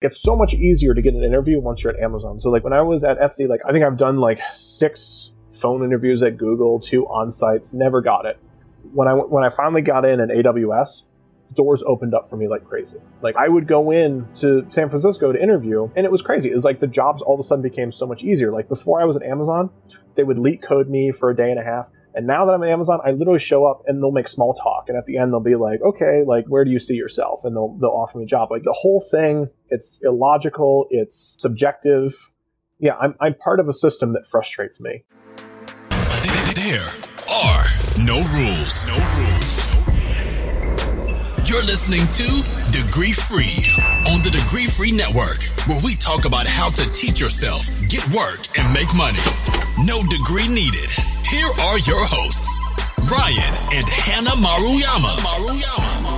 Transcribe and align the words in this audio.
It's 0.00 0.22
so 0.22 0.36
much 0.36 0.54
easier 0.54 0.94
to 0.94 1.02
get 1.02 1.14
an 1.14 1.24
interview 1.24 1.60
once 1.60 1.82
you're 1.82 1.92
at 1.92 2.00
Amazon. 2.00 2.38
So 2.38 2.50
like 2.50 2.62
when 2.62 2.72
I 2.72 2.82
was 2.82 3.02
at 3.02 3.18
Etsy, 3.18 3.48
like 3.48 3.60
I 3.66 3.72
think 3.72 3.84
I've 3.84 3.96
done 3.96 4.18
like 4.18 4.40
six 4.52 5.32
phone 5.52 5.82
interviews 5.82 6.22
at 6.22 6.36
Google, 6.36 6.78
two 6.78 7.04
on 7.06 7.32
sites, 7.32 7.72
never 7.72 8.00
got 8.00 8.24
it. 8.24 8.38
When 8.92 9.08
I 9.08 9.14
when 9.14 9.42
I 9.42 9.48
finally 9.48 9.82
got 9.82 10.04
in 10.04 10.20
at 10.20 10.28
AWS, 10.28 11.06
doors 11.54 11.82
opened 11.84 12.14
up 12.14 12.30
for 12.30 12.36
me 12.36 12.46
like 12.46 12.64
crazy. 12.64 12.98
Like 13.22 13.34
I 13.36 13.48
would 13.48 13.66
go 13.66 13.90
in 13.90 14.28
to 14.36 14.64
San 14.68 14.88
Francisco 14.88 15.32
to 15.32 15.42
interview, 15.42 15.90
and 15.96 16.06
it 16.06 16.12
was 16.12 16.22
crazy. 16.22 16.48
It 16.48 16.54
was 16.54 16.64
like 16.64 16.78
the 16.78 16.86
jobs 16.86 17.20
all 17.20 17.34
of 17.34 17.40
a 17.40 17.42
sudden 17.42 17.62
became 17.62 17.90
so 17.90 18.06
much 18.06 18.22
easier. 18.22 18.52
Like 18.52 18.68
before 18.68 19.00
I 19.00 19.04
was 19.04 19.16
at 19.16 19.24
Amazon, 19.24 19.70
they 20.14 20.22
would 20.22 20.38
leak 20.38 20.62
LeetCode 20.62 20.88
me 20.88 21.10
for 21.10 21.30
a 21.30 21.36
day 21.36 21.50
and 21.50 21.58
a 21.58 21.64
half. 21.64 21.90
And 22.14 22.26
now 22.26 22.46
that 22.46 22.52
I'm 22.52 22.62
at 22.62 22.70
Amazon, 22.70 23.00
I 23.04 23.12
literally 23.12 23.38
show 23.38 23.66
up 23.66 23.82
and 23.86 24.02
they'll 24.02 24.10
make 24.10 24.28
small 24.28 24.54
talk. 24.54 24.88
And 24.88 24.96
at 24.96 25.06
the 25.06 25.18
end, 25.18 25.32
they'll 25.32 25.40
be 25.40 25.54
like, 25.54 25.80
okay, 25.82 26.24
like, 26.26 26.46
where 26.48 26.64
do 26.64 26.70
you 26.70 26.78
see 26.78 26.94
yourself? 26.94 27.44
And 27.44 27.54
they'll, 27.54 27.76
they'll 27.80 27.90
offer 27.90 28.18
me 28.18 28.24
a 28.24 28.26
job. 28.26 28.50
Like 28.50 28.64
the 28.64 28.76
whole 28.76 29.00
thing, 29.00 29.50
it's 29.68 30.00
illogical, 30.02 30.86
it's 30.90 31.36
subjective. 31.38 32.14
Yeah, 32.78 32.96
I'm, 32.96 33.14
I'm 33.20 33.34
part 33.34 33.60
of 33.60 33.68
a 33.68 33.72
system 33.72 34.12
that 34.14 34.26
frustrates 34.26 34.80
me. 34.80 35.04
There 36.54 36.88
are 37.30 37.64
no 38.00 38.16
rules. 38.34 38.86
No 38.86 38.96
rules. 39.16 39.74
You're 41.48 41.64
listening 41.64 42.06
to 42.08 42.72
Degree 42.72 43.12
Free 43.12 43.64
on 44.10 44.22
the 44.22 44.30
Degree 44.30 44.66
Free 44.66 44.92
Network, 44.92 45.44
where 45.66 45.80
we 45.84 45.94
talk 45.94 46.24
about 46.26 46.46
how 46.46 46.68
to 46.70 46.92
teach 46.92 47.20
yourself, 47.20 47.66
get 47.88 48.04
work, 48.12 48.58
and 48.58 48.70
make 48.74 48.94
money. 48.94 49.18
No 49.78 50.02
degree 50.08 50.48
needed. 50.48 50.90
Here 51.30 51.50
are 51.60 51.78
your 51.80 52.02
hosts, 52.06 52.58
Ryan 53.12 53.54
and 53.76 53.86
Hannah 53.86 54.30
Maruyama. 54.40 55.12
Maruyama. 55.20 56.16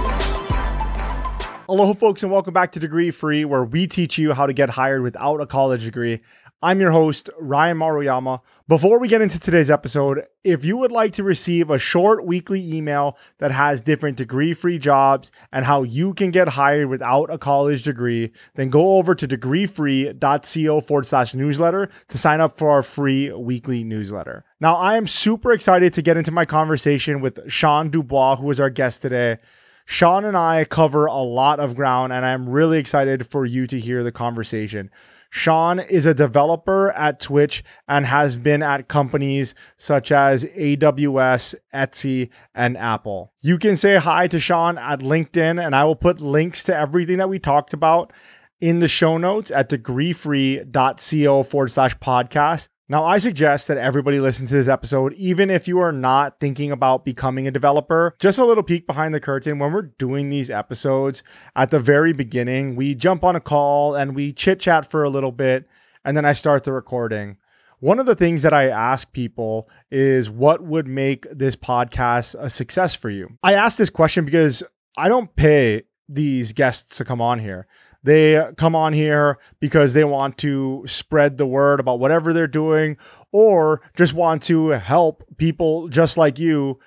Aloha, 1.69 1.95
folks, 1.95 2.23
and 2.23 2.31
welcome 2.31 2.55
back 2.55 2.71
to 2.73 2.79
Degree 2.79 3.11
Free, 3.11 3.45
where 3.45 3.65
we 3.65 3.89
teach 3.89 4.19
you 4.19 4.33
how 4.35 4.47
to 4.47 4.53
get 4.53 4.71
hired 4.71 5.03
without 5.03 5.41
a 5.41 5.47
college 5.47 5.83
degree. 5.83 6.21
I'm 6.63 6.79
your 6.79 6.91
host, 6.91 7.31
Ryan 7.39 7.79
Maruyama. 7.79 8.41
Before 8.69 8.99
we 8.99 9.09
get 9.09 9.23
into 9.23 9.41
today's 9.41 9.71
episode, 9.71 10.27
if 10.45 10.63
you 10.63 10.77
would 10.77 10.93
like 10.93 11.15
to 11.15 11.25
receive 11.25 11.71
a 11.71 11.79
short 11.79 12.27
weekly 12.27 12.77
email 12.77 13.17
that 13.39 13.51
has 13.51 13.81
different 13.81 14.19
degree 14.19 14.53
free 14.53 14.79
jobs 14.79 15.33
and 15.53 15.65
how 15.65 15.85
you 15.85 16.13
can 16.13 16.31
get 16.31 16.49
hired 16.49 16.89
without 16.89 17.33
a 17.33 17.39
college 17.39 17.85
degree, 17.85 18.31
then 18.57 18.69
go 18.69 18.99
over 18.99 19.15
to 19.15 19.27
degreefree.co 19.27 20.81
forward 20.83 21.07
slash 21.07 21.33
newsletter 21.33 21.89
to 22.09 22.19
sign 22.19 22.43
up 22.43 22.55
for 22.55 22.69
our 22.69 22.83
free 22.83 23.33
weekly 23.33 23.83
newsletter. 23.83 24.45
Now, 24.61 24.77
I 24.77 24.99
am 24.99 25.07
super 25.07 25.53
excited 25.53 25.95
to 25.95 26.03
get 26.03 26.19
into 26.19 26.31
my 26.31 26.45
conversation 26.45 27.23
with 27.23 27.51
Sean 27.51 27.89
Dubois, 27.89 28.37
who 28.37 28.51
is 28.51 28.61
our 28.61 28.69
guest 28.69 29.01
today. 29.01 29.39
Sean 29.87 30.27
and 30.27 30.37
I 30.37 30.67
cover 30.67 31.07
a 31.07 31.23
lot 31.23 31.59
of 31.59 31.75
ground, 31.75 32.13
and 32.13 32.27
I'm 32.27 32.51
really 32.51 32.79
excited 32.79 33.27
for 33.27 33.47
you 33.47 33.67
to 33.67 33.81
hear 33.81 34.05
the 34.05 34.13
conversation. 34.13 34.91
Sean 35.31 35.79
is 35.79 36.07
a 36.07 36.13
developer 36.13 36.91
at 36.93 37.21
Twitch 37.21 37.63
and 37.89 38.05
has 38.07 38.37
been 38.37 38.63
at 38.63 38.89
companies 38.89 39.55
such 39.77 40.11
as 40.11 40.45
AWS, 40.45 41.55
Etsy, 41.73 42.31
and 42.55 42.77
Apple. 42.77 43.33
You 43.41 43.57
can 43.57 43.77
say 43.77 43.97
hi 43.97 44.27
to 44.27 44.41
Sean 44.41 44.77
at 44.77 45.01
LinkedIn, 45.01 45.65
and 45.65 45.75
I 45.75 45.85
will 45.85 45.97
put 45.97 46.21
links 46.21 46.65
to 46.65 46.77
everything 46.77 47.19
that 47.19 47.29
we 47.29 47.39
talked 47.39 47.73
about 47.73 48.13
in 48.61 48.81
the 48.81 48.89
show 48.89 49.17
notes 49.17 49.51
at 49.51 49.71
degreefree.co 49.71 51.43
forward 51.45 51.69
slash 51.71 51.97
podcast. 51.99 52.69
Now, 52.91 53.05
I 53.05 53.19
suggest 53.19 53.69
that 53.69 53.79
everybody 53.79 54.19
listen 54.19 54.49
to 54.49 54.55
this 54.55 54.67
episode, 54.67 55.13
even 55.13 55.49
if 55.49 55.69
you 55.69 55.79
are 55.79 55.93
not 55.93 56.41
thinking 56.41 56.73
about 56.73 57.05
becoming 57.05 57.47
a 57.47 57.53
developer. 57.53 58.17
Just 58.19 58.37
a 58.37 58.45
little 58.45 58.65
peek 58.65 58.85
behind 58.85 59.15
the 59.15 59.21
curtain. 59.21 59.61
When 59.61 59.73
we're 59.73 59.83
doing 59.83 60.29
these 60.29 60.51
episodes 60.51 61.23
at 61.55 61.71
the 61.71 61.79
very 61.79 62.13
beginning, 62.13 62.75
we 62.75 62.97
jump 62.97 63.23
on 63.23 63.37
a 63.37 63.41
call 63.41 63.95
and 63.95 64.17
we 64.17 64.33
chit 64.33 64.59
chat 64.59 64.91
for 64.91 65.05
a 65.05 65.09
little 65.09 65.31
bit, 65.31 65.69
and 66.05 66.17
then 66.17 66.25
I 66.25 66.33
start 66.33 66.65
the 66.65 66.73
recording. 66.73 67.37
One 67.79 68.01
of 68.01 68.07
the 68.07 68.17
things 68.17 68.43
that 68.43 68.53
I 68.53 68.65
ask 68.65 69.13
people 69.13 69.71
is 69.93 70.29
what 70.29 70.61
would 70.61 70.89
make 70.89 71.29
this 71.31 71.55
podcast 71.55 72.35
a 72.41 72.51
success 72.51 72.97
for 72.97 73.09
you? 73.09 73.39
I 73.45 73.55
ask 73.55 73.79
this 73.79 73.89
question 73.89 74.25
because 74.25 74.65
I 74.97 75.09
don't 75.09 75.37
pay 75.37 75.85
these 76.09 76.53
guests 76.53 76.97
to 76.97 77.05
come 77.05 77.21
on 77.21 77.39
here. 77.39 77.69
They 78.03 78.51
come 78.57 78.75
on 78.75 78.93
here 78.93 79.39
because 79.61 79.93
they 79.93 80.05
want 80.05 80.39
to 80.39 80.85
spread 80.87 81.37
the 81.37 81.47
word 81.47 81.81
about 81.81 82.01
whatever 82.01 82.33
they're 82.33 82.47
doing 82.47 82.97
or 83.33 83.83
just 83.97 84.15
want 84.15 84.43
to 84.45 84.71
help 84.71 85.23
people 85.37 85.89
just 85.89 86.17
like 86.17 86.39
you 86.39 86.79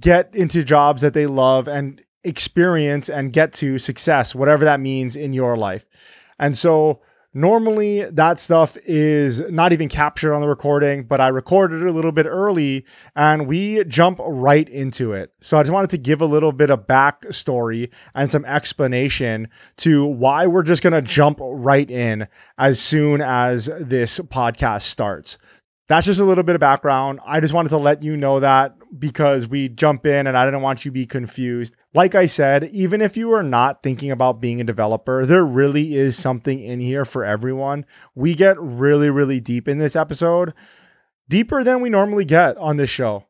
get 0.00 0.34
into 0.34 0.64
jobs 0.64 1.02
that 1.02 1.14
they 1.14 1.26
love 1.26 1.68
and 1.68 2.02
experience 2.24 3.08
and 3.08 3.32
get 3.32 3.52
to 3.54 3.78
success, 3.78 4.34
whatever 4.34 4.64
that 4.64 4.80
means 4.80 5.16
in 5.16 5.32
your 5.32 5.56
life. 5.56 5.86
And 6.38 6.56
so 6.56 7.00
Normally, 7.34 8.04
that 8.04 8.38
stuff 8.38 8.78
is 8.86 9.40
not 9.50 9.74
even 9.74 9.90
captured 9.90 10.32
on 10.32 10.40
the 10.40 10.48
recording, 10.48 11.04
but 11.04 11.20
I 11.20 11.28
recorded 11.28 11.82
it 11.82 11.86
a 11.86 11.92
little 11.92 12.10
bit 12.10 12.24
early 12.24 12.86
and 13.14 13.46
we 13.46 13.84
jump 13.84 14.18
right 14.22 14.66
into 14.66 15.12
it. 15.12 15.32
So 15.42 15.58
I 15.58 15.62
just 15.62 15.72
wanted 15.72 15.90
to 15.90 15.98
give 15.98 16.22
a 16.22 16.26
little 16.26 16.52
bit 16.52 16.70
of 16.70 16.86
backstory 16.86 17.90
and 18.14 18.30
some 18.30 18.46
explanation 18.46 19.48
to 19.78 20.06
why 20.06 20.46
we're 20.46 20.62
just 20.62 20.82
going 20.82 20.94
to 20.94 21.02
jump 21.02 21.38
right 21.40 21.90
in 21.90 22.28
as 22.56 22.80
soon 22.80 23.20
as 23.20 23.66
this 23.78 24.18
podcast 24.20 24.82
starts. 24.82 25.36
That's 25.88 26.04
just 26.04 26.20
a 26.20 26.24
little 26.24 26.44
bit 26.44 26.54
of 26.54 26.60
background. 26.60 27.18
I 27.24 27.40
just 27.40 27.54
wanted 27.54 27.70
to 27.70 27.78
let 27.78 28.02
you 28.02 28.14
know 28.14 28.40
that 28.40 28.76
because 28.98 29.48
we 29.48 29.70
jump 29.70 30.04
in 30.04 30.26
and 30.26 30.36
I 30.36 30.44
didn't 30.44 30.60
want 30.60 30.84
you 30.84 30.90
to 30.90 30.94
be 30.94 31.06
confused. 31.06 31.74
Like 31.94 32.14
I 32.14 32.26
said, 32.26 32.64
even 32.64 33.00
if 33.00 33.16
you 33.16 33.32
are 33.32 33.42
not 33.42 33.82
thinking 33.82 34.10
about 34.10 34.40
being 34.40 34.60
a 34.60 34.64
developer, 34.64 35.24
there 35.24 35.44
really 35.44 35.96
is 35.96 36.14
something 36.14 36.62
in 36.62 36.80
here 36.80 37.06
for 37.06 37.24
everyone. 37.24 37.86
We 38.14 38.34
get 38.34 38.60
really, 38.60 39.08
really 39.08 39.40
deep 39.40 39.66
in 39.66 39.78
this 39.78 39.96
episode, 39.96 40.52
deeper 41.26 41.64
than 41.64 41.80
we 41.80 41.88
normally 41.88 42.26
get 42.26 42.58
on 42.58 42.76
this 42.76 42.90
show. 42.90 43.24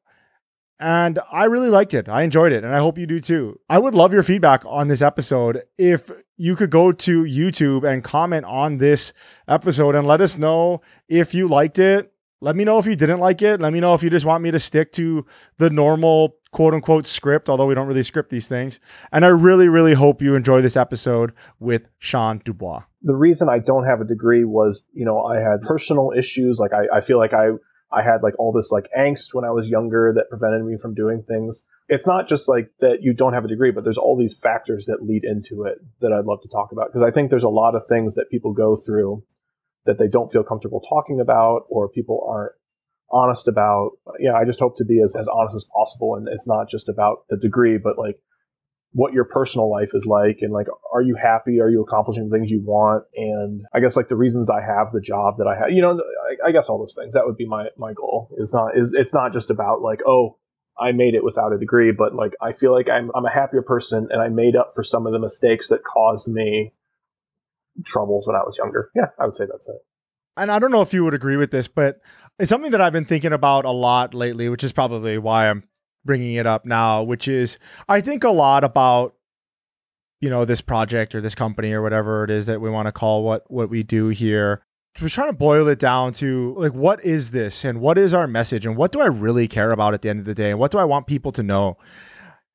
And 0.80 1.20
I 1.30 1.44
really 1.44 1.70
liked 1.70 1.94
it. 1.94 2.08
I 2.08 2.22
enjoyed 2.22 2.52
it. 2.52 2.64
And 2.64 2.74
I 2.74 2.78
hope 2.78 2.98
you 2.98 3.06
do 3.06 3.20
too. 3.20 3.60
I 3.68 3.78
would 3.78 3.94
love 3.94 4.12
your 4.12 4.22
feedback 4.24 4.64
on 4.66 4.88
this 4.88 5.02
episode. 5.02 5.62
If 5.76 6.10
you 6.36 6.56
could 6.56 6.70
go 6.70 6.91
to 6.91 7.22
YouTube 7.22 7.88
and 7.88 8.02
comment 8.02 8.47
on 8.47 8.78
this 8.78 9.12
episode 9.47 9.94
and 9.94 10.06
let 10.06 10.20
us 10.20 10.36
know 10.36 10.80
if 11.08 11.34
you 11.34 11.47
liked 11.47 11.78
it 11.78 12.12
let 12.41 12.54
me 12.54 12.65
know 12.65 12.78
if 12.78 12.87
you 12.87 12.94
didn't 12.94 13.21
like 13.21 13.43
it. 13.43 13.60
Let 13.60 13.72
me 13.72 13.81
know 13.81 13.94
if 13.94 14.03
you 14.03 14.10
just 14.10 14.26
want 14.26 14.43
me 14.43 14.50
to 14.50 14.59
stick 14.59 14.93
to 14.93 15.26
the 15.59 15.71
normal 15.71 16.37
quote 16.53 16.75
unquote 16.75 17.06
script, 17.06 17.49
although 17.49 17.66
we 17.66 17.75
don't 17.75 17.87
really 17.87 18.03
script 18.03 18.31
these 18.31 18.47
things. 18.49 18.78
And 19.12 19.25
I 19.25 19.28
really, 19.28 19.69
really 19.69 19.94
hope 19.94 20.22
you 20.22 20.34
enjoy 20.34 20.62
this 20.62 20.77
episode 20.77 21.32
with 21.59 21.88
Sean 21.98 22.41
Dubois. 22.44 22.82
The 23.03 23.16
reason 23.16 23.48
I 23.48 23.59
don't 23.59 23.84
have 23.84 24.00
a 24.00 24.04
degree 24.04 24.44
was, 24.44 24.84
you 24.93 25.04
know, 25.04 25.22
I 25.22 25.37
had 25.37 25.62
personal 25.62 26.12
issues. 26.16 26.59
Like 26.59 26.72
I, 26.72 26.97
I 26.97 27.00
feel 27.00 27.19
like 27.19 27.32
I 27.32 27.50
I 27.91 28.03
had 28.03 28.22
like 28.22 28.38
all 28.38 28.53
this 28.53 28.71
like 28.71 28.88
angst 28.97 29.32
when 29.32 29.44
I 29.44 29.50
was 29.50 29.71
younger 29.71 30.12
that 30.15 30.28
prevented 30.28 30.65
me 30.65 30.77
from 30.77 30.94
doing 30.94 31.22
things. 31.27 31.65
It's 31.88 32.06
not 32.06 32.28
just 32.28 32.48
like 32.48 32.71
that 32.81 33.03
you 33.03 33.15
don't 33.15 33.32
have 33.32 33.47
a 33.47 33.48
degree, 33.48 33.71
but 33.71 33.82
there's 33.82 33.98
all 33.98 34.16
these 34.16 34.38
factors 34.38 34.87
that 34.87 35.03
lead 35.03 35.25
into 35.25 35.65
it 35.65 35.78
that 36.00 36.12
I'd 36.12 36.27
love 36.27 36.43
to 36.43 36.48
talk 36.48 36.71
about 36.71 36.93
because 36.93 37.06
I 37.06 37.10
think 37.10 37.31
there's 37.31 37.43
a 37.43 37.48
lot 37.48 37.75
of 37.75 37.87
things 37.88 38.15
that 38.15 38.31
people 38.31 38.53
go 38.53 38.77
through 38.77 39.25
that 39.87 39.99
they 39.99 40.09
don't 40.09 40.33
feel 40.33 40.43
comfortable 40.43 40.81
talking 40.81 41.21
about 41.21 41.62
or 41.69 41.89
people 41.89 42.27
aren't 42.28 42.53
honest 43.11 43.49
about. 43.49 43.93
Yeah, 44.19 44.34
I 44.34 44.44
just 44.44 44.61
hope 44.61 44.77
to 44.78 44.84
be 44.84 45.00
as, 45.03 45.16
as 45.16 45.28
honest 45.28 45.55
as 45.55 45.69
possible. 45.75 46.15
And 46.15 46.28
it's 46.28 46.47
not 46.47 46.69
just 46.69 46.89
about 46.89 47.25
the 47.28 47.37
degree, 47.37 47.78
but 47.78 47.99
like 47.99 48.21
what 48.93 49.12
your 49.12 49.25
personal 49.25 49.71
life 49.71 49.91
is 49.94 50.06
like 50.06 50.39
and 50.41 50.53
like 50.53 50.66
are 50.93 51.03
you 51.03 51.15
happy 51.15 51.61
are 51.61 51.69
you 51.69 51.83
accomplishing 51.83 52.28
the 52.28 52.37
things 52.37 52.50
you 52.50 52.61
want 52.65 53.05
and 53.15 53.65
i 53.75 53.81
guess 53.81 53.97
like 53.97 54.09
the 54.09 54.16
reasons 54.16 54.49
i 54.49 54.61
have 54.62 54.93
the 54.93 55.00
job 55.00 55.37
that 55.39 55.47
i 55.47 55.55
have 55.55 55.71
you 55.71 55.83
know 55.83 56.00
I, 56.43 56.49
I, 56.49 56.53
guess 56.53 56.69
all 56.69 56.78
those 56.78 56.97
things 56.99 57.12
that 57.15 57.27
would 57.27 57.37
be 57.37 57.47
my 57.47 57.69
my 57.77 57.93
goal 57.93 58.31
is 58.39 58.53
not 58.53 58.77
is 58.77 58.95
it's 58.95 59.12
not 59.12 59.33
just 59.33 59.50
about 59.50 59.83
like 59.83 60.00
oh 60.06 60.39
i 60.78 60.93
made 60.93 61.15
it 61.15 61.22
without 61.22 61.53
a 61.53 61.59
degree 61.59 61.93
but 61.93 62.15
like 62.15 62.33
i 62.41 62.53
feel 62.53 62.72
like 62.72 62.89
i'm, 62.89 63.10
I'm 63.15 63.27
a 63.27 63.31
happier 63.31 63.62
person 63.62 64.09
and 64.10 64.22
i 64.22 64.28
made 64.28 64.56
up 64.56 64.72
for 64.75 64.83
some 64.83 65.06
of 65.06 65.12
the 65.12 65.19
mistakes 65.19 65.69
that 65.69 65.84
caused 65.84 66.27
me 66.27 66.72
troubles 67.84 68.27
when 68.27 68.37
I 68.37 68.41
was 68.41 68.56
younger. 68.59 68.91
Yeah, 68.94 69.07
I 69.19 69.27
would 69.27 69.36
say 69.36 69.47
that's 69.51 69.69
it. 69.69 69.77
And 70.36 70.53
I 70.53 70.59
don't 70.59 70.71
know 70.71 70.83
if 70.83 70.92
you 70.92 71.04
would 71.04 71.15
agree 71.15 71.36
with 71.36 71.51
this, 71.51 71.69
but 71.69 72.01
it's 72.39 72.48
something 72.48 72.71
that 72.71 72.80
I've 72.80 72.92
been 72.92 73.04
thinking 73.04 73.33
about 73.33 73.65
a 73.65 73.71
lot 73.71 74.15
lately, 74.15 74.48
which 74.48 74.63
is 74.63 74.72
probably 74.72 75.19
why 75.19 75.51
I'm 75.51 75.65
bringing 76.04 76.34
it 76.34 76.47
up 76.47 76.65
now, 76.65 77.03
which 77.03 77.27
is 77.27 77.59
I 77.89 78.01
think 78.01 78.25
a 78.25 78.30
lot 78.30 78.65
about 78.65 79.15
you 80.21 80.30
know 80.30 80.45
this 80.45 80.60
project 80.60 81.15
or 81.15 81.21
this 81.21 81.34
company 81.34 81.72
or 81.72 81.83
whatever 81.83 82.25
it 82.25 82.30
is 82.30 82.47
that 82.47 82.60
we 82.60 82.71
want 82.71 82.86
to 82.86 82.92
call 82.92 83.22
what 83.22 83.48
what 83.51 83.71
we 83.71 83.83
do 83.83 84.09
here 84.09 84.63
we're 85.01 85.09
trying 85.09 85.28
to 85.28 85.33
boil 85.33 85.69
it 85.69 85.78
down 85.78 86.13
to 86.13 86.54
like 86.59 86.72
what 86.72 87.04
is 87.04 87.31
this 87.31 87.65
and 87.65 87.81
what 87.81 87.97
is 87.97 88.13
our 88.13 88.27
message 88.27 88.66
and 88.66 88.77
what 88.77 88.91
do 88.91 89.01
I 89.01 89.07
really 89.07 89.47
care 89.47 89.71
about 89.71 89.95
at 89.95 90.03
the 90.03 90.09
end 90.09 90.19
of 90.19 90.24
the 90.24 90.34
day 90.34 90.51
and 90.51 90.59
what 90.59 90.72
do 90.72 90.78
I 90.78 90.84
want 90.84 91.07
people 91.07 91.31
to 91.33 91.42
know 91.42 91.77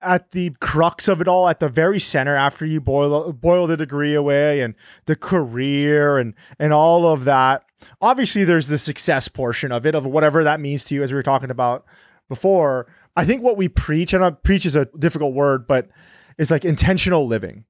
at 0.04 0.32
the 0.32 0.52
crux 0.60 1.08
of 1.08 1.22
it 1.22 1.28
all, 1.28 1.48
at 1.48 1.60
the 1.60 1.70
very 1.70 2.00
center, 2.00 2.36
after 2.36 2.66
you 2.66 2.82
boil 2.82 3.34
boil 3.34 3.68
the 3.68 3.78
degree 3.78 4.14
away 4.14 4.62
and 4.62 4.76
the 5.06 5.16
career 5.16 6.18
and 6.18 6.34
and 6.60 6.74
all 6.74 7.08
of 7.08 7.24
that. 7.26 7.64
Obviously, 8.02 8.44
there's 8.44 8.68
the 8.68 8.78
success 8.78 9.28
portion 9.28 9.72
of 9.72 9.86
it, 9.86 9.96
of 9.96 10.06
whatever 10.06 10.44
that 10.44 10.60
means 10.60 10.86
to 10.86 10.96
you, 10.96 11.04
as 11.04 11.12
we 11.12 11.16
were 11.16 11.24
talking 11.24 11.52
about 11.52 11.86
before. 12.30 12.88
I 13.16 13.26
think 13.26 13.44
what 13.44 13.58
we 13.58 13.68
preach, 13.68 14.14
and 14.14 14.24
I 14.24 14.32
preach 14.32 14.66
is 14.66 14.76
a 14.76 14.86
difficult 14.98 15.34
word, 15.34 15.68
but 15.68 15.90
it's 16.38 16.52
like 16.52 16.66
intentional 16.66 17.28
living, 17.28 17.66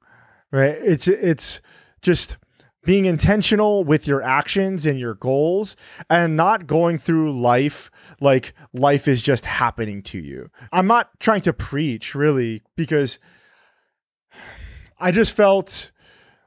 right? 0.51 0.77
It's 0.81 1.07
it's 1.07 1.61
just 2.01 2.37
being 2.83 3.05
intentional 3.05 3.83
with 3.83 4.07
your 4.07 4.21
actions 4.21 4.85
and 4.85 4.99
your 4.99 5.15
goals 5.15 5.75
and 6.09 6.35
not 6.35 6.67
going 6.67 6.97
through 6.97 7.39
life 7.39 7.89
like 8.19 8.53
life 8.73 9.07
is 9.07 9.21
just 9.21 9.45
happening 9.45 10.01
to 10.03 10.19
you. 10.19 10.49
I'm 10.71 10.87
not 10.87 11.09
trying 11.19 11.41
to 11.41 11.53
preach 11.53 12.13
really 12.13 12.61
because 12.75 13.19
I 14.99 15.11
just 15.11 15.35
felt 15.35 15.91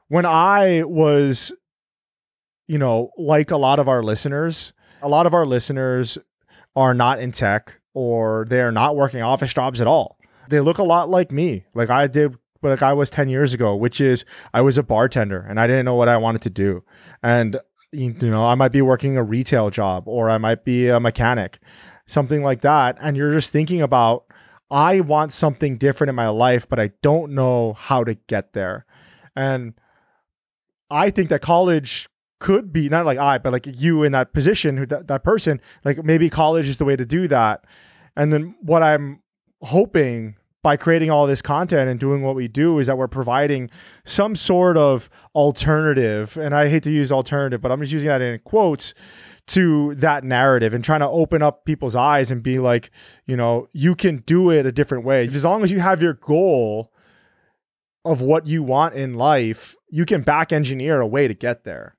when 0.07 0.25
I 0.25 0.83
was, 0.83 1.51
you 2.67 2.77
know, 2.77 3.11
like 3.17 3.51
a 3.51 3.57
lot 3.57 3.79
of 3.79 3.87
our 3.87 4.03
listeners, 4.03 4.73
a 5.01 5.09
lot 5.09 5.25
of 5.25 5.33
our 5.33 5.45
listeners 5.45 6.17
are 6.75 6.93
not 6.93 7.19
in 7.19 7.31
tech 7.31 7.79
or 7.93 8.45
they're 8.49 8.71
not 8.71 8.95
working 8.95 9.21
office 9.21 9.53
jobs 9.53 9.81
at 9.81 9.87
all. 9.87 10.17
They 10.49 10.59
look 10.59 10.77
a 10.77 10.83
lot 10.83 11.09
like 11.09 11.31
me, 11.31 11.65
like 11.73 11.89
I 11.89 12.07
did 12.07 12.37
like 12.61 12.81
I 12.81 12.93
was 12.93 13.09
10 13.09 13.29
years 13.29 13.53
ago, 13.53 13.75
which 13.75 14.01
is 14.01 14.25
I 14.53 14.61
was 14.61 14.77
a 14.77 14.83
bartender 14.83 15.45
and 15.47 15.59
I 15.59 15.67
didn't 15.67 15.85
know 15.85 15.95
what 15.95 16.09
I 16.09 16.17
wanted 16.17 16.41
to 16.43 16.49
do. 16.49 16.83
And, 17.21 17.57
you 17.91 18.13
know, 18.13 18.45
I 18.45 18.55
might 18.55 18.71
be 18.71 18.81
working 18.81 19.17
a 19.17 19.23
retail 19.23 19.69
job 19.69 20.07
or 20.07 20.29
I 20.29 20.37
might 20.37 20.65
be 20.65 20.89
a 20.89 20.99
mechanic, 20.99 21.59
something 22.05 22.43
like 22.43 22.61
that. 22.61 22.97
And 23.01 23.15
you're 23.15 23.33
just 23.33 23.51
thinking 23.51 23.81
about, 23.81 24.25
I 24.69 24.99
want 24.99 25.31
something 25.31 25.77
different 25.77 26.09
in 26.09 26.15
my 26.15 26.27
life, 26.29 26.67
but 26.67 26.79
I 26.79 26.91
don't 27.01 27.31
know 27.31 27.73
how 27.73 28.03
to 28.03 28.15
get 28.15 28.53
there. 28.53 28.85
And 29.35 29.73
I 30.89 31.09
think 31.09 31.29
that 31.29 31.41
college 31.41 32.09
could 32.39 32.71
be 32.71 32.89
not 32.89 33.05
like 33.05 33.17
I, 33.17 33.37
but 33.37 33.53
like 33.53 33.65
you 33.67 34.03
in 34.03 34.11
that 34.11 34.33
position, 34.33 34.77
who 34.77 34.85
that, 34.87 35.07
that 35.07 35.23
person, 35.23 35.61
like 35.85 36.03
maybe 36.03 36.29
college 36.29 36.67
is 36.67 36.77
the 36.77 36.85
way 36.85 36.95
to 36.95 37.05
do 37.05 37.27
that. 37.27 37.63
And 38.15 38.31
then 38.31 38.55
what 38.61 38.83
I'm 38.83 39.21
hoping 39.61 40.35
by 40.67 40.75
creating 40.75 41.09
all 41.09 41.25
this 41.25 41.41
content 41.41 41.89
and 41.89 41.97
doing 41.97 42.21
what 42.21 42.35
we 42.35 42.45
do 42.45 42.77
is 42.77 42.87
that 42.87 42.97
we're 42.97 43.07
providing 43.07 43.69
some 44.03 44.35
sort 44.35 44.75
of 44.75 45.09
alternative. 45.33 46.35
And 46.35 46.53
I 46.53 46.67
hate 46.67 46.83
to 46.83 46.91
use 46.91 47.09
alternative, 47.09 47.61
but 47.61 47.71
I'm 47.71 47.79
just 47.79 47.93
using 47.93 48.09
that 48.09 48.21
in 48.21 48.37
quotes 48.39 48.93
to 49.55 49.95
that 49.95 50.25
narrative 50.25 50.73
and 50.73 50.83
trying 50.83 50.99
to 50.99 51.07
open 51.07 51.41
up 51.41 51.63
people's 51.63 51.95
eyes 51.95 52.31
and 52.31 52.43
be 52.43 52.59
like, 52.59 52.91
you 53.25 53.37
know, 53.37 53.69
you 53.71 53.95
can 53.95 54.17
do 54.25 54.49
it 54.49 54.65
a 54.65 54.73
different 54.73 55.05
way. 55.05 55.25
As 55.25 55.45
long 55.45 55.63
as 55.63 55.71
you 55.71 55.79
have 55.79 56.01
your 56.01 56.15
goal 56.15 56.91
of 58.03 58.21
what 58.21 58.45
you 58.45 58.61
want 58.61 58.93
in 58.93 59.13
life, 59.13 59.77
you 59.89 60.03
can 60.03 60.21
back 60.21 60.51
engineer 60.51 60.99
a 60.99 61.07
way 61.07 61.29
to 61.29 61.33
get 61.33 61.63
there. 61.63 61.95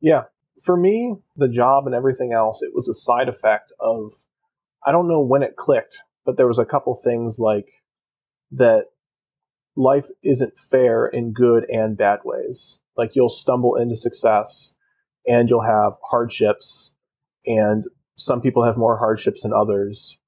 Yeah. 0.00 0.24
For 0.64 0.76
me, 0.76 1.14
the 1.36 1.48
job 1.48 1.86
and 1.86 1.94
everything 1.94 2.32
else, 2.32 2.60
it 2.60 2.72
was 2.74 2.88
a 2.88 2.92
side 2.92 3.28
effect 3.28 3.72
of, 3.78 4.10
I 4.84 4.90
don't 4.90 5.06
know 5.06 5.22
when 5.22 5.44
it 5.44 5.54
clicked, 5.54 6.02
but 6.26 6.36
there 6.36 6.48
was 6.48 6.58
a 6.58 6.66
couple 6.66 6.96
things 6.96 7.38
like 7.38 7.68
that 8.52 8.86
life 9.76 10.06
isn't 10.22 10.58
fair 10.58 11.06
in 11.06 11.32
good 11.32 11.68
and 11.70 11.96
bad 11.96 12.20
ways. 12.24 12.80
Like 12.96 13.14
you'll 13.14 13.28
stumble 13.28 13.76
into 13.76 13.96
success 13.96 14.74
and 15.26 15.48
you'll 15.48 15.62
have 15.62 15.92
hardships, 16.10 16.92
and 17.46 17.84
some 18.16 18.40
people 18.40 18.64
have 18.64 18.76
more 18.76 18.98
hardships 18.98 19.42
than 19.42 19.52
others. 19.52 20.18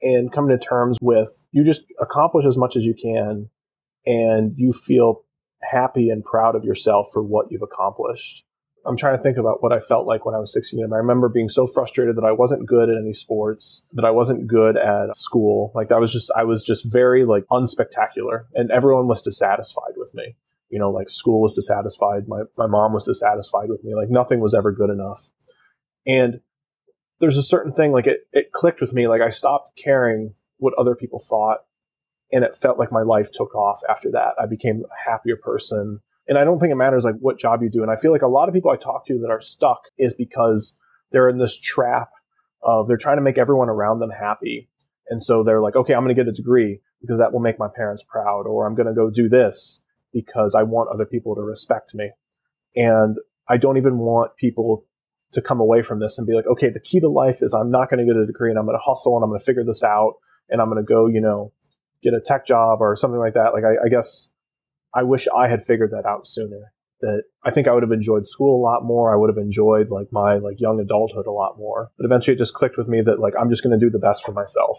And 0.00 0.32
coming 0.32 0.56
to 0.56 0.64
terms 0.64 0.96
with 1.00 1.46
you 1.50 1.64
just 1.64 1.82
accomplish 2.00 2.46
as 2.46 2.56
much 2.56 2.76
as 2.76 2.84
you 2.84 2.94
can 2.94 3.50
and 4.06 4.54
you 4.56 4.72
feel 4.72 5.24
happy 5.62 6.08
and 6.08 6.24
proud 6.24 6.54
of 6.54 6.64
yourself 6.64 7.08
for 7.12 7.22
what 7.22 7.50
you've 7.50 7.62
accomplished. 7.62 8.44
I'm 8.86 8.96
trying 8.96 9.16
to 9.16 9.22
think 9.22 9.36
about 9.36 9.62
what 9.62 9.72
I 9.72 9.80
felt 9.80 10.06
like 10.06 10.24
when 10.24 10.34
I 10.34 10.38
was 10.38 10.52
16. 10.52 10.82
And 10.82 10.94
I 10.94 10.98
remember 10.98 11.28
being 11.28 11.48
so 11.48 11.66
frustrated 11.66 12.16
that 12.16 12.24
I 12.24 12.32
wasn't 12.32 12.66
good 12.66 12.88
at 12.88 12.96
any 12.96 13.12
sports, 13.12 13.86
that 13.92 14.04
I 14.04 14.10
wasn't 14.10 14.46
good 14.46 14.76
at 14.76 15.14
school. 15.14 15.72
Like 15.74 15.92
I 15.92 15.98
was 15.98 16.12
just, 16.12 16.30
I 16.36 16.44
was 16.44 16.62
just 16.62 16.90
very 16.90 17.24
like 17.24 17.44
unspectacular 17.50 18.44
and 18.54 18.70
everyone 18.70 19.08
was 19.08 19.22
dissatisfied 19.22 19.94
with 19.96 20.14
me. 20.14 20.36
You 20.70 20.78
know, 20.78 20.90
like 20.90 21.10
school 21.10 21.40
was 21.40 21.52
dissatisfied. 21.52 22.28
My, 22.28 22.42
my 22.56 22.66
mom 22.66 22.92
was 22.92 23.04
dissatisfied 23.04 23.68
with 23.68 23.82
me. 23.84 23.94
Like 23.94 24.10
nothing 24.10 24.40
was 24.40 24.54
ever 24.54 24.72
good 24.72 24.90
enough. 24.90 25.30
And 26.06 26.40
there's 27.20 27.36
a 27.36 27.42
certain 27.42 27.72
thing, 27.72 27.92
like 27.92 28.06
it, 28.06 28.20
it 28.32 28.52
clicked 28.52 28.80
with 28.80 28.92
me. 28.92 29.08
Like 29.08 29.22
I 29.22 29.30
stopped 29.30 29.72
caring 29.76 30.34
what 30.58 30.74
other 30.78 30.94
people 30.94 31.18
thought. 31.18 31.58
And 32.32 32.44
it 32.44 32.54
felt 32.54 32.78
like 32.78 32.92
my 32.92 33.02
life 33.02 33.30
took 33.32 33.54
off 33.54 33.80
after 33.88 34.10
that. 34.12 34.34
I 34.38 34.46
became 34.46 34.84
a 34.84 35.10
happier 35.10 35.36
person 35.36 36.00
and 36.28 36.38
I 36.38 36.44
don't 36.44 36.58
think 36.58 36.72
it 36.72 36.76
matters 36.76 37.04
like 37.04 37.16
what 37.20 37.38
job 37.38 37.62
you 37.62 37.70
do. 37.70 37.82
And 37.82 37.90
I 37.90 37.96
feel 37.96 38.12
like 38.12 38.22
a 38.22 38.28
lot 38.28 38.48
of 38.48 38.54
people 38.54 38.70
I 38.70 38.76
talk 38.76 39.06
to 39.06 39.18
that 39.20 39.30
are 39.30 39.40
stuck 39.40 39.80
is 39.96 40.12
because 40.12 40.78
they're 41.10 41.28
in 41.28 41.38
this 41.38 41.58
trap 41.58 42.10
of 42.62 42.86
they're 42.86 42.98
trying 42.98 43.16
to 43.16 43.22
make 43.22 43.38
everyone 43.38 43.70
around 43.70 44.00
them 44.00 44.10
happy. 44.10 44.68
And 45.08 45.22
so 45.22 45.42
they're 45.42 45.62
like, 45.62 45.74
okay, 45.74 45.94
I'm 45.94 46.04
going 46.04 46.14
to 46.14 46.22
get 46.22 46.28
a 46.28 46.36
degree 46.36 46.80
because 47.00 47.18
that 47.18 47.32
will 47.32 47.40
make 47.40 47.58
my 47.58 47.68
parents 47.74 48.02
proud, 48.02 48.46
or 48.46 48.66
I'm 48.66 48.74
going 48.74 48.88
to 48.88 48.94
go 48.94 49.08
do 49.08 49.28
this 49.28 49.82
because 50.12 50.54
I 50.54 50.64
want 50.64 50.90
other 50.90 51.06
people 51.06 51.34
to 51.34 51.40
respect 51.40 51.94
me. 51.94 52.10
And 52.76 53.16
I 53.48 53.56
don't 53.56 53.76
even 53.78 53.98
want 53.98 54.36
people 54.36 54.84
to 55.32 55.40
come 55.40 55.60
away 55.60 55.82
from 55.82 56.00
this 56.00 56.18
and 56.18 56.26
be 56.26 56.34
like, 56.34 56.46
okay, 56.46 56.68
the 56.68 56.80
key 56.80 57.00
to 57.00 57.08
life 57.08 57.42
is 57.42 57.54
I'm 57.54 57.70
not 57.70 57.88
going 57.88 58.04
to 58.04 58.12
get 58.12 58.20
a 58.20 58.26
degree 58.26 58.50
and 58.50 58.58
I'm 58.58 58.66
going 58.66 58.76
to 58.76 58.82
hustle 58.84 59.16
and 59.16 59.22
I'm 59.22 59.30
going 59.30 59.40
to 59.40 59.44
figure 59.44 59.64
this 59.64 59.82
out 59.82 60.14
and 60.50 60.60
I'm 60.60 60.70
going 60.70 60.82
to 60.82 60.86
go, 60.86 61.06
you 61.06 61.20
know, 61.20 61.52
get 62.02 62.14
a 62.14 62.20
tech 62.20 62.46
job 62.46 62.80
or 62.80 62.96
something 62.96 63.18
like 63.18 63.34
that. 63.34 63.52
Like, 63.52 63.64
I, 63.64 63.86
I 63.86 63.88
guess 63.88 64.30
I 64.94 65.02
wish 65.02 65.28
I 65.28 65.48
had 65.48 65.64
figured 65.64 65.90
that 65.92 66.06
out 66.06 66.26
sooner. 66.26 66.72
That 67.00 67.22
I 67.44 67.52
think 67.52 67.68
I 67.68 67.72
would 67.72 67.84
have 67.84 67.92
enjoyed 67.92 68.26
school 68.26 68.60
a 68.60 68.64
lot 68.64 68.84
more. 68.84 69.12
I 69.12 69.16
would 69.16 69.30
have 69.30 69.38
enjoyed 69.42 69.88
like 69.90 70.08
my 70.10 70.34
like 70.36 70.60
young 70.60 70.80
adulthood 70.80 71.26
a 71.26 71.32
lot 71.32 71.56
more. 71.56 71.90
But 71.96 72.06
eventually 72.06 72.34
it 72.34 72.38
just 72.38 72.54
clicked 72.54 72.76
with 72.76 72.88
me 72.88 73.00
that 73.02 73.20
like 73.20 73.34
I'm 73.38 73.50
just 73.50 73.62
going 73.62 73.78
to 73.78 73.84
do 73.84 73.90
the 73.90 74.00
best 74.00 74.24
for 74.24 74.32
myself. 74.32 74.78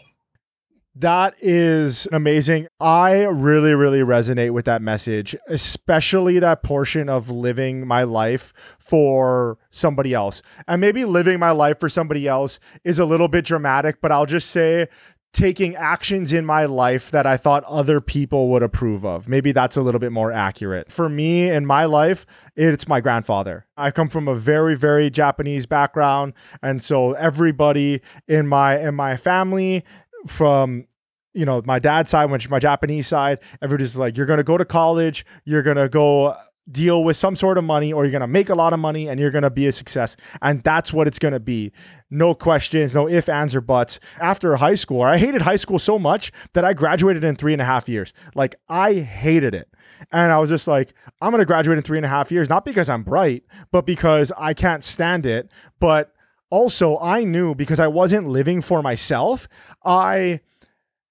That 0.95 1.35
is 1.39 2.09
amazing. 2.11 2.67
I 2.81 3.21
really, 3.23 3.73
really 3.73 4.01
resonate 4.01 4.51
with 4.51 4.65
that 4.65 4.81
message, 4.81 5.33
especially 5.47 6.39
that 6.39 6.61
portion 6.61 7.07
of 7.07 7.29
living 7.29 7.87
my 7.87 8.03
life 8.03 8.51
for 8.79 9.59
somebody 9.69 10.13
else. 10.13 10.41
And 10.67 10.81
maybe 10.81 11.05
living 11.05 11.39
my 11.39 11.51
life 11.51 11.79
for 11.79 11.87
somebody 11.87 12.27
else 12.27 12.59
is 12.83 12.99
a 12.99 13.05
little 13.05 13.29
bit 13.29 13.45
dramatic, 13.45 14.01
but 14.01 14.11
I'll 14.11 14.25
just 14.25 14.49
say 14.49 14.87
taking 15.31 15.75
actions 15.75 16.33
in 16.33 16.45
my 16.45 16.65
life 16.65 17.11
that 17.11 17.27
I 17.27 17.37
thought 17.37 17.63
other 17.65 18.01
people 18.01 18.49
would 18.49 18.63
approve 18.63 19.05
of. 19.05 19.27
Maybe 19.29 19.51
that's 19.51 19.77
a 19.77 19.81
little 19.81 19.99
bit 19.99 20.11
more 20.11 20.31
accurate. 20.31 20.91
For 20.91 21.07
me 21.07 21.49
in 21.49 21.65
my 21.65 21.85
life, 21.85 22.25
it's 22.55 22.87
my 22.87 22.99
grandfather. 22.99 23.67
I 23.77 23.91
come 23.91 24.09
from 24.09 24.27
a 24.27 24.35
very 24.35 24.75
very 24.75 25.09
Japanese 25.09 25.65
background 25.65 26.33
and 26.61 26.83
so 26.83 27.13
everybody 27.13 28.01
in 28.27 28.47
my 28.47 28.79
in 28.79 28.95
my 28.95 29.17
family 29.17 29.83
from 30.25 30.85
you 31.33 31.45
know 31.45 31.61
my 31.65 31.79
dad's 31.79 32.09
side 32.09 32.29
which 32.29 32.49
my 32.49 32.59
japanese 32.59 33.07
side 33.07 33.39
everybody's 33.61 33.95
like 33.95 34.17
you're 34.17 34.25
going 34.25 34.37
to 34.37 34.43
go 34.43 34.57
to 34.57 34.65
college 34.65 35.25
you're 35.45 35.61
going 35.61 35.77
to 35.77 35.87
go 35.87 36.35
deal 36.71 37.03
with 37.03 37.17
some 37.17 37.35
sort 37.35 37.57
of 37.57 37.63
money 37.63 37.91
or 37.91 38.03
you're 38.05 38.11
going 38.11 38.21
to 38.21 38.27
make 38.27 38.49
a 38.49 38.55
lot 38.55 38.73
of 38.73 38.79
money 38.79 39.07
and 39.07 39.19
you're 39.19 39.31
going 39.31 39.43
to 39.43 39.49
be 39.49 39.67
a 39.67 39.71
success. 39.71 40.15
And 40.41 40.63
that's 40.63 40.93
what 40.93 41.07
it's 41.07 41.19
going 41.19 41.33
to 41.33 41.39
be. 41.39 41.71
No 42.09 42.33
questions, 42.33 42.95
no 42.95 43.07
if, 43.07 43.29
ands, 43.29 43.55
or 43.55 43.61
buts. 43.61 43.99
After 44.19 44.55
high 44.55 44.75
school, 44.75 45.01
I 45.01 45.17
hated 45.17 45.41
high 45.41 45.55
school 45.55 45.79
so 45.79 45.99
much 45.99 46.31
that 46.53 46.65
I 46.65 46.73
graduated 46.73 47.23
in 47.23 47.35
three 47.35 47.53
and 47.53 47.61
a 47.61 47.65
half 47.65 47.87
years. 47.89 48.13
Like, 48.35 48.55
I 48.67 48.95
hated 48.95 49.53
it. 49.53 49.69
And 50.11 50.31
I 50.31 50.39
was 50.39 50.49
just 50.49 50.67
like, 50.67 50.93
I'm 51.21 51.31
going 51.31 51.39
to 51.39 51.45
graduate 51.45 51.77
in 51.77 51.83
three 51.83 51.97
and 51.97 52.05
a 52.05 52.09
half 52.09 52.31
years, 52.31 52.49
not 52.49 52.65
because 52.65 52.89
I'm 52.89 53.03
bright, 53.03 53.43
but 53.71 53.85
because 53.85 54.31
I 54.37 54.53
can't 54.53 54.83
stand 54.83 55.25
it. 55.25 55.49
But 55.79 56.13
also, 56.49 56.97
I 56.99 57.23
knew 57.23 57.53
because 57.53 57.79
I 57.79 57.87
wasn't 57.87 58.29
living 58.29 58.61
for 58.61 58.81
myself, 58.81 59.47
I 59.83 60.39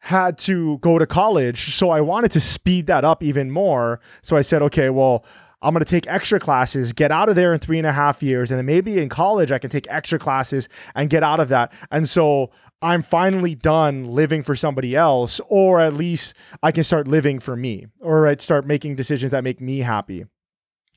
had 0.01 0.39
to 0.39 0.79
go 0.79 0.99
to 0.99 1.07
college. 1.07 1.75
So 1.75 1.91
I 1.91 2.01
wanted 2.01 2.33
to 2.33 2.41
speed 2.41 2.87
that 2.87 3.05
up 3.05 3.23
even 3.23 3.51
more. 3.51 4.01
So 4.23 4.37
I 4.37 4.43
said, 4.43 4.63
okay, 4.63 4.91
well, 4.91 5.25
I'm 5.61 5.75
going 5.75 5.85
to 5.85 5.91
take 5.91 6.07
extra 6.07 6.39
classes, 6.39 6.93
get 6.93 7.11
out 7.11 7.29
of 7.29 7.35
there 7.35 7.53
in 7.53 7.59
three 7.59 7.79
and 7.79 7.87
a 7.87 7.93
half 7.93 8.23
years. 8.23 8.51
And 8.51 8.59
then 8.59 8.67
maybe 8.67 8.99
in 8.99 9.09
college, 9.09 9.51
I 9.51 9.59
can 9.59 9.71
take 9.71 9.87
extra 9.91 10.19
classes 10.19 10.69
and 10.95 11.11
get 11.11 11.23
out 11.23 11.41
of 11.41 11.49
that. 11.49 11.73
And 11.91 12.09
so 12.09 12.51
I'm 12.81 13.03
finally 13.03 13.57
done 13.57 14.05
living 14.05 14.45
for 14.45 14.55
somebody 14.55 14.95
else, 14.95 15.41
or 15.49 15.81
at 15.81 15.95
least 15.95 16.35
I 16.63 16.71
can 16.71 16.85
start 16.85 17.09
living 17.09 17.41
for 17.41 17.57
me, 17.57 17.87
or 18.01 18.29
I'd 18.29 18.41
start 18.41 18.67
making 18.67 18.95
decisions 18.95 19.33
that 19.33 19.43
make 19.43 19.61
me 19.61 19.81
happy. 19.81 20.27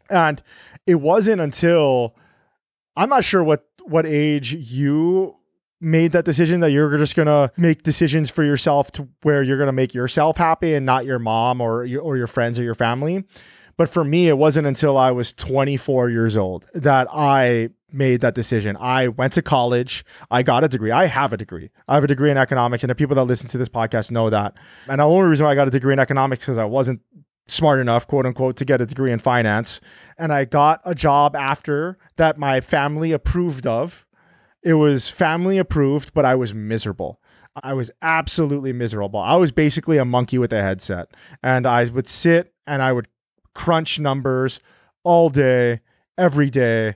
And 0.09 0.43
it 0.85 0.95
wasn't 0.95 1.41
until 1.41 2.15
I'm 2.95 3.09
not 3.09 3.23
sure 3.23 3.43
what 3.43 3.65
what 3.85 4.05
age 4.05 4.53
you 4.53 5.37
made 5.79 6.11
that 6.11 6.23
decision 6.25 6.59
that 6.59 6.69
you're 6.69 6.95
just 6.97 7.15
gonna 7.15 7.51
make 7.57 7.81
decisions 7.81 8.29
for 8.29 8.43
yourself 8.43 8.91
to 8.91 9.07
where 9.23 9.41
you're 9.41 9.57
gonna 9.57 9.71
make 9.71 9.95
yourself 9.95 10.37
happy 10.37 10.75
and 10.75 10.85
not 10.85 11.05
your 11.05 11.17
mom 11.17 11.59
or 11.59 11.83
your, 11.85 12.01
or 12.03 12.15
your 12.17 12.27
friends 12.27 12.59
or 12.59 12.63
your 12.63 12.75
family. 12.75 13.23
But 13.81 13.89
for 13.89 14.03
me, 14.03 14.27
it 14.27 14.37
wasn't 14.37 14.67
until 14.67 14.95
I 14.95 15.09
was 15.09 15.33
24 15.33 16.11
years 16.11 16.37
old 16.37 16.67
that 16.75 17.07
I 17.11 17.69
made 17.91 18.21
that 18.21 18.35
decision. 18.35 18.77
I 18.79 19.07
went 19.07 19.33
to 19.33 19.41
college. 19.41 20.05
I 20.29 20.43
got 20.43 20.63
a 20.63 20.67
degree. 20.67 20.91
I 20.91 21.07
have 21.07 21.33
a 21.33 21.37
degree. 21.37 21.71
I 21.87 21.95
have 21.95 22.03
a 22.03 22.07
degree 22.07 22.29
in 22.29 22.37
economics. 22.37 22.83
And 22.83 22.91
the 22.91 22.95
people 22.95 23.15
that 23.15 23.23
listen 23.23 23.47
to 23.49 23.57
this 23.57 23.69
podcast 23.69 24.11
know 24.11 24.29
that. 24.29 24.53
And 24.87 24.99
the 24.99 25.03
only 25.03 25.27
reason 25.27 25.45
why 25.45 25.53
I 25.53 25.55
got 25.55 25.67
a 25.67 25.71
degree 25.71 25.93
in 25.93 25.97
economics 25.97 26.45
because 26.45 26.59
I 26.59 26.65
wasn't 26.65 27.01
smart 27.47 27.79
enough, 27.79 28.05
quote 28.05 28.27
unquote, 28.27 28.55
to 28.57 28.65
get 28.65 28.81
a 28.81 28.85
degree 28.85 29.11
in 29.11 29.17
finance. 29.17 29.81
And 30.15 30.31
I 30.31 30.45
got 30.45 30.81
a 30.85 30.93
job 30.93 31.35
after 31.35 31.97
that 32.17 32.37
my 32.37 32.61
family 32.61 33.11
approved 33.13 33.65
of. 33.65 34.05
It 34.61 34.75
was 34.75 35.09
family 35.09 35.57
approved, 35.57 36.13
but 36.13 36.23
I 36.23 36.35
was 36.35 36.53
miserable. 36.53 37.19
I 37.63 37.73
was 37.73 37.89
absolutely 38.03 38.73
miserable. 38.73 39.19
I 39.19 39.37
was 39.37 39.51
basically 39.51 39.97
a 39.97 40.05
monkey 40.05 40.37
with 40.37 40.53
a 40.53 40.61
headset. 40.61 41.07
And 41.41 41.65
I 41.65 41.85
would 41.85 42.07
sit 42.07 42.53
and 42.67 42.83
I 42.83 42.93
would 42.93 43.07
crunch 43.53 43.99
numbers 43.99 44.59
all 45.03 45.29
day, 45.29 45.81
every 46.17 46.49
day. 46.49 46.95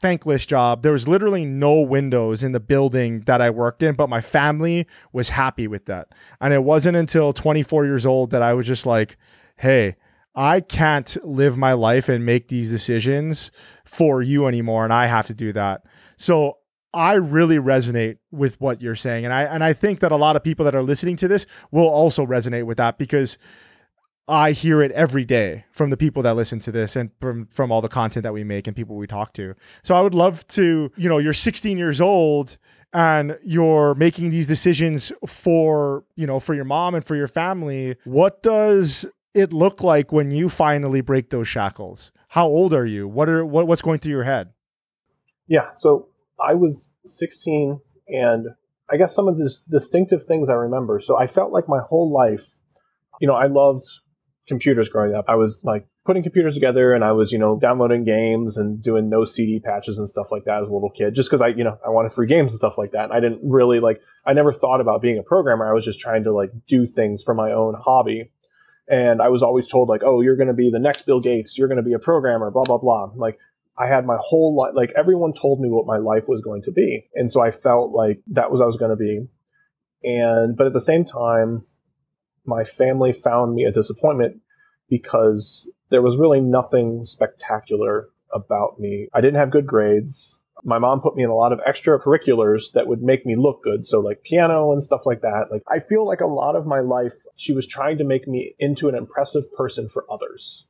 Thankless 0.00 0.44
job. 0.44 0.82
There 0.82 0.92
was 0.92 1.08
literally 1.08 1.46
no 1.46 1.80
windows 1.80 2.42
in 2.42 2.52
the 2.52 2.60
building 2.60 3.20
that 3.22 3.40
I 3.40 3.48
worked 3.48 3.82
in, 3.82 3.94
but 3.94 4.10
my 4.10 4.20
family 4.20 4.86
was 5.12 5.30
happy 5.30 5.66
with 5.66 5.86
that. 5.86 6.08
And 6.40 6.52
it 6.52 6.62
wasn't 6.62 6.96
until 6.96 7.32
24 7.32 7.86
years 7.86 8.04
old 8.04 8.30
that 8.30 8.42
I 8.42 8.52
was 8.52 8.66
just 8.66 8.84
like, 8.84 9.16
hey, 9.56 9.96
I 10.34 10.60
can't 10.60 11.16
live 11.24 11.56
my 11.56 11.72
life 11.72 12.08
and 12.08 12.24
make 12.26 12.48
these 12.48 12.70
decisions 12.70 13.50
for 13.84 14.20
you 14.22 14.46
anymore. 14.46 14.84
And 14.84 14.92
I 14.92 15.06
have 15.06 15.26
to 15.28 15.34
do 15.34 15.52
that. 15.54 15.84
So 16.18 16.58
I 16.94 17.14
really 17.14 17.56
resonate 17.56 18.18
with 18.30 18.60
what 18.60 18.80
you're 18.80 18.94
saying. 18.94 19.24
And 19.24 19.32
I 19.32 19.42
and 19.44 19.62
I 19.62 19.72
think 19.72 20.00
that 20.00 20.12
a 20.12 20.16
lot 20.16 20.36
of 20.36 20.44
people 20.44 20.64
that 20.64 20.74
are 20.74 20.82
listening 20.82 21.16
to 21.16 21.28
this 21.28 21.44
will 21.70 21.88
also 21.88 22.24
resonate 22.24 22.66
with 22.66 22.78
that 22.78 22.98
because 22.98 23.36
I 24.28 24.52
hear 24.52 24.82
it 24.82 24.92
every 24.92 25.24
day 25.24 25.64
from 25.70 25.88
the 25.88 25.96
people 25.96 26.22
that 26.22 26.36
listen 26.36 26.58
to 26.60 26.70
this 26.70 26.96
and 26.96 27.10
from 27.20 27.46
from 27.46 27.72
all 27.72 27.80
the 27.80 27.88
content 27.88 28.24
that 28.24 28.34
we 28.34 28.44
make 28.44 28.66
and 28.66 28.76
people 28.76 28.96
we 28.96 29.06
talk 29.06 29.32
to. 29.34 29.54
So 29.82 29.94
I 29.94 30.02
would 30.02 30.14
love 30.14 30.46
to, 30.48 30.92
you 30.96 31.08
know, 31.08 31.18
you're 31.18 31.32
16 31.32 31.78
years 31.78 32.00
old 32.00 32.58
and 32.92 33.38
you're 33.42 33.94
making 33.94 34.30
these 34.30 34.46
decisions 34.46 35.12
for, 35.26 36.04
you 36.14 36.26
know, 36.26 36.40
for 36.40 36.54
your 36.54 36.64
mom 36.64 36.94
and 36.94 37.04
for 37.04 37.16
your 37.16 37.26
family. 37.26 37.96
What 38.04 38.42
does 38.42 39.06
it 39.34 39.52
look 39.52 39.82
like 39.82 40.12
when 40.12 40.30
you 40.30 40.48
finally 40.48 41.00
break 41.00 41.30
those 41.30 41.48
shackles? 41.48 42.12
How 42.28 42.46
old 42.46 42.74
are 42.74 42.86
you? 42.86 43.08
What 43.08 43.30
are 43.30 43.44
what, 43.46 43.66
what's 43.66 43.82
going 43.82 43.98
through 43.98 44.12
your 44.12 44.24
head? 44.24 44.50
Yeah, 45.46 45.70
so 45.74 46.08
I 46.38 46.52
was 46.52 46.92
16 47.06 47.80
and 48.08 48.48
I 48.90 48.98
guess 48.98 49.14
some 49.14 49.28
of 49.28 49.38
the 49.38 49.50
distinctive 49.70 50.24
things 50.24 50.50
I 50.50 50.54
remember. 50.54 51.00
So 51.00 51.16
I 51.16 51.26
felt 51.26 51.52
like 51.52 51.68
my 51.68 51.80
whole 51.80 52.12
life, 52.12 52.56
you 53.20 53.26
know, 53.26 53.34
I 53.34 53.46
loved 53.46 53.84
computers 54.48 54.88
growing 54.88 55.14
up. 55.14 55.26
I 55.28 55.36
was 55.36 55.60
like 55.62 55.86
putting 56.04 56.22
computers 56.22 56.54
together 56.54 56.94
and 56.94 57.04
I 57.04 57.12
was, 57.12 57.30
you 57.30 57.38
know, 57.38 57.58
downloading 57.58 58.04
games 58.04 58.56
and 58.56 58.82
doing 58.82 59.08
no 59.08 59.24
CD 59.24 59.60
patches 59.60 59.98
and 59.98 60.08
stuff 60.08 60.32
like 60.32 60.44
that 60.44 60.62
as 60.62 60.68
a 60.68 60.72
little 60.72 60.90
kid, 60.90 61.14
just 61.14 61.28
because 61.28 61.42
I, 61.42 61.48
you 61.48 61.62
know, 61.62 61.78
I 61.86 61.90
wanted 61.90 62.12
free 62.12 62.26
games 62.26 62.52
and 62.52 62.56
stuff 62.58 62.78
like 62.78 62.92
that. 62.92 63.04
And 63.04 63.12
I 63.12 63.20
didn't 63.20 63.40
really 63.42 63.78
like, 63.78 64.00
I 64.26 64.32
never 64.32 64.52
thought 64.52 64.80
about 64.80 65.02
being 65.02 65.18
a 65.18 65.22
programmer. 65.22 65.68
I 65.68 65.74
was 65.74 65.84
just 65.84 66.00
trying 66.00 66.24
to 66.24 66.32
like 66.32 66.50
do 66.66 66.86
things 66.86 67.22
for 67.22 67.34
my 67.34 67.52
own 67.52 67.74
hobby. 67.74 68.30
And 68.88 69.20
I 69.20 69.28
was 69.28 69.42
always 69.42 69.68
told 69.68 69.88
like, 69.88 70.02
oh, 70.02 70.22
you're 70.22 70.36
going 70.36 70.48
to 70.48 70.54
be 70.54 70.70
the 70.70 70.78
next 70.78 71.02
Bill 71.02 71.20
Gates. 71.20 71.58
You're 71.58 71.68
going 71.68 71.76
to 71.76 71.82
be 71.82 71.92
a 71.92 71.98
programmer, 71.98 72.50
blah, 72.50 72.64
blah, 72.64 72.78
blah. 72.78 73.12
Like 73.14 73.38
I 73.78 73.86
had 73.86 74.06
my 74.06 74.16
whole 74.18 74.56
life, 74.56 74.72
like 74.74 74.92
everyone 74.96 75.34
told 75.34 75.60
me 75.60 75.68
what 75.68 75.86
my 75.86 75.98
life 75.98 76.24
was 76.26 76.40
going 76.40 76.62
to 76.62 76.72
be. 76.72 77.06
And 77.14 77.30
so 77.30 77.42
I 77.42 77.50
felt 77.50 77.92
like 77.92 78.20
that 78.28 78.50
was 78.50 78.60
I 78.60 78.64
was 78.64 78.78
going 78.78 78.90
to 78.90 78.96
be. 78.96 79.26
And, 80.02 80.56
but 80.56 80.66
at 80.66 80.72
the 80.72 80.80
same 80.80 81.04
time, 81.04 81.64
my 82.48 82.64
family 82.64 83.12
found 83.12 83.54
me 83.54 83.64
a 83.64 83.70
disappointment 83.70 84.40
because 84.88 85.70
there 85.90 86.02
was 86.02 86.16
really 86.16 86.40
nothing 86.40 87.04
spectacular 87.04 88.08
about 88.32 88.80
me. 88.80 89.08
I 89.12 89.20
didn't 89.20 89.38
have 89.38 89.50
good 89.50 89.66
grades. 89.66 90.40
My 90.64 90.78
mom 90.78 91.00
put 91.00 91.14
me 91.14 91.22
in 91.22 91.30
a 91.30 91.36
lot 91.36 91.52
of 91.52 91.60
extracurriculars 91.60 92.72
that 92.72 92.88
would 92.88 93.02
make 93.02 93.24
me 93.24 93.36
look 93.36 93.62
good. 93.62 93.86
So 93.86 94.00
like 94.00 94.22
piano 94.24 94.72
and 94.72 94.82
stuff 94.82 95.06
like 95.06 95.20
that. 95.20 95.48
Like 95.50 95.62
I 95.68 95.78
feel 95.78 96.06
like 96.06 96.20
a 96.20 96.26
lot 96.26 96.56
of 96.56 96.66
my 96.66 96.80
life, 96.80 97.14
she 97.36 97.52
was 97.52 97.66
trying 97.66 97.98
to 97.98 98.04
make 98.04 98.26
me 98.26 98.54
into 98.58 98.88
an 98.88 98.94
impressive 98.94 99.52
person 99.54 99.88
for 99.88 100.04
others. 100.10 100.66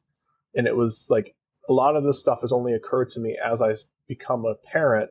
And 0.54 0.66
it 0.66 0.76
was 0.76 1.06
like 1.08 1.37
a 1.68 1.73
lot 1.73 1.97
of 1.97 2.04
this 2.04 2.20
stuff 2.20 2.42
has 2.42 2.52
only 2.52 2.75
occurred 2.75 3.08
to 3.11 3.20
me 3.20 3.38
as 3.42 3.62
I 3.62 3.75
become 4.08 4.44
a 4.44 4.54
parent 4.54 5.11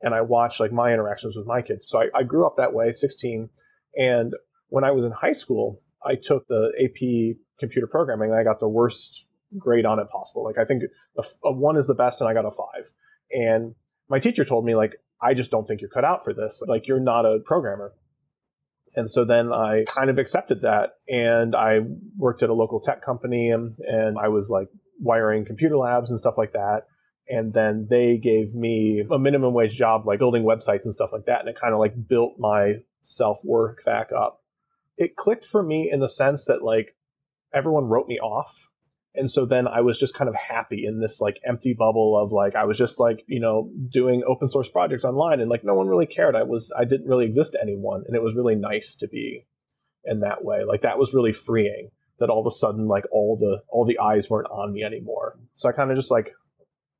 and 0.00 0.14
I 0.14 0.22
watch 0.22 0.58
like 0.58 0.72
my 0.72 0.92
interactions 0.92 1.36
with 1.36 1.46
my 1.46 1.62
kids. 1.62 1.88
So 1.88 2.00
I, 2.00 2.06
I 2.14 2.22
grew 2.22 2.46
up 2.46 2.56
that 2.56 2.72
way, 2.72 2.92
16. 2.92 3.50
And 3.98 4.34
when 4.68 4.84
I 4.84 4.90
was 4.90 5.04
in 5.04 5.12
high 5.12 5.32
school, 5.32 5.80
I 6.04 6.14
took 6.14 6.46
the 6.48 6.72
AP 6.78 7.36
computer 7.58 7.86
programming 7.86 8.30
and 8.30 8.38
I 8.38 8.44
got 8.44 8.60
the 8.60 8.68
worst 8.68 9.26
grade 9.56 9.86
on 9.86 9.98
it 9.98 10.08
possible. 10.10 10.44
Like 10.44 10.58
I 10.58 10.64
think 10.64 10.82
a, 11.16 11.24
a, 11.44 11.52
one 11.52 11.76
is 11.76 11.86
the 11.86 11.94
best 11.94 12.20
and 12.20 12.28
I 12.28 12.34
got 12.34 12.44
a 12.44 12.50
five. 12.50 12.92
And 13.32 13.74
my 14.08 14.18
teacher 14.18 14.44
told 14.44 14.64
me 14.64 14.74
like, 14.74 14.96
I 15.20 15.34
just 15.34 15.50
don't 15.50 15.66
think 15.66 15.80
you're 15.80 15.90
cut 15.90 16.04
out 16.04 16.24
for 16.24 16.32
this. 16.32 16.62
Like 16.66 16.86
you're 16.86 17.00
not 17.00 17.26
a 17.26 17.40
programmer. 17.44 17.92
And 18.94 19.10
so 19.10 19.24
then 19.24 19.52
I 19.52 19.84
kind 19.86 20.08
of 20.08 20.18
accepted 20.18 20.62
that 20.62 20.94
and 21.08 21.54
I 21.54 21.80
worked 22.16 22.42
at 22.42 22.50
a 22.50 22.54
local 22.54 22.80
tech 22.80 23.02
company 23.02 23.50
and, 23.50 23.76
and 23.80 24.18
I 24.18 24.28
was 24.28 24.48
like 24.48 24.68
wiring 25.00 25.44
computer 25.44 25.76
labs 25.76 26.10
and 26.10 26.18
stuff 26.18 26.38
like 26.38 26.52
that. 26.52 26.86
And 27.28 27.52
then 27.52 27.88
they 27.90 28.16
gave 28.16 28.54
me 28.54 29.04
a 29.10 29.18
minimum 29.18 29.52
wage 29.52 29.76
job, 29.76 30.06
like 30.06 30.18
building 30.18 30.44
websites 30.44 30.84
and 30.84 30.94
stuff 30.94 31.10
like 31.12 31.26
that. 31.26 31.40
And 31.40 31.48
it 31.48 31.60
kind 31.60 31.74
of 31.74 31.80
like 31.80 32.08
built 32.08 32.36
my 32.38 32.76
self 33.02 33.40
work 33.44 33.84
back 33.84 34.10
up. 34.16 34.42
It 34.98 35.16
clicked 35.16 35.46
for 35.46 35.62
me 35.62 35.90
in 35.90 36.00
the 36.00 36.08
sense 36.08 36.44
that 36.44 36.62
like 36.62 36.94
everyone 37.54 37.84
wrote 37.84 38.08
me 38.08 38.18
off. 38.18 38.68
And 39.14 39.30
so 39.30 39.46
then 39.46 39.66
i 39.66 39.80
was 39.80 39.98
just 39.98 40.14
kind 40.14 40.28
of 40.28 40.34
happy 40.36 40.84
in 40.86 41.00
this 41.00 41.20
like 41.20 41.40
empty 41.44 41.74
bubble 41.74 42.16
of 42.16 42.30
like 42.30 42.54
i 42.54 42.64
was 42.64 42.78
just 42.78 43.00
like 43.00 43.24
you 43.26 43.40
know 43.40 43.70
doing 43.88 44.22
open 44.26 44.48
source 44.48 44.68
projects 44.68 45.04
online 45.04 45.40
and 45.40 45.50
like 45.50 45.64
no 45.64 45.74
one 45.74 45.88
really 45.88 46.06
cared. 46.06 46.36
I 46.36 46.42
was 46.42 46.72
i 46.78 46.84
didn't 46.84 47.08
really 47.08 47.24
exist 47.24 47.52
to 47.52 47.62
anyone. 47.62 48.04
And 48.06 48.14
it 48.14 48.22
was 48.22 48.34
really 48.34 48.54
nice 48.54 48.94
to 48.96 49.08
be 49.08 49.46
in 50.04 50.20
that 50.20 50.44
way. 50.44 50.62
Like 50.64 50.82
that 50.82 50.98
was 50.98 51.14
really 51.14 51.32
freeing 51.32 51.90
that 52.18 52.30
all 52.30 52.40
of 52.40 52.46
a 52.46 52.54
sudden 52.54 52.86
like 52.86 53.04
all 53.10 53.36
the 53.36 53.62
all 53.68 53.84
the 53.84 53.98
eyes 53.98 54.28
weren't 54.28 54.50
on 54.50 54.72
me 54.72 54.84
anymore. 54.84 55.38
So 55.54 55.68
i 55.68 55.72
kind 55.72 55.90
of 55.90 55.96
just 55.96 56.10
like 56.10 56.32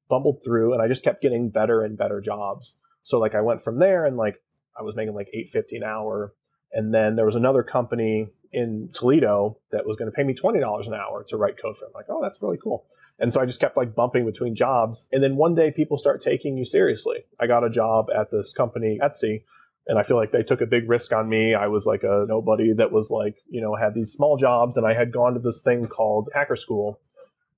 bumbled 0.09 0.40
through 0.45 0.73
and 0.73 0.83
i 0.83 0.88
just 0.88 1.05
kept 1.05 1.23
getting 1.23 1.50
better 1.50 1.83
and 1.83 1.99
better 1.99 2.21
jobs. 2.21 2.78
So 3.02 3.19
like 3.19 3.35
i 3.35 3.43
went 3.43 3.62
from 3.62 3.78
there 3.78 4.07
and 4.07 4.17
like 4.17 4.37
i 4.78 4.83
was 4.83 4.97
making 4.97 5.14
like 5.14 5.28
850 5.33 5.76
an 5.76 5.85
hour 5.85 6.35
and 6.73 6.95
then 6.95 7.17
there 7.17 7.27
was 7.27 7.35
another 7.35 7.63
company 7.63 8.29
in 8.53 8.91
Toledo 8.93 9.59
that 9.71 9.87
was 9.87 9.97
going 9.97 10.11
to 10.11 10.15
pay 10.15 10.23
me 10.23 10.35
$20 10.35 10.87
an 10.87 10.95
hour 10.95 11.25
to 11.29 11.37
write 11.37 11.61
code 11.61 11.77
for 11.77 11.85
them. 11.85 11.93
Like, 11.95 12.07
oh, 12.09 12.23
that's 12.23 12.41
really 12.43 12.59
cool. 12.63 12.87
And 13.19 13.33
so 13.33 13.41
I 13.41 13.47
just 13.47 13.61
kept 13.61 13.77
like 13.77 13.95
bumping 13.95 14.25
between 14.25 14.55
jobs. 14.55 15.09
And 15.13 15.23
then 15.23 15.37
one 15.37 15.55
day 15.55 15.73
people 15.73 15.99
start 15.99 16.23
taking 16.23 16.57
you 16.57 16.65
seriously. 16.65 17.25
I 17.41 17.47
got 17.47 17.65
a 17.65 17.71
job 17.71 18.09
at 18.15 18.31
this 18.31 18.53
company, 18.53 18.99
Etsy, 19.03 19.43
and 19.87 19.99
I 19.99 20.03
feel 20.03 20.17
like 20.17 20.31
they 20.31 20.43
took 20.43 20.61
a 20.61 20.67
big 20.67 20.89
risk 20.89 21.13
on 21.13 21.29
me. 21.29 21.55
I 21.55 21.67
was 21.67 21.85
like 21.85 22.05
a 22.05 22.27
nobody 22.29 22.73
that 22.75 22.93
was 22.93 23.11
like, 23.11 23.37
you 23.49 23.61
know, 23.61 23.75
had 23.75 23.95
these 23.95 24.13
small 24.13 24.37
jobs 24.37 24.77
and 24.77 24.87
I 24.87 24.95
had 24.95 25.13
gone 25.13 25.35
to 25.35 25.41
this 25.41 25.63
thing 25.63 25.87
called 25.87 26.29
Hacker 26.35 26.57
School 26.57 27.01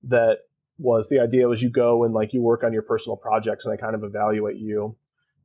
that 0.03 0.39
was 0.79 1.09
the 1.09 1.19
idea 1.19 1.47
was 1.47 1.61
you 1.61 1.69
go 1.69 2.03
and 2.03 2.13
like 2.13 2.33
you 2.33 2.41
work 2.41 2.63
on 2.63 2.73
your 2.73 2.81
personal 2.81 3.15
projects 3.15 3.65
and 3.65 3.73
they 3.73 3.79
kind 3.79 3.93
of 3.93 4.03
evaluate 4.03 4.57
you. 4.57 4.95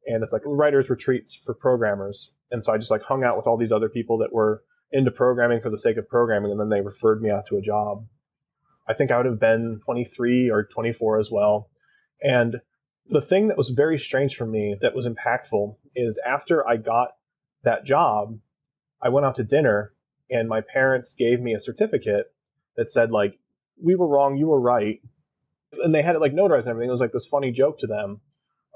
And 0.07 0.23
it's 0.23 0.33
like 0.33 0.43
writers 0.47 0.89
retreats 0.89 1.35
for 1.35 1.53
programmers. 1.53 2.33
And 2.51 2.63
so 2.63 2.73
I 2.73 2.79
just 2.79 2.91
like 2.91 3.03
hung 3.03 3.25
out 3.25 3.37
with 3.37 3.47
all 3.47 3.57
these 3.57 3.73
other 3.73 3.89
people 3.89 4.19
that 4.19 4.33
were 4.33 4.63
into 4.93 5.11
programming 5.11 5.61
for 5.61 5.71
the 5.71 5.79
sake 5.79 5.97
of 5.97 6.09
programming, 6.09 6.51
and 6.51 6.61
then 6.61 6.69
they 6.69 6.81
referred 6.81 7.21
me 7.21 7.31
out 7.31 7.47
to 7.47 7.57
a 7.57 7.63
job. 7.63 8.07
I 8.89 8.95
think 8.95 9.11
I 9.11 9.17
would 9.17 9.27
have 9.27 9.41
been 9.41 9.81
23 9.85 10.49
or 10.49 10.65
24 10.65 11.19
as 11.19 11.31
well. 11.31 11.71
And 12.23 12.61
the 13.09 13.21
thing 13.21 13.49
that 13.49 13.57
was 13.57 13.71
very 13.71 13.99
strange 13.99 14.37
for 14.37 14.47
me 14.47 14.77
that 14.81 14.95
was 14.95 15.07
impactful 15.07 15.77
is 15.95 16.21
after 16.27 16.67
I 16.67 16.77
got 16.77 17.17
that 17.63 17.85
job, 17.85 18.39
I 19.03 19.09
went 19.09 19.27
out 19.27 19.35
to 19.37 19.45
dinner 19.45 19.93
and 20.31 20.49
my 20.49 20.61
parents 20.61 21.15
gave 21.15 21.41
me 21.41 21.53
a 21.55 21.61
certificate 21.61 22.33
that 22.77 22.91
said 22.91 23.13
like 23.13 23.39
we 23.83 23.95
were 23.95 24.09
wrong, 24.09 24.37
you 24.37 24.47
were 24.47 24.61
right. 24.61 25.01
And 25.83 25.95
they 25.95 26.03
had 26.03 26.15
it 26.15 26.21
like 26.21 26.33
notarized 26.33 26.61
and 26.61 26.69
everything. 26.69 26.89
It 26.89 26.93
was 26.93 27.01
like 27.01 27.13
this 27.13 27.27
funny 27.27 27.53
joke 27.53 27.79
to 27.81 27.87
them. 27.87 28.21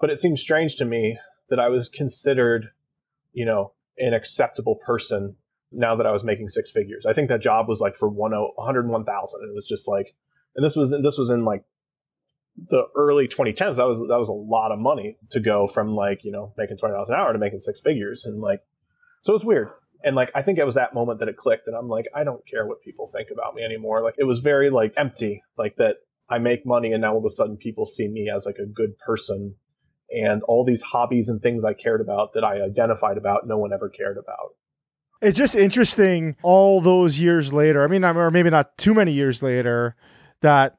But 0.00 0.10
it 0.10 0.20
seemed 0.20 0.38
strange 0.38 0.76
to 0.76 0.84
me 0.84 1.18
that 1.48 1.60
I 1.60 1.68
was 1.68 1.88
considered, 1.88 2.70
you 3.32 3.44
know, 3.44 3.72
an 3.98 4.14
acceptable 4.14 4.76
person 4.76 5.36
now 5.72 5.94
that 5.96 6.06
I 6.06 6.12
was 6.12 6.24
making 6.24 6.48
six 6.48 6.70
figures. 6.70 7.06
I 7.06 7.12
think 7.12 7.28
that 7.28 7.40
job 7.40 7.68
was 7.68 7.80
like 7.80 7.96
for 7.96 8.08
one 8.08 8.34
oh, 8.34 8.52
101,000. 8.56 9.40
It 9.42 9.54
was 9.54 9.66
just 9.66 9.86
like, 9.86 10.14
and 10.56 10.64
this 10.64 10.76
was, 10.76 10.90
this 11.02 11.16
was 11.16 11.30
in 11.30 11.44
like 11.44 11.62
the 12.56 12.84
early 12.96 13.28
2010s. 13.28 13.76
That 13.76 13.86
was, 13.86 14.00
that 14.00 14.18
was 14.18 14.28
a 14.28 14.32
lot 14.32 14.72
of 14.72 14.78
money 14.78 15.16
to 15.30 15.40
go 15.40 15.66
from 15.66 15.94
like, 15.94 16.24
you 16.24 16.32
know, 16.32 16.52
making 16.58 16.78
$20 16.78 17.08
an 17.08 17.14
hour 17.14 17.32
to 17.32 17.38
making 17.38 17.60
six 17.60 17.80
figures. 17.80 18.24
And 18.24 18.40
like, 18.40 18.60
so 19.22 19.34
it's 19.34 19.44
weird. 19.44 19.68
And 20.02 20.16
like, 20.16 20.30
I 20.34 20.42
think 20.42 20.58
it 20.58 20.64
was 20.64 20.74
that 20.74 20.94
moment 20.94 21.20
that 21.20 21.28
it 21.28 21.36
clicked 21.36 21.68
and 21.68 21.76
I'm 21.76 21.88
like, 21.88 22.06
I 22.14 22.24
don't 22.24 22.46
care 22.46 22.66
what 22.66 22.82
people 22.82 23.06
think 23.06 23.28
about 23.30 23.54
me 23.54 23.62
anymore. 23.62 24.02
Like 24.02 24.14
it 24.18 24.24
was 24.24 24.40
very 24.40 24.70
like 24.70 24.94
empty, 24.96 25.42
like 25.56 25.76
that 25.76 25.96
I 26.28 26.38
make 26.38 26.66
money 26.66 26.92
and 26.92 27.02
now 27.02 27.12
all 27.12 27.18
of 27.18 27.24
a 27.24 27.30
sudden 27.30 27.56
people 27.56 27.86
see 27.86 28.08
me 28.08 28.30
as 28.34 28.46
like 28.46 28.58
a 28.58 28.66
good 28.66 28.98
person 28.98 29.56
and 30.12 30.42
all 30.44 30.64
these 30.64 30.82
hobbies 30.82 31.28
and 31.28 31.40
things 31.40 31.64
I 31.64 31.72
cared 31.72 32.00
about 32.00 32.32
that 32.34 32.44
I 32.44 32.62
identified 32.62 33.16
about, 33.16 33.46
no 33.46 33.58
one 33.58 33.72
ever 33.72 33.88
cared 33.88 34.18
about. 34.18 34.54
It's 35.22 35.36
just 35.36 35.54
interesting 35.54 36.36
all 36.42 36.80
those 36.80 37.18
years 37.18 37.52
later. 37.52 37.84
I 37.84 37.88
mean, 37.88 38.04
or 38.04 38.30
maybe 38.30 38.50
not 38.50 38.76
too 38.78 38.94
many 38.94 39.12
years 39.12 39.42
later, 39.42 39.94
that 40.40 40.78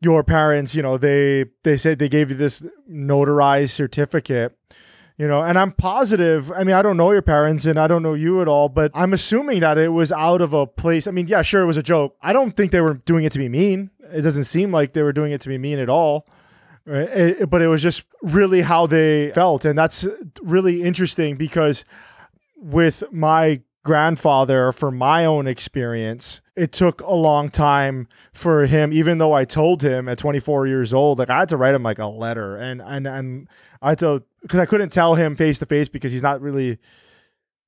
your 0.00 0.24
parents, 0.24 0.74
you 0.74 0.82
know, 0.82 0.98
they 0.98 1.46
they 1.62 1.76
said 1.76 1.98
they 1.98 2.08
gave 2.08 2.30
you 2.30 2.36
this 2.36 2.62
notarized 2.90 3.70
certificate, 3.70 4.56
you 5.16 5.28
know, 5.28 5.42
and 5.42 5.58
I'm 5.58 5.72
positive. 5.72 6.50
I 6.52 6.64
mean, 6.64 6.74
I 6.74 6.82
don't 6.82 6.96
know 6.96 7.12
your 7.12 7.22
parents 7.22 7.66
and 7.66 7.78
I 7.78 7.86
don't 7.86 8.02
know 8.02 8.14
you 8.14 8.42
at 8.42 8.48
all, 8.48 8.68
but 8.68 8.90
I'm 8.94 9.12
assuming 9.12 9.60
that 9.60 9.78
it 9.78 9.88
was 9.88 10.12
out 10.12 10.42
of 10.42 10.52
a 10.52 10.66
place. 10.66 11.06
I 11.06 11.12
mean, 11.12 11.28
yeah, 11.28 11.42
sure, 11.42 11.62
it 11.62 11.66
was 11.66 11.76
a 11.76 11.82
joke. 11.82 12.16
I 12.20 12.32
don't 12.32 12.56
think 12.56 12.72
they 12.72 12.80
were 12.80 12.94
doing 12.94 13.24
it 13.24 13.32
to 13.32 13.38
be 13.38 13.48
mean. 13.48 13.90
It 14.12 14.22
doesn't 14.22 14.44
seem 14.44 14.72
like 14.72 14.92
they 14.92 15.02
were 15.02 15.12
doing 15.12 15.32
it 15.32 15.40
to 15.42 15.48
be 15.48 15.58
mean 15.58 15.78
at 15.78 15.88
all. 15.88 16.26
Right? 16.86 17.08
It, 17.08 17.50
but 17.50 17.62
it 17.62 17.68
was 17.68 17.82
just 17.82 18.04
really 18.22 18.62
how 18.62 18.86
they 18.86 19.32
felt, 19.32 19.64
and 19.64 19.76
that's 19.76 20.06
really 20.40 20.82
interesting 20.82 21.36
because 21.36 21.84
with 22.56 23.02
my 23.10 23.62
grandfather, 23.86 24.72
from 24.72 24.96
my 24.96 25.24
own 25.24 25.46
experience, 25.46 26.40
it 26.56 26.72
took 26.72 27.00
a 27.02 27.14
long 27.14 27.48
time 27.48 28.08
for 28.32 28.66
him, 28.66 28.92
even 28.92 29.18
though 29.18 29.32
I 29.32 29.44
told 29.44 29.82
him 29.82 30.08
at 30.08 30.18
24 30.18 30.66
years 30.66 30.92
old, 30.92 31.18
like 31.20 31.30
I 31.30 31.38
had 31.38 31.48
to 31.50 31.56
write 31.56 31.74
him 31.74 31.84
like 31.84 32.00
a 32.00 32.06
letter 32.06 32.56
and, 32.56 32.82
and, 32.82 33.06
and 33.06 33.48
I 33.80 33.90
had 33.90 34.00
to, 34.00 34.24
cause 34.48 34.58
I 34.58 34.66
couldn't 34.66 34.90
tell 34.90 35.14
him 35.14 35.36
face 35.36 35.60
to 35.60 35.66
face 35.66 35.88
because 35.88 36.10
he's 36.12 36.22
not 36.22 36.40
really, 36.40 36.78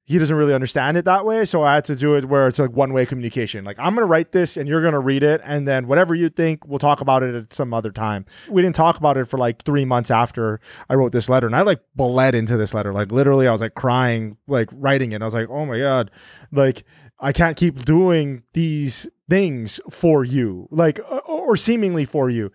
he 0.09 0.17
doesn't 0.19 0.35
really 0.35 0.55
understand 0.55 0.97
it 0.97 1.05
that 1.05 1.27
way. 1.27 1.45
So 1.45 1.63
I 1.63 1.75
had 1.75 1.85
to 1.85 1.95
do 1.95 2.15
it 2.15 2.25
where 2.25 2.49
it's 2.49 2.59
like 2.59 2.71
one 2.71 2.95
way 2.95 3.05
communication. 3.05 3.63
Like 3.63 3.79
I'm 3.79 3.95
going 3.95 4.07
to 4.07 4.11
write 4.11 4.33
this 4.33 4.57
and 4.57 4.67
you're 4.67 4.81
going 4.81 4.95
to 4.95 4.99
read 4.99 5.23
it. 5.23 5.43
And 5.45 5.69
then 5.69 5.87
whatever 5.87 6.15
you 6.15 6.31
think, 6.31 6.67
we'll 6.67 6.79
talk 6.79 7.03
about 7.03 7.23
it 7.23 7.35
at 7.35 7.53
some 7.53 7.75
other 7.75 7.91
time. 7.91 8.25
We 8.49 8.63
didn't 8.63 8.75
talk 8.75 8.97
about 8.97 9.19
it 9.19 9.27
for 9.27 9.37
like 9.37 9.65
three 9.65 9.85
months 9.85 10.11
after 10.11 10.61
I 10.89 10.95
wrote 10.95 11.13
this 11.13 11.29
letter. 11.29 11.47
And 11.47 11.55
I 11.55 11.61
like 11.61 11.83
bled 11.95 12.35
into 12.35 12.57
this 12.57 12.73
letter. 12.73 12.91
Like 12.95 13.13
literally, 13.13 13.47
I 13.47 13.53
was 13.53 13.61
like 13.61 13.75
crying, 13.75 14.39
like 14.47 14.71
writing 14.73 15.13
it. 15.13 15.21
I 15.21 15.27
was 15.27 15.35
like, 15.35 15.51
oh 15.51 15.67
my 15.67 15.79
God, 15.79 16.11
like 16.53 16.85
I 17.21 17.33
can't 17.33 17.59
keep 17.59 17.85
doing 17.85 18.45
these 18.55 19.07
things 19.29 19.79
for 19.91 20.25
you, 20.25 20.69
like, 20.71 21.01
or 21.27 21.55
seemingly 21.55 22.07
for 22.07 22.31
you. 22.31 22.51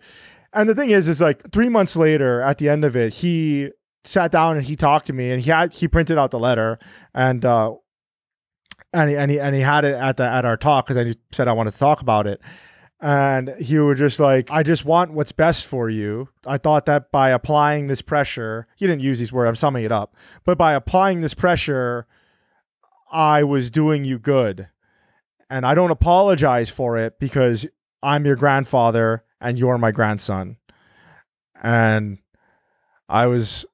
And 0.52 0.68
the 0.68 0.74
thing 0.74 0.90
is, 0.90 1.08
is 1.08 1.20
like 1.20 1.52
three 1.52 1.68
months 1.68 1.94
later, 1.94 2.40
at 2.40 2.58
the 2.58 2.68
end 2.68 2.84
of 2.84 2.96
it, 2.96 3.14
he 3.14 3.70
sat 4.04 4.30
down 4.30 4.56
and 4.56 4.66
he 4.66 4.76
talked 4.76 5.06
to 5.06 5.12
me 5.12 5.30
and 5.30 5.42
he 5.42 5.50
had 5.50 5.72
he 5.72 5.88
printed 5.88 6.18
out 6.18 6.30
the 6.30 6.38
letter 6.38 6.78
and 7.14 7.44
uh 7.44 7.74
and 8.92 9.10
he 9.10 9.16
and 9.16 9.30
he, 9.30 9.40
and 9.40 9.54
he 9.54 9.60
had 9.60 9.84
it 9.84 9.94
at 9.94 10.16
the 10.16 10.24
at 10.24 10.44
our 10.44 10.56
talk 10.56 10.86
because 10.86 10.96
I 10.96 11.14
said 11.32 11.48
I 11.48 11.52
wanted 11.52 11.72
to 11.72 11.78
talk 11.78 12.00
about 12.00 12.26
it. 12.26 12.40
And 13.00 13.54
he 13.60 13.78
was 13.78 13.98
just 13.98 14.18
like, 14.18 14.50
I 14.50 14.62
just 14.62 14.86
want 14.86 15.12
what's 15.12 15.32
best 15.32 15.66
for 15.66 15.90
you. 15.90 16.28
I 16.46 16.56
thought 16.56 16.86
that 16.86 17.10
by 17.10 17.30
applying 17.30 17.86
this 17.86 18.00
pressure, 18.00 18.66
he 18.76 18.86
didn't 18.86 19.02
use 19.02 19.18
these 19.18 19.32
words, 19.32 19.48
I'm 19.48 19.56
summing 19.56 19.84
it 19.84 19.92
up, 19.92 20.16
but 20.44 20.56
by 20.56 20.72
applying 20.72 21.20
this 21.20 21.34
pressure, 21.34 22.06
I 23.12 23.42
was 23.42 23.70
doing 23.70 24.04
you 24.04 24.18
good. 24.18 24.68
And 25.50 25.66
I 25.66 25.74
don't 25.74 25.90
apologize 25.90 26.70
for 26.70 26.96
it 26.96 27.18
because 27.18 27.66
I'm 28.02 28.24
your 28.24 28.36
grandfather 28.36 29.24
and 29.40 29.58
you're 29.58 29.76
my 29.76 29.90
grandson. 29.90 30.56
And 31.62 32.18
I 33.08 33.26
was 33.26 33.66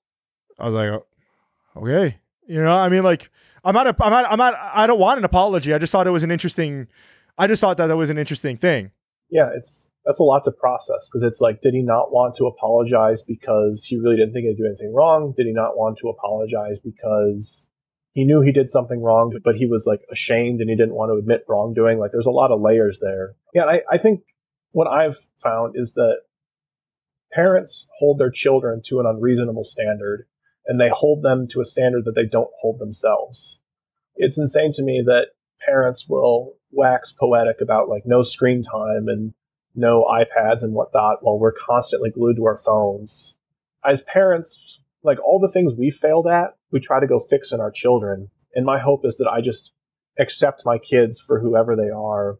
I 0.60 0.68
was 0.68 0.74
like, 0.74 1.02
okay, 1.76 2.18
you 2.46 2.62
know, 2.62 2.76
I 2.76 2.88
mean, 2.88 3.02
like, 3.02 3.30
I'm 3.64 3.74
not, 3.74 3.86
a, 3.86 4.04
I'm 4.04 4.10
not, 4.10 4.26
I'm 4.30 4.38
not, 4.38 4.54
I 4.74 4.86
don't 4.86 4.98
want 4.98 5.18
an 5.18 5.24
apology. 5.24 5.72
I 5.72 5.78
just 5.78 5.92
thought 5.92 6.06
it 6.06 6.10
was 6.10 6.22
an 6.22 6.30
interesting, 6.30 6.88
I 7.38 7.46
just 7.46 7.60
thought 7.60 7.76
that 7.78 7.86
that 7.86 7.96
was 7.96 8.10
an 8.10 8.18
interesting 8.18 8.56
thing. 8.56 8.90
Yeah, 9.30 9.50
it's 9.54 9.88
that's 10.04 10.18
a 10.18 10.24
lot 10.24 10.44
to 10.44 10.50
process 10.50 11.08
because 11.08 11.22
it's 11.22 11.40
like, 11.40 11.60
did 11.60 11.74
he 11.74 11.82
not 11.82 12.12
want 12.12 12.34
to 12.36 12.46
apologize 12.46 13.22
because 13.22 13.84
he 13.84 13.96
really 13.96 14.16
didn't 14.16 14.32
think 14.32 14.46
he'd 14.46 14.56
do 14.56 14.66
anything 14.66 14.92
wrong? 14.94 15.34
Did 15.36 15.46
he 15.46 15.52
not 15.52 15.76
want 15.76 15.98
to 15.98 16.08
apologize 16.08 16.80
because 16.80 17.68
he 18.12 18.24
knew 18.24 18.40
he 18.40 18.52
did 18.52 18.70
something 18.70 19.02
wrong, 19.02 19.32
but 19.44 19.56
he 19.56 19.66
was 19.66 19.86
like 19.86 20.00
ashamed 20.10 20.60
and 20.60 20.70
he 20.70 20.76
didn't 20.76 20.94
want 20.94 21.10
to 21.10 21.18
admit 21.18 21.44
wrongdoing? 21.48 21.98
Like, 21.98 22.12
there's 22.12 22.26
a 22.26 22.30
lot 22.30 22.50
of 22.50 22.60
layers 22.60 22.98
there. 23.00 23.34
Yeah, 23.54 23.64
I, 23.64 23.82
I 23.90 23.98
think 23.98 24.22
what 24.72 24.88
I've 24.88 25.18
found 25.42 25.74
is 25.76 25.94
that 25.94 26.20
parents 27.32 27.88
hold 27.98 28.18
their 28.18 28.30
children 28.30 28.82
to 28.86 29.00
an 29.00 29.06
unreasonable 29.06 29.64
standard 29.64 30.26
and 30.66 30.80
they 30.80 30.88
hold 30.88 31.22
them 31.22 31.46
to 31.48 31.60
a 31.60 31.64
standard 31.64 32.04
that 32.04 32.14
they 32.14 32.26
don't 32.26 32.50
hold 32.60 32.78
themselves. 32.78 33.60
It's 34.16 34.38
insane 34.38 34.72
to 34.72 34.82
me 34.82 35.02
that 35.06 35.28
parents 35.64 36.06
will 36.08 36.54
wax 36.70 37.12
poetic 37.12 37.60
about 37.60 37.88
like 37.88 38.02
no 38.06 38.22
screen 38.22 38.62
time 38.62 39.08
and 39.08 39.34
no 39.74 40.04
iPads 40.04 40.62
and 40.62 40.74
whatnot 40.74 41.18
while 41.22 41.38
we're 41.38 41.52
constantly 41.52 42.10
glued 42.10 42.36
to 42.36 42.46
our 42.46 42.58
phones. 42.58 43.36
As 43.84 44.02
parents, 44.02 44.80
like 45.02 45.18
all 45.24 45.40
the 45.40 45.50
things 45.50 45.74
we 45.74 45.90
failed 45.90 46.26
at, 46.26 46.56
we 46.70 46.80
try 46.80 47.00
to 47.00 47.06
go 47.06 47.18
fix 47.18 47.52
in 47.52 47.60
our 47.60 47.70
children. 47.70 48.30
And 48.54 48.66
my 48.66 48.78
hope 48.78 49.04
is 49.04 49.16
that 49.16 49.28
I 49.28 49.40
just 49.40 49.72
accept 50.18 50.66
my 50.66 50.78
kids 50.78 51.20
for 51.20 51.40
whoever 51.40 51.76
they 51.76 51.88
are. 51.88 52.38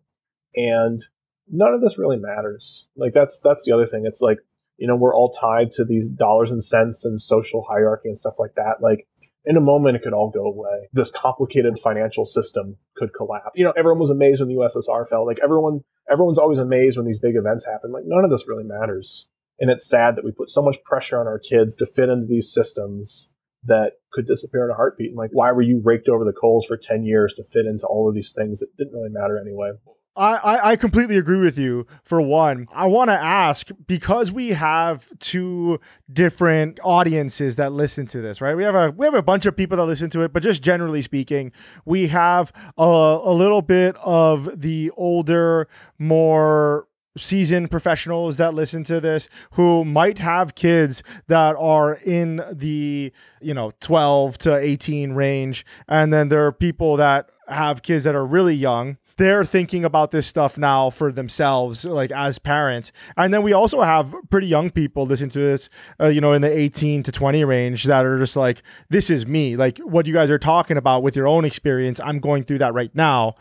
And 0.54 1.00
none 1.48 1.72
of 1.72 1.80
this 1.80 1.98
really 1.98 2.18
matters. 2.18 2.86
Like 2.96 3.12
that's 3.12 3.40
that's 3.40 3.64
the 3.64 3.72
other 3.72 3.86
thing. 3.86 4.04
It's 4.06 4.20
like 4.20 4.38
you 4.80 4.86
know, 4.86 4.96
we're 4.96 5.14
all 5.14 5.30
tied 5.30 5.70
to 5.72 5.84
these 5.84 6.08
dollars 6.08 6.50
and 6.50 6.64
cents 6.64 7.04
and 7.04 7.20
social 7.20 7.66
hierarchy 7.68 8.08
and 8.08 8.16
stuff 8.16 8.36
like 8.38 8.54
that. 8.56 8.76
Like 8.80 9.06
in 9.44 9.58
a 9.58 9.60
moment, 9.60 9.96
it 9.96 10.02
could 10.02 10.14
all 10.14 10.30
go 10.30 10.44
away. 10.44 10.88
This 10.90 11.10
complicated 11.10 11.78
financial 11.78 12.24
system 12.24 12.76
could 12.96 13.12
collapse. 13.14 13.52
You 13.56 13.64
know, 13.64 13.74
everyone 13.76 14.00
was 14.00 14.08
amazed 14.08 14.40
when 14.40 14.48
the 14.48 14.54
USSR 14.54 15.06
fell. 15.06 15.26
Like 15.26 15.38
everyone, 15.42 15.84
everyone's 16.10 16.38
always 16.38 16.58
amazed 16.58 16.96
when 16.96 17.04
these 17.04 17.18
big 17.18 17.36
events 17.36 17.66
happen. 17.66 17.92
Like 17.92 18.04
none 18.06 18.24
of 18.24 18.30
this 18.30 18.48
really 18.48 18.64
matters. 18.64 19.28
And 19.58 19.70
it's 19.70 19.86
sad 19.86 20.16
that 20.16 20.24
we 20.24 20.32
put 20.32 20.50
so 20.50 20.62
much 20.62 20.82
pressure 20.82 21.20
on 21.20 21.26
our 21.26 21.38
kids 21.38 21.76
to 21.76 21.86
fit 21.86 22.08
into 22.08 22.26
these 22.26 22.50
systems 22.50 23.34
that 23.64 24.00
could 24.14 24.26
disappear 24.26 24.64
in 24.64 24.70
a 24.70 24.74
heartbeat. 24.74 25.08
And 25.08 25.18
like, 25.18 25.30
why 25.34 25.52
were 25.52 25.60
you 25.60 25.82
raked 25.84 26.08
over 26.08 26.24
the 26.24 26.32
coals 26.32 26.64
for 26.64 26.78
10 26.78 27.04
years 27.04 27.34
to 27.34 27.44
fit 27.44 27.66
into 27.66 27.86
all 27.86 28.08
of 28.08 28.14
these 28.14 28.32
things 28.32 28.60
that 28.60 28.74
didn't 28.78 28.94
really 28.94 29.10
matter 29.10 29.38
anyway? 29.38 29.72
I, 30.16 30.72
I 30.72 30.76
completely 30.76 31.16
agree 31.16 31.38
with 31.38 31.56
you. 31.56 31.86
For 32.02 32.20
one, 32.20 32.66
I 32.72 32.86
want 32.86 33.08
to 33.08 33.14
ask 33.14 33.70
because 33.86 34.32
we 34.32 34.48
have 34.50 35.08
two 35.18 35.80
different 36.12 36.80
audiences 36.82 37.56
that 37.56 37.72
listen 37.72 38.06
to 38.08 38.20
this, 38.20 38.40
right? 38.40 38.56
We 38.56 38.64
have 38.64 38.74
a 38.74 38.90
we 38.90 39.06
have 39.06 39.14
a 39.14 39.22
bunch 39.22 39.46
of 39.46 39.56
people 39.56 39.76
that 39.76 39.84
listen 39.84 40.10
to 40.10 40.22
it, 40.22 40.32
but 40.32 40.42
just 40.42 40.62
generally 40.62 41.00
speaking, 41.02 41.52
we 41.84 42.08
have 42.08 42.52
a, 42.76 42.82
a 42.82 43.32
little 43.32 43.62
bit 43.62 43.96
of 43.96 44.60
the 44.60 44.90
older, 44.96 45.68
more 45.98 46.88
seasoned 47.16 47.70
professionals 47.70 48.36
that 48.36 48.54
listen 48.54 48.84
to 48.84 49.00
this 49.00 49.28
who 49.52 49.84
might 49.84 50.18
have 50.18 50.54
kids 50.54 51.02
that 51.26 51.56
are 51.56 51.94
in 51.94 52.40
the 52.52 53.12
you 53.40 53.52
know 53.52 53.72
12 53.80 54.38
to 54.38 54.56
18 54.56 55.12
range 55.12 55.66
and 55.88 56.12
then 56.12 56.28
there 56.28 56.46
are 56.46 56.52
people 56.52 56.96
that 56.96 57.28
have 57.48 57.82
kids 57.82 58.04
that 58.04 58.14
are 58.14 58.24
really 58.24 58.54
young 58.54 58.96
they're 59.20 59.44
thinking 59.44 59.84
about 59.84 60.12
this 60.12 60.26
stuff 60.26 60.56
now 60.56 60.88
for 60.88 61.12
themselves, 61.12 61.84
like 61.84 62.10
as 62.10 62.38
parents. 62.38 62.90
And 63.18 63.34
then 63.34 63.42
we 63.42 63.52
also 63.52 63.82
have 63.82 64.14
pretty 64.30 64.46
young 64.46 64.70
people 64.70 65.04
listen 65.04 65.28
to 65.28 65.38
this, 65.38 65.68
uh, 66.00 66.06
you 66.06 66.22
know, 66.22 66.32
in 66.32 66.40
the 66.40 66.50
18 66.50 67.02
to 67.02 67.12
20 67.12 67.44
range 67.44 67.84
that 67.84 68.06
are 68.06 68.18
just 68.18 68.34
like, 68.34 68.62
this 68.88 69.10
is 69.10 69.26
me. 69.26 69.56
Like 69.56 69.76
what 69.80 70.06
you 70.06 70.14
guys 70.14 70.30
are 70.30 70.38
talking 70.38 70.78
about 70.78 71.02
with 71.02 71.16
your 71.16 71.28
own 71.28 71.44
experience. 71.44 72.00
I'm 72.02 72.18
going 72.18 72.44
through 72.44 72.58
that 72.58 72.72
right 72.72 72.94
now. 72.94 73.34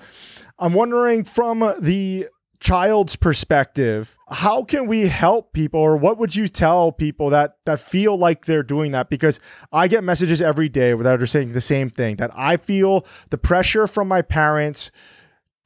I'm 0.59 0.73
wondering 0.73 1.23
from 1.23 1.73
the 1.79 2.27
child's 2.59 3.15
perspective 3.15 4.17
how 4.31 4.65
can 4.65 4.85
we 4.85 5.07
help 5.07 5.53
people 5.53 5.79
or 5.79 5.95
what 5.95 6.17
would 6.17 6.35
you 6.35 6.49
tell 6.49 6.91
people 6.91 7.29
that 7.29 7.55
that 7.65 7.79
feel 7.79 8.17
like 8.17 8.43
they're 8.43 8.63
doing 8.63 8.91
that 8.91 9.09
because 9.09 9.39
i 9.71 9.87
get 9.87 10.03
messages 10.03 10.41
every 10.41 10.67
day 10.67 10.93
that 10.93 11.21
are 11.21 11.25
saying 11.25 11.53
the 11.53 11.61
same 11.61 11.89
thing 11.89 12.17
that 12.17 12.29
i 12.35 12.57
feel 12.57 13.05
the 13.29 13.37
pressure 13.37 13.87
from 13.87 14.09
my 14.09 14.21
parents 14.21 14.91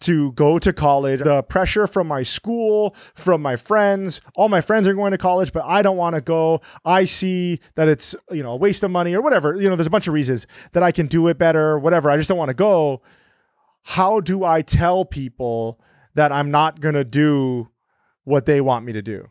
to 0.04 0.32
go 0.34 0.60
to 0.60 0.74
college, 0.74 1.22
the 1.22 1.44
pressure 1.44 1.88
from 1.88 2.08
my 2.08 2.24
school, 2.24 2.96
from 3.16 3.42
my 3.42 3.56
friends. 3.56 4.22
All 4.36 4.50
my 4.50 4.62
friends 4.62 4.88
are 4.88 4.94
going 4.94 5.12
to 5.12 5.18
college, 5.18 5.54
but 5.54 5.64
I 5.66 5.82
don't 5.82 5.98
want 5.98 6.16
to 6.16 6.22
go. 6.22 6.62
I 6.86 7.06
see 7.06 7.60
that 7.76 7.88
it's, 7.88 8.16
you 8.32 8.44
know, 8.44 8.52
a 8.52 8.58
waste 8.58 8.84
of 8.84 8.92
money 8.92 9.14
or 9.14 9.22
whatever. 9.22 9.56
You 9.56 9.70
know, 9.70 9.76
there's 9.76 9.88
a 9.88 9.92
bunch 9.92 10.08
of 10.08 10.14
reasons 10.14 10.48
that 10.74 10.84
I 10.84 10.92
can 10.92 11.08
do 11.08 11.28
it 11.28 11.38
better, 11.38 11.78
whatever. 11.80 12.10
I 12.10 12.18
just 12.18 12.30
don't 12.30 12.38
want 12.38 12.50
to 12.50 12.56
go. 12.56 13.02
How 13.84 14.20
do 14.20 14.44
I 14.44 14.62
tell 14.62 15.06
people 15.06 15.80
that 16.16 16.32
I'm 16.32 16.52
not 16.52 16.80
going 16.80 16.96
to 16.96 17.04
do 17.04 17.70
what 18.24 18.46
they 18.46 18.62
want 18.62 18.86
me 18.86 18.94
to 18.94 19.02
do? 19.02 19.30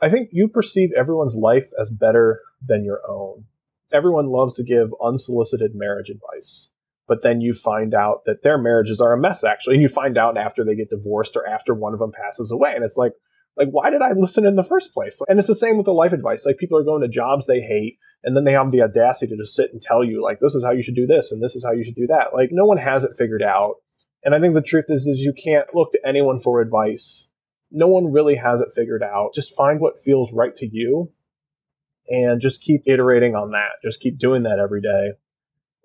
I 0.00 0.08
think 0.08 0.30
you 0.32 0.48
perceive 0.48 0.90
everyone's 0.96 1.36
life 1.36 1.70
as 1.78 1.90
better 1.90 2.40
than 2.62 2.84
your 2.84 3.00
own. 3.08 3.44
Everyone 3.92 4.28
loves 4.28 4.54
to 4.54 4.62
give 4.62 4.90
unsolicited 5.02 5.74
marriage 5.74 6.10
advice 6.10 6.70
but 7.10 7.22
then 7.22 7.40
you 7.40 7.52
find 7.52 7.92
out 7.92 8.24
that 8.24 8.44
their 8.44 8.56
marriages 8.56 9.00
are 9.00 9.12
a 9.12 9.18
mess 9.18 9.42
actually 9.42 9.74
and 9.74 9.82
you 9.82 9.88
find 9.88 10.16
out 10.16 10.38
after 10.38 10.64
they 10.64 10.76
get 10.76 10.90
divorced 10.90 11.34
or 11.34 11.44
after 11.44 11.74
one 11.74 11.92
of 11.92 11.98
them 11.98 12.12
passes 12.12 12.52
away 12.52 12.72
and 12.72 12.84
it's 12.84 12.96
like 12.96 13.14
like 13.56 13.66
why 13.72 13.90
did 13.90 14.00
i 14.00 14.12
listen 14.12 14.46
in 14.46 14.54
the 14.54 14.62
first 14.62 14.94
place? 14.94 15.20
And 15.28 15.40
it's 15.40 15.48
the 15.48 15.56
same 15.56 15.76
with 15.76 15.86
the 15.86 15.92
life 15.92 16.12
advice 16.12 16.46
like 16.46 16.56
people 16.56 16.78
are 16.78 16.84
going 16.84 17.02
to 17.02 17.08
jobs 17.08 17.46
they 17.46 17.60
hate 17.60 17.98
and 18.22 18.36
then 18.36 18.44
they 18.44 18.52
have 18.52 18.70
the 18.70 18.82
audacity 18.82 19.26
to 19.26 19.42
just 19.42 19.56
sit 19.56 19.72
and 19.72 19.82
tell 19.82 20.04
you 20.04 20.22
like 20.22 20.38
this 20.40 20.54
is 20.54 20.64
how 20.64 20.70
you 20.70 20.84
should 20.84 20.94
do 20.94 21.06
this 21.08 21.32
and 21.32 21.42
this 21.42 21.56
is 21.56 21.64
how 21.64 21.72
you 21.72 21.84
should 21.84 21.96
do 21.96 22.06
that. 22.06 22.32
Like 22.32 22.50
no 22.52 22.64
one 22.64 22.78
has 22.78 23.02
it 23.02 23.16
figured 23.18 23.42
out 23.42 23.74
and 24.22 24.32
i 24.32 24.40
think 24.40 24.54
the 24.54 24.62
truth 24.62 24.84
is 24.88 25.08
is 25.08 25.18
you 25.18 25.32
can't 25.32 25.74
look 25.74 25.90
to 25.90 26.06
anyone 26.06 26.38
for 26.38 26.60
advice. 26.60 27.28
No 27.72 27.88
one 27.88 28.12
really 28.12 28.36
has 28.36 28.60
it 28.60 28.68
figured 28.72 29.02
out. 29.02 29.34
Just 29.34 29.56
find 29.56 29.80
what 29.80 30.00
feels 30.00 30.32
right 30.32 30.54
to 30.54 30.68
you 30.70 31.10
and 32.08 32.40
just 32.40 32.62
keep 32.62 32.82
iterating 32.86 33.34
on 33.34 33.50
that. 33.50 33.82
Just 33.82 34.00
keep 34.00 34.16
doing 34.16 34.44
that 34.44 34.60
every 34.60 34.80
day 34.80 35.18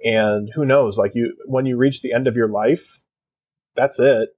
and 0.03 0.49
who 0.55 0.65
knows 0.65 0.97
like 0.97 1.11
you 1.15 1.35
when 1.45 1.65
you 1.65 1.77
reach 1.77 2.01
the 2.01 2.13
end 2.13 2.27
of 2.27 2.35
your 2.35 2.49
life 2.49 2.99
that's 3.75 3.99
it. 3.99 4.29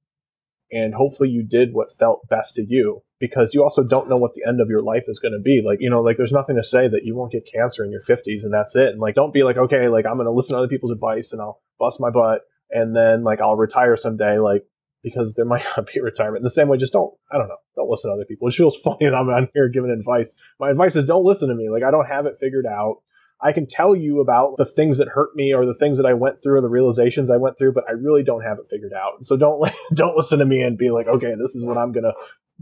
And 0.72 0.96
hopefully 0.96 1.30
you 1.30 1.44
did 1.44 1.70
what 1.72 1.96
felt 1.98 2.28
best 2.28 2.56
to 2.56 2.66
you 2.68 3.04
because 3.20 3.54
you 3.54 3.64
also 3.64 3.84
don't 3.84 4.10
know 4.10 4.18
what 4.18 4.34
the 4.34 4.44
end 4.46 4.60
of 4.60 4.68
your 4.68 4.82
life 4.82 5.06
is 5.08 5.20
going 5.20 5.32
to 5.32 5.40
be. 5.40 5.62
Like 5.66 5.80
you 5.80 5.90
know 5.90 6.02
like 6.02 6.18
there's 6.18 6.34
nothing 6.34 6.58
to 6.58 6.64
say 6.64 6.90
that 6.90 7.06
you 7.06 7.16
won't 7.16 7.32
get 7.32 7.50
cancer 7.52 7.86
in 7.86 7.92
your 7.92 8.02
50s 8.02 8.44
and 8.44 8.54
that's 8.54 8.76
it. 8.76 8.90
And 8.90 9.00
like 9.00 9.16
don't 9.16 9.34
be 9.34 9.44
like 9.44 9.58
okay 9.58 9.88
like 9.88 10.06
i'm 10.06 10.16
going 10.16 10.26
to 10.26 10.32
listen 10.32 10.56
to 10.56 10.60
other 10.60 10.68
people's 10.68 10.92
advice 10.92 11.32
and 11.32 11.42
i'll 11.42 11.62
bust 11.80 12.02
my 12.02 12.10
butt 12.10 12.42
and 12.70 12.96
then 12.96 13.24
like 13.24 13.40
i'll 13.40 13.56
retire 13.56 13.96
someday 13.96 14.40
like 14.40 14.66
because 15.04 15.36
there 15.36 15.46
might 15.54 15.64
not 15.78 15.88
be 15.94 16.02
retirement. 16.02 16.42
In 16.42 16.44
the 16.44 16.50
same 16.50 16.68
way 16.68 16.78
just 16.78 16.94
don't 16.94 17.14
i 17.32 17.38
don't 17.38 17.48
know 17.48 17.58
don't 17.78 17.90
listen 17.90 18.12
to 18.12 18.16
other 18.16 18.26
people. 18.26 18.50
It 18.50 18.56
feels 18.56 18.76
funny 18.84 19.06
that 19.06 19.16
i'm 19.16 19.30
on 19.30 19.48
here 19.54 19.70
giving 19.70 19.92
advice. 19.92 20.36
My 20.60 20.70
advice 20.70 20.98
is 20.98 21.06
don't 21.06 21.24
listen 21.24 21.48
to 21.48 21.56
me. 21.56 21.70
Like 21.70 21.84
i 21.84 21.92
don't 21.92 22.08
have 22.08 22.26
it 22.26 22.38
figured 22.42 22.66
out 22.66 22.98
I 23.40 23.52
can 23.52 23.68
tell 23.68 23.96
you 23.96 24.20
about 24.20 24.58
the 24.58 24.66
things 24.66 24.98
that 24.98 25.10
hurt 25.10 25.36
me 25.36 25.54
or 25.54 25.66
the 25.66 25.74
things 25.74 25.98
that 25.98 26.08
I 26.08 26.14
went 26.14 26.42
through 26.42 26.58
or 26.58 26.62
the 26.62 26.70
realizations 26.70 27.30
I 27.30 27.38
went 27.38 27.58
through, 27.58 27.74
but 27.74 27.84
I 27.88 27.92
really 27.92 28.24
don't 28.24 28.44
have 28.44 28.58
it 28.58 28.68
figured 28.70 28.94
out. 28.94 29.26
So 29.26 29.38
don't 29.38 29.70
don't 29.94 30.18
listen 30.18 30.40
to 30.40 30.46
me 30.46 30.62
and 30.62 30.78
be 30.78 30.90
like, 30.90 31.08
okay, 31.08 31.36
this 31.38 31.56
is 31.56 31.66
what 31.66 31.78
I'm 31.78 31.92
gonna 31.92 32.14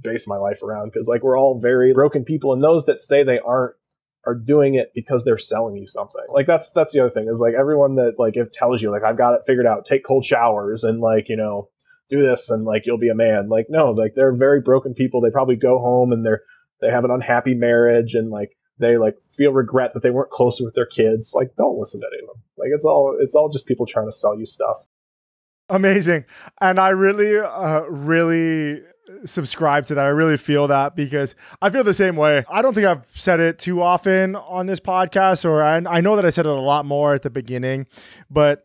base 0.02 0.28
my 0.28 0.38
life 0.38 0.62
around 0.62 0.92
because 0.92 1.08
like 1.08 1.24
we're 1.24 1.40
all 1.40 1.60
very 1.60 1.94
broken 1.94 2.26
people, 2.26 2.54
and 2.54 2.64
those 2.64 2.86
that 2.86 3.02
say 3.02 3.24
they 3.24 3.40
aren't 3.40 3.76
are 4.26 4.36
doing 4.36 4.74
it 4.74 4.92
because 4.96 5.24
they're 5.24 5.38
selling 5.38 5.76
you 5.76 5.88
something. 5.88 6.24
Like 6.30 6.48
that's 6.48 6.72
that's 6.72 6.94
the 6.94 7.02
other 7.02 7.10
thing 7.10 7.28
is 7.30 7.40
like 7.40 7.54
everyone 7.54 7.96
that 7.96 8.16
like 8.18 8.36
it 8.36 8.52
tells 8.52 8.82
you 8.82 8.92
like 8.92 9.04
I've 9.04 9.18
got 9.18 9.34
it 9.34 9.42
figured 9.46 9.68
out, 9.68 9.86
take 9.86 10.04
cold 10.04 10.26
showers 10.26 10.84
and 10.84 11.00
like 11.00 11.30
you 11.30 11.38
know 11.38 11.70
do 12.10 12.22
this 12.22 12.50
and 12.50 12.66
like 12.66 12.84
you'll 12.86 12.98
be 12.98 13.10
a 13.10 13.16
man. 13.16 13.50
Like 13.50 13.68
no, 13.70 13.92
like 13.92 14.14
they're 14.16 14.36
very 14.36 14.62
broken 14.62 14.94
people. 14.94 15.22
They 15.22 15.30
probably 15.30 15.56
go 15.56 15.80
home 15.80 16.12
and 16.12 16.26
they're 16.26 16.42
they 16.82 16.90
have 16.90 17.06
an 17.06 17.12
unhappy 17.12 17.54
marriage 17.54 18.16
and 18.16 18.30
like 18.30 18.58
they 18.78 18.98
like 18.98 19.18
feel 19.30 19.52
regret 19.52 19.94
that 19.94 20.04
they 20.04 20.10
weren't 20.10 20.32
closer 20.32 20.64
with 20.64 20.76
their 20.76 20.86
kids. 20.86 21.34
Like 21.34 21.56
don't 21.56 21.78
listen 21.78 22.02
to 22.02 22.08
any 22.12 22.22
of 22.22 22.28
them. 22.28 22.44
Like 22.58 22.70
it's 22.74 22.86
all 22.86 23.18
it's 23.20 23.36
all 23.36 23.50
just 23.50 23.68
people 23.68 23.86
trying 23.86 24.08
to 24.08 24.12
sell 24.12 24.38
you 24.38 24.46
stuff. 24.46 24.86
Amazing. 25.70 26.26
And 26.62 26.80
I 26.80 26.90
really 26.90 27.38
uh 27.40 27.82
really 27.84 28.82
subscribe 29.26 29.86
to 29.86 29.96
that. 29.96 30.06
I 30.06 30.10
really 30.10 30.38
feel 30.38 30.68
that 30.68 30.96
because 30.96 31.36
I 31.62 31.70
feel 31.70 31.84
the 31.84 31.94
same 31.94 32.16
way. 32.16 32.44
I 32.50 32.62
don't 32.62 32.74
think 32.74 32.88
I've 32.88 33.06
said 33.14 33.40
it 33.40 33.60
too 33.60 33.82
often 33.82 34.36
on 34.36 34.66
this 34.66 34.80
podcast, 34.80 35.46
or 35.46 35.62
I, 35.62 35.78
I 35.78 36.02
know 36.02 36.16
that 36.16 36.26
I 36.26 36.30
said 36.30 36.46
it 36.46 36.52
a 36.52 36.54
lot 36.54 36.86
more 36.86 37.14
at 37.14 37.22
the 37.22 37.30
beginning, 37.30 37.88
but 38.30 38.64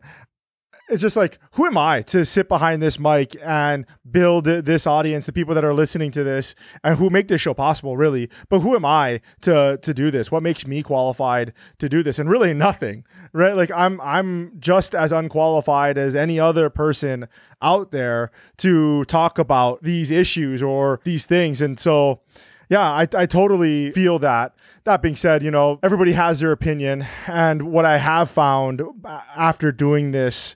it's 0.91 1.01
just 1.01 1.15
like 1.15 1.39
who 1.53 1.65
am 1.65 1.77
i 1.77 2.01
to 2.01 2.25
sit 2.25 2.47
behind 2.47 2.81
this 2.81 2.99
mic 2.99 3.35
and 3.43 3.85
build 4.09 4.45
this 4.45 4.85
audience 4.85 5.25
the 5.25 5.33
people 5.33 5.55
that 5.55 5.63
are 5.63 5.73
listening 5.73 6.11
to 6.11 6.23
this 6.23 6.53
and 6.83 6.97
who 6.97 7.09
make 7.09 7.27
this 7.27 7.41
show 7.41 7.53
possible 7.53 7.97
really? 7.97 8.29
But 8.49 8.59
who 8.59 8.75
am 8.75 8.85
i 8.85 9.21
to 9.41 9.79
to 9.81 9.93
do 9.93 10.11
this? 10.11 10.31
What 10.31 10.43
makes 10.43 10.67
me 10.67 10.83
qualified 10.83 11.53
to 11.79 11.89
do 11.89 12.03
this? 12.03 12.19
And 12.19 12.29
really 12.29 12.53
nothing 12.53 13.05
right? 13.33 13.55
Like 13.55 13.71
i'm 13.71 13.99
i'm 14.01 14.53
just 14.59 14.93
as 14.93 15.11
unqualified 15.11 15.97
as 15.97 16.15
any 16.15 16.39
other 16.39 16.69
person 16.69 17.27
out 17.61 17.91
there 17.91 18.31
to 18.57 19.05
talk 19.05 19.39
about 19.39 19.83
these 19.83 20.11
issues 20.11 20.61
or 20.61 20.99
these 21.03 21.25
things. 21.25 21.61
And 21.61 21.79
so 21.79 22.21
yeah, 22.69 22.89
I, 22.89 23.07
I 23.15 23.25
totally 23.25 23.91
feel 23.91 24.17
that. 24.19 24.55
That 24.85 25.01
being 25.01 25.17
said, 25.17 25.43
you 25.43 25.51
know, 25.51 25.77
everybody 25.83 26.13
has 26.13 26.39
their 26.39 26.53
opinion. 26.53 27.05
And 27.27 27.63
what 27.63 27.85
I 27.85 27.97
have 27.97 28.29
found 28.29 28.81
after 29.05 29.73
doing 29.73 30.11
this 30.11 30.55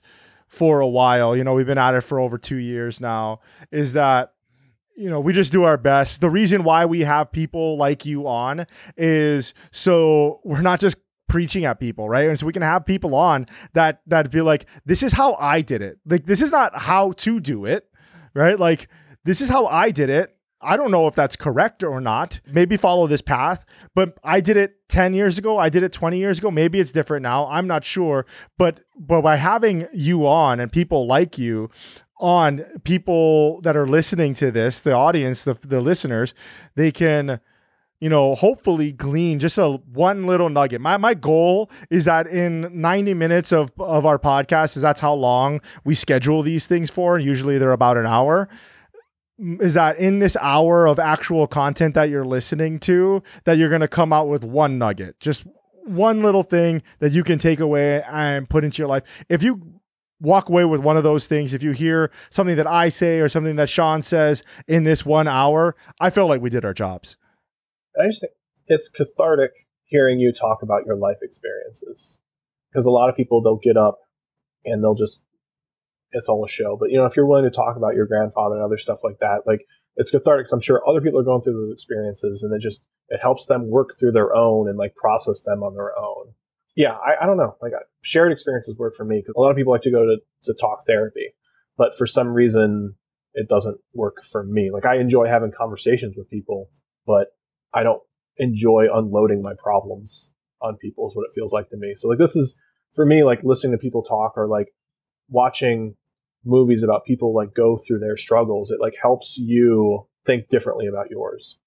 for 0.56 0.80
a 0.80 0.88
while, 0.88 1.36
you 1.36 1.44
know, 1.44 1.52
we've 1.52 1.66
been 1.66 1.76
at 1.76 1.94
it 1.94 2.00
for 2.00 2.18
over 2.18 2.38
two 2.38 2.56
years 2.56 2.98
now, 2.98 3.40
is 3.70 3.92
that 3.92 4.32
you 4.98 5.10
know, 5.10 5.20
we 5.20 5.34
just 5.34 5.52
do 5.52 5.64
our 5.64 5.76
best. 5.76 6.22
The 6.22 6.30
reason 6.30 6.64
why 6.64 6.86
we 6.86 7.00
have 7.02 7.30
people 7.30 7.76
like 7.76 8.06
you 8.06 8.26
on 8.26 8.66
is 8.96 9.52
so 9.70 10.40
we're 10.42 10.62
not 10.62 10.80
just 10.80 10.96
preaching 11.28 11.66
at 11.66 11.78
people, 11.78 12.08
right? 12.08 12.28
And 12.28 12.38
so 12.38 12.46
we 12.46 12.54
can 12.54 12.62
have 12.62 12.86
people 12.86 13.14
on 13.14 13.46
that 13.74 14.00
that 14.06 14.30
be 14.30 14.40
like, 14.40 14.64
this 14.86 15.02
is 15.02 15.12
how 15.12 15.34
I 15.34 15.60
did 15.60 15.82
it. 15.82 15.98
Like 16.06 16.24
this 16.24 16.40
is 16.40 16.50
not 16.50 16.80
how 16.80 17.12
to 17.12 17.40
do 17.40 17.66
it, 17.66 17.86
right? 18.32 18.58
Like 18.58 18.88
this 19.24 19.42
is 19.42 19.50
how 19.50 19.66
I 19.66 19.90
did 19.90 20.08
it. 20.08 20.35
I 20.66 20.76
don't 20.76 20.90
know 20.90 21.06
if 21.06 21.14
that's 21.14 21.36
correct 21.36 21.84
or 21.84 22.00
not. 22.00 22.40
Maybe 22.46 22.76
follow 22.76 23.06
this 23.06 23.22
path, 23.22 23.64
but 23.94 24.18
I 24.24 24.40
did 24.40 24.56
it 24.56 24.88
10 24.88 25.14
years 25.14 25.38
ago. 25.38 25.58
I 25.58 25.68
did 25.68 25.82
it 25.82 25.92
20 25.92 26.18
years 26.18 26.38
ago. 26.38 26.50
Maybe 26.50 26.80
it's 26.80 26.92
different 26.92 27.22
now. 27.22 27.46
I'm 27.46 27.66
not 27.66 27.84
sure. 27.84 28.26
But 28.58 28.80
but 28.98 29.22
by 29.22 29.36
having 29.36 29.86
you 29.94 30.26
on 30.26 30.58
and 30.58 30.70
people 30.72 31.06
like 31.06 31.38
you 31.38 31.70
on, 32.18 32.64
people 32.82 33.60
that 33.60 33.76
are 33.76 33.86
listening 33.86 34.34
to 34.34 34.50
this, 34.50 34.80
the 34.80 34.92
audience, 34.92 35.44
the, 35.44 35.54
the 35.54 35.80
listeners, 35.80 36.34
they 36.74 36.90
can 36.90 37.40
you 37.98 38.10
know, 38.10 38.34
hopefully 38.34 38.92
glean 38.92 39.38
just 39.38 39.56
a 39.56 39.68
one 39.92 40.26
little 40.26 40.50
nugget. 40.50 40.80
My 40.82 40.98
my 40.98 41.14
goal 41.14 41.70
is 41.88 42.04
that 42.04 42.26
in 42.26 42.68
90 42.78 43.14
minutes 43.14 43.52
of 43.52 43.72
of 43.78 44.04
our 44.04 44.18
podcast 44.18 44.76
is 44.76 44.82
that's 44.82 45.00
how 45.00 45.14
long 45.14 45.60
we 45.84 45.94
schedule 45.94 46.42
these 46.42 46.66
things 46.66 46.90
for. 46.90 47.18
Usually 47.18 47.56
they're 47.56 47.72
about 47.72 47.96
an 47.96 48.06
hour 48.06 48.48
is 49.38 49.74
that 49.74 49.98
in 49.98 50.18
this 50.18 50.36
hour 50.40 50.86
of 50.86 50.98
actual 50.98 51.46
content 51.46 51.94
that 51.94 52.08
you're 52.08 52.24
listening 52.24 52.78
to 52.80 53.22
that 53.44 53.58
you're 53.58 53.68
going 53.68 53.80
to 53.82 53.88
come 53.88 54.12
out 54.12 54.28
with 54.28 54.44
one 54.44 54.78
nugget 54.78 55.18
just 55.20 55.46
one 55.84 56.22
little 56.22 56.42
thing 56.42 56.82
that 56.98 57.12
you 57.12 57.22
can 57.22 57.38
take 57.38 57.60
away 57.60 58.02
and 58.10 58.48
put 58.48 58.64
into 58.64 58.78
your 58.78 58.88
life. 58.88 59.02
If 59.28 59.42
you 59.42 59.80
walk 60.18 60.48
away 60.48 60.64
with 60.64 60.80
one 60.80 60.96
of 60.96 61.04
those 61.04 61.26
things 61.26 61.52
if 61.52 61.62
you 61.62 61.72
hear 61.72 62.10
something 62.30 62.56
that 62.56 62.66
i 62.66 62.88
say 62.88 63.20
or 63.20 63.28
something 63.28 63.56
that 63.56 63.68
sean 63.68 64.00
says 64.00 64.42
in 64.66 64.82
this 64.82 65.04
one 65.04 65.28
hour 65.28 65.76
i 66.00 66.08
feel 66.08 66.26
like 66.26 66.40
we 66.40 66.48
did 66.48 66.64
our 66.64 66.72
jobs. 66.72 67.18
I 68.00 68.06
just 68.06 68.22
think 68.22 68.32
it's 68.66 68.88
cathartic 68.88 69.50
hearing 69.84 70.18
you 70.18 70.32
talk 70.32 70.62
about 70.62 70.86
your 70.86 70.96
life 70.96 71.18
experiences 71.20 72.18
because 72.70 72.86
a 72.86 72.90
lot 72.90 73.10
of 73.10 73.16
people 73.16 73.42
they'll 73.42 73.60
get 73.62 73.76
up 73.76 73.98
and 74.64 74.82
they'll 74.82 74.94
just 74.94 75.25
it's 76.12 76.28
all 76.28 76.44
a 76.44 76.48
show. 76.48 76.76
But 76.78 76.90
you 76.90 76.98
know, 76.98 77.06
if 77.06 77.16
you're 77.16 77.26
willing 77.26 77.44
to 77.44 77.50
talk 77.50 77.76
about 77.76 77.94
your 77.94 78.06
grandfather 78.06 78.56
and 78.56 78.64
other 78.64 78.78
stuff 78.78 79.00
like 79.02 79.18
that, 79.20 79.42
like 79.46 79.66
it's 79.96 80.10
cathartic. 80.10 80.46
I'm 80.52 80.60
sure 80.60 80.82
other 80.88 81.00
people 81.00 81.20
are 81.20 81.24
going 81.24 81.42
through 81.42 81.66
those 81.66 81.74
experiences, 81.74 82.42
and 82.42 82.54
it 82.54 82.60
just 82.60 82.86
it 83.08 83.20
helps 83.22 83.46
them 83.46 83.70
work 83.70 83.90
through 83.98 84.12
their 84.12 84.34
own 84.34 84.68
and 84.68 84.78
like 84.78 84.94
process 84.94 85.42
them 85.42 85.62
on 85.62 85.74
their 85.74 85.96
own. 85.98 86.34
Yeah, 86.74 86.92
I, 86.92 87.22
I 87.22 87.26
don't 87.26 87.38
know. 87.38 87.56
Like 87.62 87.72
shared 88.02 88.32
experiences 88.32 88.76
work 88.76 88.94
for 88.96 89.04
me 89.04 89.20
because 89.20 89.34
a 89.36 89.40
lot 89.40 89.50
of 89.50 89.56
people 89.56 89.72
like 89.72 89.82
to 89.82 89.90
go 89.90 90.04
to 90.04 90.18
to 90.44 90.54
talk 90.54 90.86
therapy, 90.86 91.32
but 91.76 91.96
for 91.96 92.06
some 92.06 92.28
reason 92.28 92.94
it 93.34 93.48
doesn't 93.48 93.78
work 93.94 94.24
for 94.24 94.42
me. 94.42 94.70
Like 94.70 94.86
I 94.86 94.96
enjoy 94.96 95.26
having 95.26 95.52
conversations 95.52 96.16
with 96.16 96.30
people, 96.30 96.70
but 97.06 97.28
I 97.72 97.82
don't 97.82 98.02
enjoy 98.38 98.86
unloading 98.92 99.42
my 99.42 99.52
problems 99.58 100.32
on 100.60 100.76
people. 100.76 101.08
Is 101.08 101.16
what 101.16 101.24
it 101.24 101.34
feels 101.34 101.52
like 101.52 101.70
to 101.70 101.76
me. 101.76 101.94
So 101.96 102.08
like 102.08 102.18
this 102.18 102.36
is 102.36 102.58
for 102.94 103.06
me 103.06 103.24
like 103.24 103.42
listening 103.42 103.72
to 103.72 103.78
people 103.78 104.02
talk 104.02 104.34
or 104.36 104.46
like 104.46 104.68
watching 105.28 105.96
movies 106.44 106.82
about 106.82 107.04
people 107.04 107.34
like 107.34 107.54
go 107.54 107.76
through 107.76 107.98
their 107.98 108.16
struggles, 108.16 108.70
it 108.70 108.80
like 108.80 108.94
helps 109.00 109.36
you 109.36 110.06
think 110.24 110.48
differently 110.48 110.86
about 110.86 111.10
yours. 111.10 111.58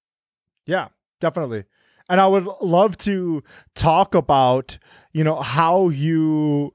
Yeah, 0.65 0.89
definitely. 1.19 1.65
And 2.09 2.19
I 2.19 2.27
would 2.27 2.47
love 2.61 2.97
to 2.99 3.43
talk 3.75 4.15
about, 4.15 4.77
you 5.13 5.23
know, 5.23 5.41
how 5.41 5.89
you 5.89 6.73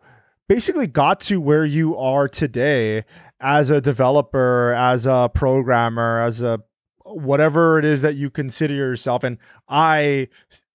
basically 0.48 0.86
got 0.86 1.20
to 1.20 1.40
where 1.40 1.64
you 1.64 1.96
are 1.96 2.28
today 2.28 3.04
as 3.40 3.70
a 3.70 3.80
developer, 3.80 4.72
as 4.72 5.06
a 5.06 5.30
programmer, 5.34 6.20
as 6.20 6.40
a 6.40 6.60
whatever 7.04 7.78
it 7.78 7.84
is 7.84 8.02
that 8.02 8.14
you 8.14 8.30
consider 8.30 8.74
yourself. 8.74 9.24
And 9.24 9.38
I 9.68 10.28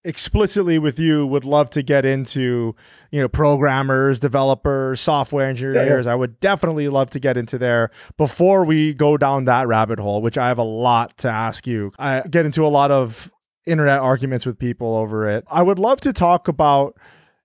explicitly 0.03 0.79
with 0.79 0.97
you 0.97 1.27
would 1.27 1.43
love 1.43 1.69
to 1.69 1.81
get 1.83 2.05
into 2.05 2.73
you 3.11 3.19
know 3.19 3.27
programmers 3.27 4.19
developers 4.19 5.01
software 5.01 5.49
engineers 5.49 6.05
yeah, 6.05 6.09
yeah. 6.09 6.13
i 6.13 6.15
would 6.15 6.39
definitely 6.39 6.87
love 6.87 7.09
to 7.09 7.19
get 7.19 7.35
into 7.35 7.57
there. 7.57 7.91
Before 8.15 8.63
we 8.63 8.93
go 8.93 9.17
down 9.17 9.45
that 9.45 9.67
rabbit 9.67 9.99
hole 9.99 10.21
which 10.21 10.37
i 10.37 10.47
have 10.47 10.57
a 10.57 10.63
lot 10.63 11.17
to 11.17 11.27
ask 11.27 11.67
you 11.67 11.91
i 11.99 12.21
get 12.21 12.45
into 12.45 12.65
a 12.65 12.69
lot 12.69 12.91
of 12.91 13.31
internet 13.69 13.99
arguments 13.99 14.45
with 14.45 14.57
people 14.57 14.95
over 14.95 15.27
it. 15.27 15.45
I 15.49 15.61
would 15.61 15.79
love 15.79 16.01
to 16.01 16.13
talk 16.13 16.47
about 16.47 16.97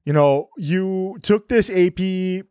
you 0.05 0.13
know 0.13 0.49
you 0.57 1.19
took 1.23 1.49
this 1.49 1.71
ap 1.71 2.01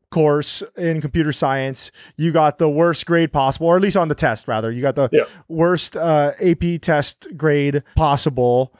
course 0.10 0.64
in 0.78 1.02
computer 1.02 1.32
science. 1.32 1.92
You 2.18 2.32
got 2.32 2.58
the 2.58 2.70
worst 2.70 3.06
grade 3.06 3.32
possible 3.32 3.68
or 3.68 3.76
at 3.76 3.82
least 3.82 3.98
on 3.98 4.08
the 4.08 4.16
test 4.16 4.48
rather. 4.48 4.72
You 4.72 4.82
got 4.82 4.96
the 4.96 5.10
yeah. 5.12 5.24
worst 5.48 5.96
uh, 5.96 6.34
ap 6.42 6.82
test 6.82 7.28
grade 7.36 7.84
possible 7.96 8.74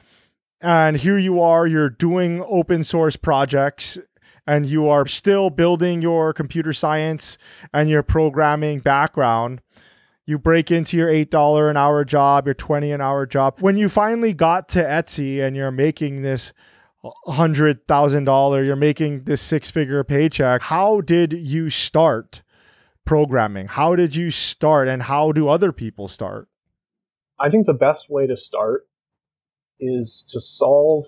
and 0.60 0.96
here 0.96 1.18
you 1.18 1.40
are, 1.40 1.66
you're 1.66 1.90
doing 1.90 2.42
open 2.46 2.84
source 2.84 3.16
projects 3.16 3.98
and 4.46 4.66
you 4.66 4.88
are 4.88 5.06
still 5.06 5.50
building 5.50 6.02
your 6.02 6.32
computer 6.32 6.72
science 6.72 7.38
and 7.72 7.88
your 7.88 8.02
programming 8.02 8.80
background. 8.80 9.60
You 10.26 10.38
break 10.38 10.70
into 10.70 10.96
your 10.96 11.08
$8 11.08 11.70
an 11.70 11.76
hour 11.76 12.04
job, 12.04 12.46
your 12.46 12.54
20 12.54 12.92
an 12.92 13.00
hour 13.00 13.26
job. 13.26 13.56
When 13.60 13.76
you 13.76 13.88
finally 13.88 14.32
got 14.32 14.68
to 14.70 14.82
Etsy 14.82 15.40
and 15.40 15.54
you're 15.54 15.70
making 15.70 16.22
this 16.22 16.52
$100,000, 17.26 18.66
you're 18.66 18.76
making 18.76 19.24
this 19.24 19.42
six 19.42 19.70
figure 19.70 20.02
paycheck, 20.02 20.62
how 20.62 21.02
did 21.02 21.34
you 21.34 21.68
start 21.68 22.42
programming? 23.04 23.66
How 23.66 23.96
did 23.96 24.16
you 24.16 24.30
start 24.30 24.88
and 24.88 25.02
how 25.02 25.32
do 25.32 25.48
other 25.48 25.72
people 25.72 26.08
start? 26.08 26.48
I 27.38 27.50
think 27.50 27.66
the 27.66 27.74
best 27.74 28.08
way 28.08 28.26
to 28.26 28.36
start 28.36 28.86
is 29.80 30.24
to 30.30 30.40
solve 30.40 31.04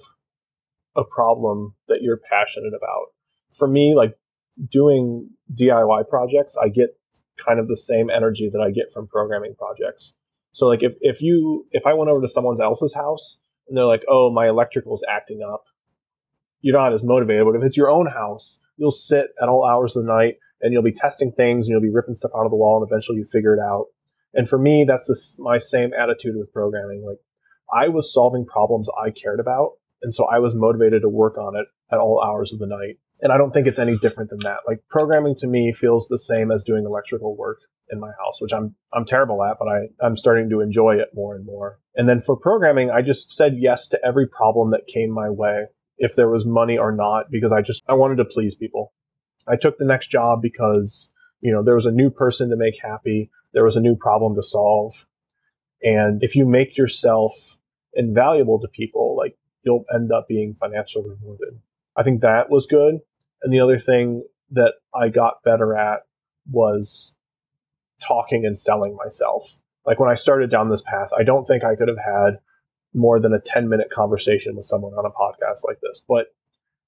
a 0.96 1.04
problem 1.04 1.74
that 1.88 2.02
you're 2.02 2.20
passionate 2.30 2.72
about. 2.76 3.08
For 3.50 3.68
me, 3.68 3.94
like 3.94 4.18
doing 4.70 5.30
DIY 5.54 6.08
projects, 6.08 6.56
I 6.60 6.68
get 6.68 6.98
kind 7.36 7.60
of 7.60 7.68
the 7.68 7.76
same 7.76 8.10
energy 8.10 8.48
that 8.50 8.60
I 8.60 8.70
get 8.70 8.92
from 8.92 9.06
programming 9.06 9.54
projects. 9.54 10.14
So 10.52 10.66
like 10.66 10.82
if, 10.82 10.94
if 11.00 11.20
you 11.20 11.66
if 11.70 11.86
I 11.86 11.92
went 11.92 12.10
over 12.10 12.22
to 12.22 12.28
someone 12.28 12.60
else's 12.60 12.94
house 12.94 13.38
and 13.68 13.76
they're 13.76 13.84
like, 13.84 14.04
oh, 14.08 14.30
my 14.30 14.48
electrical 14.48 14.94
is 14.94 15.04
acting 15.08 15.42
up, 15.42 15.64
you're 16.60 16.78
not 16.78 16.94
as 16.94 17.04
motivated. 17.04 17.44
But 17.44 17.56
if 17.56 17.62
it's 17.62 17.76
your 17.76 17.90
own 17.90 18.06
house, 18.06 18.60
you'll 18.76 18.90
sit 18.90 19.28
at 19.40 19.48
all 19.48 19.64
hours 19.64 19.96
of 19.96 20.04
the 20.04 20.12
night 20.12 20.36
and 20.62 20.72
you'll 20.72 20.82
be 20.82 20.92
testing 20.92 21.32
things 21.32 21.66
and 21.66 21.72
you'll 21.72 21.82
be 21.82 21.94
ripping 21.94 22.16
stuff 22.16 22.30
out 22.34 22.46
of 22.46 22.50
the 22.50 22.56
wall 22.56 22.80
and 22.80 22.90
eventually 22.90 23.18
you 23.18 23.24
figure 23.24 23.54
it 23.54 23.60
out. 23.60 23.86
And 24.32 24.48
for 24.48 24.58
me, 24.58 24.84
that's 24.86 25.08
this, 25.08 25.38
my 25.38 25.58
same 25.58 25.92
attitude 25.92 26.36
with 26.36 26.52
programming. 26.52 27.04
Like 27.06 27.18
I 27.72 27.88
was 27.88 28.12
solving 28.12 28.46
problems 28.46 28.88
I 29.02 29.10
cared 29.10 29.40
about 29.40 29.72
And 30.02 30.12
so 30.14 30.26
I 30.26 30.38
was 30.38 30.54
motivated 30.54 31.02
to 31.02 31.08
work 31.08 31.38
on 31.38 31.56
it 31.56 31.66
at 31.90 31.98
all 31.98 32.22
hours 32.22 32.52
of 32.52 32.58
the 32.58 32.66
night. 32.66 32.98
And 33.20 33.32
I 33.32 33.38
don't 33.38 33.52
think 33.52 33.66
it's 33.66 33.78
any 33.78 33.96
different 33.98 34.30
than 34.30 34.40
that. 34.40 34.58
Like 34.66 34.82
programming 34.88 35.34
to 35.36 35.46
me 35.46 35.72
feels 35.72 36.08
the 36.08 36.18
same 36.18 36.50
as 36.50 36.64
doing 36.64 36.84
electrical 36.84 37.36
work 37.36 37.60
in 37.90 37.98
my 38.00 38.10
house, 38.24 38.40
which 38.40 38.52
I'm 38.52 38.74
I'm 38.92 39.04
terrible 39.04 39.42
at, 39.44 39.56
but 39.58 39.68
I, 39.68 39.88
I'm 40.04 40.16
starting 40.16 40.50
to 40.50 40.60
enjoy 40.60 40.96
it 40.96 41.08
more 41.14 41.34
and 41.34 41.46
more. 41.46 41.78
And 41.94 42.08
then 42.08 42.20
for 42.20 42.36
programming, 42.36 42.90
I 42.90 43.00
just 43.00 43.32
said 43.32 43.56
yes 43.58 43.88
to 43.88 44.04
every 44.04 44.28
problem 44.28 44.70
that 44.70 44.86
came 44.86 45.10
my 45.10 45.30
way, 45.30 45.66
if 45.96 46.14
there 46.14 46.28
was 46.28 46.44
money 46.44 46.76
or 46.76 46.92
not, 46.92 47.30
because 47.30 47.52
I 47.52 47.62
just 47.62 47.82
I 47.88 47.94
wanted 47.94 48.16
to 48.16 48.24
please 48.24 48.54
people. 48.54 48.92
I 49.48 49.56
took 49.56 49.78
the 49.78 49.84
next 49.84 50.08
job 50.08 50.42
because, 50.42 51.12
you 51.40 51.52
know, 51.52 51.62
there 51.62 51.76
was 51.76 51.86
a 51.86 51.92
new 51.92 52.10
person 52.10 52.50
to 52.50 52.56
make 52.56 52.80
happy, 52.82 53.30
there 53.54 53.64
was 53.64 53.76
a 53.76 53.80
new 53.80 53.96
problem 53.96 54.34
to 54.34 54.42
solve. 54.42 55.06
And 55.82 56.22
if 56.22 56.34
you 56.34 56.44
make 56.44 56.76
yourself 56.76 57.55
invaluable 57.96 58.60
to 58.60 58.68
people, 58.68 59.16
like 59.16 59.36
you'll 59.62 59.84
end 59.92 60.12
up 60.12 60.28
being 60.28 60.54
financially 60.54 61.10
rewarded. 61.10 61.58
I 61.96 62.02
think 62.02 62.20
that 62.20 62.50
was 62.50 62.66
good. 62.66 63.00
And 63.42 63.52
the 63.52 63.60
other 63.60 63.78
thing 63.78 64.22
that 64.50 64.74
I 64.94 65.08
got 65.08 65.42
better 65.42 65.76
at 65.76 66.00
was 66.50 67.16
talking 68.00 68.46
and 68.46 68.58
selling 68.58 68.96
myself. 68.96 69.60
Like 69.84 69.98
when 69.98 70.10
I 70.10 70.14
started 70.14 70.50
down 70.50 70.68
this 70.68 70.82
path, 70.82 71.10
I 71.18 71.22
don't 71.22 71.46
think 71.46 71.64
I 71.64 71.76
could 71.76 71.88
have 71.88 71.98
had 71.98 72.38
more 72.94 73.20
than 73.20 73.32
a 73.32 73.40
10 73.40 73.68
minute 73.68 73.90
conversation 73.90 74.56
with 74.56 74.64
someone 74.64 74.94
on 74.94 75.04
a 75.04 75.10
podcast 75.10 75.66
like 75.66 75.80
this. 75.80 76.02
But 76.06 76.34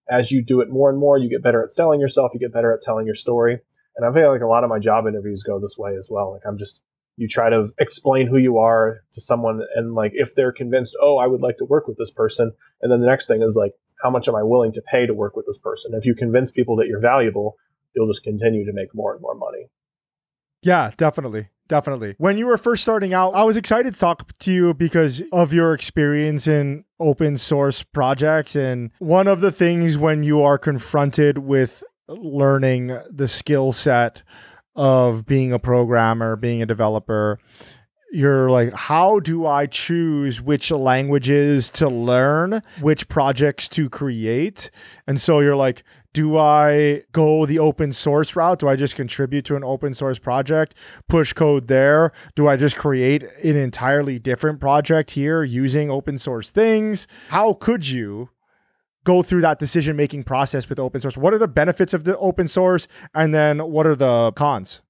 as 0.08 0.32
you 0.32 0.42
do 0.42 0.60
it 0.60 0.70
more 0.70 0.90
and 0.90 0.98
more, 0.98 1.18
you 1.18 1.28
get 1.28 1.42
better 1.42 1.62
at 1.62 1.72
selling 1.72 2.00
yourself, 2.00 2.32
you 2.32 2.40
get 2.40 2.52
better 2.52 2.72
at 2.72 2.82
telling 2.82 3.06
your 3.06 3.14
story. 3.14 3.60
And 3.96 4.06
I 4.06 4.12
feel 4.12 4.30
like 4.30 4.40
a 4.40 4.46
lot 4.46 4.64
of 4.64 4.70
my 4.70 4.78
job 4.78 5.06
interviews 5.06 5.42
go 5.42 5.60
this 5.60 5.76
way 5.76 5.96
as 5.96 6.08
well. 6.10 6.32
Like 6.32 6.42
I'm 6.46 6.58
just, 6.58 6.82
you 7.18 7.26
try 7.26 7.50
to 7.50 7.68
explain 7.78 8.28
who 8.28 8.38
you 8.38 8.58
are 8.58 9.00
to 9.12 9.20
someone 9.20 9.60
and 9.74 9.94
like 9.94 10.12
if 10.14 10.36
they're 10.36 10.52
convinced, 10.52 10.96
oh, 11.02 11.18
I 11.18 11.26
would 11.26 11.42
like 11.42 11.58
to 11.58 11.64
work 11.64 11.88
with 11.88 11.98
this 11.98 12.12
person. 12.12 12.52
And 12.80 12.92
then 12.92 13.00
the 13.00 13.08
next 13.08 13.26
thing 13.26 13.42
is 13.42 13.56
like, 13.56 13.72
how 14.02 14.08
much 14.08 14.28
am 14.28 14.36
I 14.36 14.44
willing 14.44 14.72
to 14.74 14.82
pay 14.82 15.04
to 15.04 15.12
work 15.12 15.36
with 15.36 15.44
this 15.44 15.58
person? 15.58 15.92
If 15.94 16.06
you 16.06 16.14
convince 16.14 16.52
people 16.52 16.76
that 16.76 16.86
you're 16.86 17.00
valuable, 17.00 17.56
you'll 17.94 18.06
just 18.06 18.22
continue 18.22 18.64
to 18.64 18.72
make 18.72 18.94
more 18.94 19.12
and 19.12 19.20
more 19.20 19.34
money. 19.34 19.66
Yeah, 20.62 20.92
definitely. 20.96 21.48
Definitely. 21.66 22.14
When 22.18 22.38
you 22.38 22.46
were 22.46 22.56
first 22.56 22.82
starting 22.82 23.12
out, 23.12 23.34
I 23.34 23.42
was 23.42 23.56
excited 23.56 23.94
to 23.94 24.00
talk 24.00 24.32
to 24.38 24.52
you 24.52 24.72
because 24.72 25.20
of 25.32 25.52
your 25.52 25.74
experience 25.74 26.46
in 26.46 26.84
open 27.00 27.36
source 27.36 27.82
projects. 27.82 28.56
And 28.56 28.90
one 29.00 29.26
of 29.26 29.40
the 29.40 29.52
things 29.52 29.98
when 29.98 30.22
you 30.22 30.42
are 30.42 30.56
confronted 30.56 31.38
with 31.38 31.82
learning 32.08 32.96
the 33.10 33.28
skill 33.28 33.72
set 33.72 34.22
of 34.78 35.26
being 35.26 35.52
a 35.52 35.58
programmer, 35.58 36.36
being 36.36 36.62
a 36.62 36.66
developer, 36.66 37.40
you're 38.12 38.48
like, 38.48 38.72
how 38.72 39.18
do 39.18 39.44
I 39.44 39.66
choose 39.66 40.40
which 40.40 40.70
languages 40.70 41.68
to 41.70 41.88
learn, 41.88 42.62
which 42.80 43.08
projects 43.08 43.68
to 43.70 43.90
create? 43.90 44.70
And 45.06 45.20
so 45.20 45.40
you're 45.40 45.56
like, 45.56 45.82
do 46.14 46.38
I 46.38 47.02
go 47.12 47.44
the 47.44 47.58
open 47.58 47.92
source 47.92 48.34
route? 48.34 48.60
Do 48.60 48.68
I 48.68 48.76
just 48.76 48.94
contribute 48.94 49.44
to 49.46 49.56
an 49.56 49.64
open 49.64 49.92
source 49.94 50.18
project, 50.18 50.74
push 51.08 51.32
code 51.32 51.66
there? 51.66 52.12
Do 52.34 52.46
I 52.46 52.56
just 52.56 52.76
create 52.76 53.24
an 53.42 53.56
entirely 53.56 54.18
different 54.18 54.60
project 54.60 55.10
here 55.10 55.42
using 55.42 55.90
open 55.90 56.18
source 56.18 56.50
things? 56.50 57.08
How 57.28 57.52
could 57.52 57.88
you 57.88 58.30
go 59.08 59.22
through 59.22 59.40
that 59.40 59.58
decision 59.58 59.96
making 59.96 60.22
process 60.22 60.68
with 60.68 60.78
open 60.78 61.00
source? 61.00 61.16
What 61.16 61.32
are 61.32 61.38
the 61.38 61.48
benefits 61.48 61.94
of 61.94 62.04
the 62.04 62.16
open 62.18 62.46
source? 62.46 62.86
And 63.14 63.34
then 63.34 63.58
what 63.70 63.86
are 63.86 63.96
the 63.96 64.32
cons? 64.32 64.82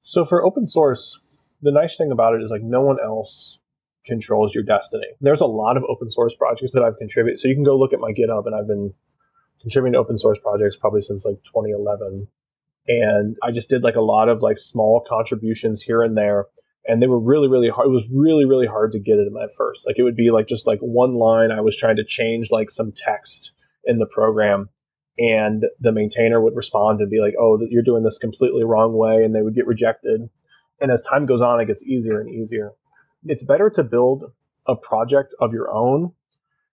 So 0.00 0.24
for 0.24 0.42
open 0.42 0.66
source, 0.66 1.20
the 1.60 1.72
nice 1.72 1.98
thing 1.98 2.10
about 2.10 2.34
it 2.34 2.42
is 2.42 2.50
like 2.50 2.62
no 2.62 2.80
one 2.80 2.96
else 3.04 3.58
controls 4.06 4.54
your 4.54 4.64
destiny. 4.64 5.08
There's 5.20 5.42
a 5.42 5.46
lot 5.46 5.76
of 5.76 5.84
open 5.90 6.10
source 6.10 6.34
projects 6.34 6.72
that 6.72 6.82
I've 6.82 6.96
contributed. 6.96 7.38
So 7.38 7.48
you 7.48 7.54
can 7.54 7.64
go 7.64 7.76
look 7.76 7.92
at 7.92 8.00
my 8.00 8.12
GitHub 8.12 8.46
and 8.46 8.54
I've 8.54 8.66
been 8.66 8.94
contributing 9.60 9.92
to 9.92 9.98
open 9.98 10.16
source 10.16 10.38
projects 10.38 10.76
probably 10.76 11.02
since 11.02 11.26
like 11.26 11.42
2011. 11.44 12.28
And 12.88 13.36
I 13.42 13.52
just 13.52 13.68
did 13.68 13.82
like 13.82 13.96
a 13.96 14.00
lot 14.00 14.30
of 14.30 14.40
like 14.40 14.58
small 14.58 15.04
contributions 15.06 15.82
here 15.82 16.02
and 16.02 16.16
there. 16.16 16.46
And 16.88 17.02
they 17.02 17.08
were 17.08 17.20
really, 17.20 17.48
really 17.48 17.68
hard. 17.68 17.88
It 17.88 17.90
was 17.90 18.06
really, 18.10 18.46
really 18.46 18.68
hard 18.68 18.92
to 18.92 18.98
get 18.98 19.18
it 19.18 19.28
at 19.42 19.54
first. 19.54 19.86
Like 19.86 19.98
it 19.98 20.02
would 20.02 20.16
be 20.16 20.30
like 20.30 20.46
just 20.46 20.66
like 20.66 20.78
one 20.80 21.16
line. 21.16 21.50
I 21.50 21.60
was 21.60 21.76
trying 21.76 21.96
to 21.96 22.04
change 22.04 22.50
like 22.50 22.70
some 22.70 22.90
text 22.90 23.52
in 23.86 23.98
the 23.98 24.06
program 24.06 24.68
and 25.18 25.64
the 25.80 25.92
maintainer 25.92 26.40
would 26.40 26.56
respond 26.56 27.00
and 27.00 27.10
be 27.10 27.20
like, 27.20 27.34
oh, 27.40 27.58
you're 27.70 27.82
doing 27.82 28.02
this 28.02 28.18
completely 28.18 28.64
wrong 28.64 28.92
way. 28.92 29.24
And 29.24 29.34
they 29.34 29.42
would 29.42 29.54
get 29.54 29.66
rejected. 29.66 30.28
And 30.80 30.90
as 30.90 31.02
time 31.02 31.26
goes 31.26 31.40
on, 31.40 31.60
it 31.60 31.66
gets 31.66 31.86
easier 31.86 32.20
and 32.20 32.28
easier. 32.28 32.72
It's 33.24 33.44
better 33.44 33.70
to 33.70 33.82
build 33.82 34.32
a 34.66 34.76
project 34.76 35.34
of 35.40 35.52
your 35.52 35.70
own 35.70 36.12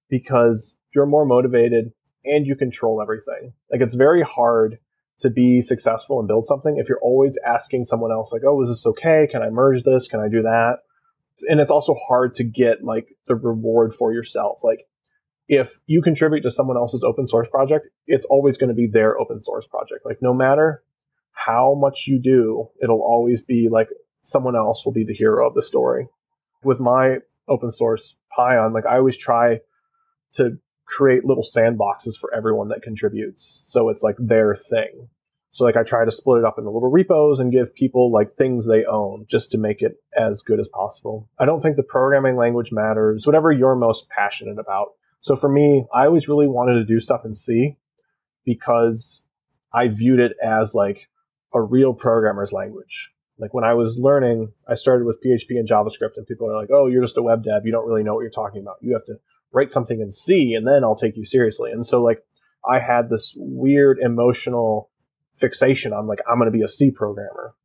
because 0.09 0.77
you're 0.93 1.05
more 1.05 1.25
motivated 1.25 1.93
and 2.25 2.45
you 2.45 2.55
control 2.55 3.01
everything. 3.01 3.53
Like 3.71 3.81
it's 3.81 3.95
very 3.95 4.21
hard 4.21 4.79
to 5.19 5.29
be 5.29 5.61
successful 5.61 6.19
and 6.19 6.27
build 6.27 6.45
something 6.45 6.77
if 6.77 6.89
you're 6.89 6.99
always 7.01 7.37
asking 7.45 7.85
someone 7.85 8.11
else, 8.11 8.33
like, 8.33 8.41
oh, 8.45 8.61
is 8.61 8.69
this 8.69 8.85
okay? 8.85 9.27
Can 9.31 9.41
I 9.41 9.49
merge 9.49 9.83
this? 9.83 10.07
Can 10.07 10.19
I 10.19 10.27
do 10.27 10.41
that? 10.41 10.79
And 11.49 11.59
it's 11.59 11.71
also 11.71 11.95
hard 12.07 12.35
to 12.35 12.43
get 12.43 12.83
like 12.83 13.15
the 13.27 13.35
reward 13.35 13.95
for 13.95 14.13
yourself. 14.13 14.59
Like 14.63 14.87
if 15.47 15.79
you 15.85 16.01
contribute 16.01 16.41
to 16.41 16.51
someone 16.51 16.77
else's 16.77 17.03
open 17.03 17.27
source 17.27 17.49
project, 17.49 17.87
it's 18.07 18.25
always 18.25 18.57
going 18.57 18.69
to 18.69 18.75
be 18.75 18.87
their 18.87 19.19
open 19.19 19.41
source 19.41 19.67
project. 19.67 20.05
Like 20.05 20.21
no 20.21 20.33
matter 20.33 20.83
how 21.31 21.75
much 21.75 22.07
you 22.07 22.19
do, 22.19 22.69
it'll 22.81 23.01
always 23.01 23.41
be 23.41 23.69
like 23.69 23.89
someone 24.23 24.55
else 24.55 24.85
will 24.85 24.93
be 24.93 25.03
the 25.03 25.13
hero 25.13 25.47
of 25.47 25.55
the 25.55 25.63
story. 25.63 26.07
With 26.63 26.79
my 26.79 27.17
open 27.47 27.71
source 27.71 28.15
Pion, 28.35 28.73
like 28.73 28.85
I 28.85 28.97
always 28.97 29.17
try 29.17 29.59
to 30.33 30.57
create 30.85 31.25
little 31.25 31.43
sandboxes 31.43 32.17
for 32.19 32.33
everyone 32.33 32.69
that 32.69 32.81
contributes. 32.81 33.43
So 33.67 33.89
it's 33.89 34.03
like 34.03 34.15
their 34.19 34.55
thing. 34.55 35.09
So 35.51 35.65
like 35.65 35.77
I 35.77 35.83
try 35.83 36.03
to 36.03 36.11
split 36.11 36.39
it 36.39 36.45
up 36.45 36.57
into 36.57 36.71
little 36.71 36.89
repos 36.89 37.39
and 37.39 37.51
give 37.51 37.75
people 37.75 38.11
like 38.11 38.33
things 38.33 38.65
they 38.65 38.85
own 38.85 39.25
just 39.29 39.51
to 39.51 39.57
make 39.57 39.81
it 39.81 39.97
as 40.17 40.41
good 40.41 40.59
as 40.59 40.67
possible. 40.67 41.29
I 41.37 41.45
don't 41.45 41.61
think 41.61 41.75
the 41.75 41.83
programming 41.83 42.37
language 42.37 42.71
matters, 42.71 43.27
whatever 43.27 43.51
you're 43.51 43.75
most 43.75 44.09
passionate 44.09 44.57
about. 44.57 44.93
So 45.23 45.37
for 45.37 45.49
me, 45.49 45.85
I 45.93 46.05
always 46.05 46.27
really 46.27 46.47
wanted 46.47 46.73
to 46.75 46.85
do 46.85 46.99
stuff 46.99 47.23
in 47.23 47.33
C 47.33 47.77
because 48.45 49.23
I 49.73 49.87
viewed 49.87 50.19
it 50.19 50.33
as 50.43 50.75
like 50.75 51.07
a 51.53 51.61
real 51.61 51.93
programmer's 51.93 52.51
language. 52.51 53.09
Like 53.39 53.53
when 53.53 53.63
I 53.63 53.73
was 53.73 53.97
learning, 53.97 54.51
I 54.67 54.75
started 54.75 55.05
with 55.05 55.21
PHP 55.25 55.57
and 55.57 55.67
JavaScript, 55.67 56.17
and 56.17 56.27
people 56.27 56.49
are 56.51 56.59
like, 56.59 56.69
"Oh, 56.71 56.87
you're 56.87 57.01
just 57.01 57.17
a 57.17 57.23
web 57.23 57.43
dev. 57.43 57.65
You 57.65 57.71
don't 57.71 57.87
really 57.87 58.03
know 58.03 58.13
what 58.13 58.21
you're 58.21 58.29
talking 58.29 58.61
about. 58.61 58.75
You 58.81 58.93
have 58.93 59.05
to 59.05 59.15
write 59.51 59.71
something 59.71 60.01
in 60.01 60.11
C, 60.11 60.53
and 60.53 60.67
then 60.67 60.83
I'll 60.83 60.95
take 60.95 61.15
you 61.15 61.25
seriously." 61.25 61.71
And 61.71 61.85
so, 61.85 62.03
like, 62.03 62.23
I 62.69 62.79
had 62.79 63.09
this 63.09 63.33
weird 63.37 63.99
emotional 63.99 64.89
fixation 65.37 65.93
on 65.93 66.05
like 66.05 66.19
I'm 66.29 66.37
going 66.37 66.51
to 66.51 66.57
be 66.57 66.63
a 66.63 66.67
C 66.67 66.91
programmer, 66.91 67.55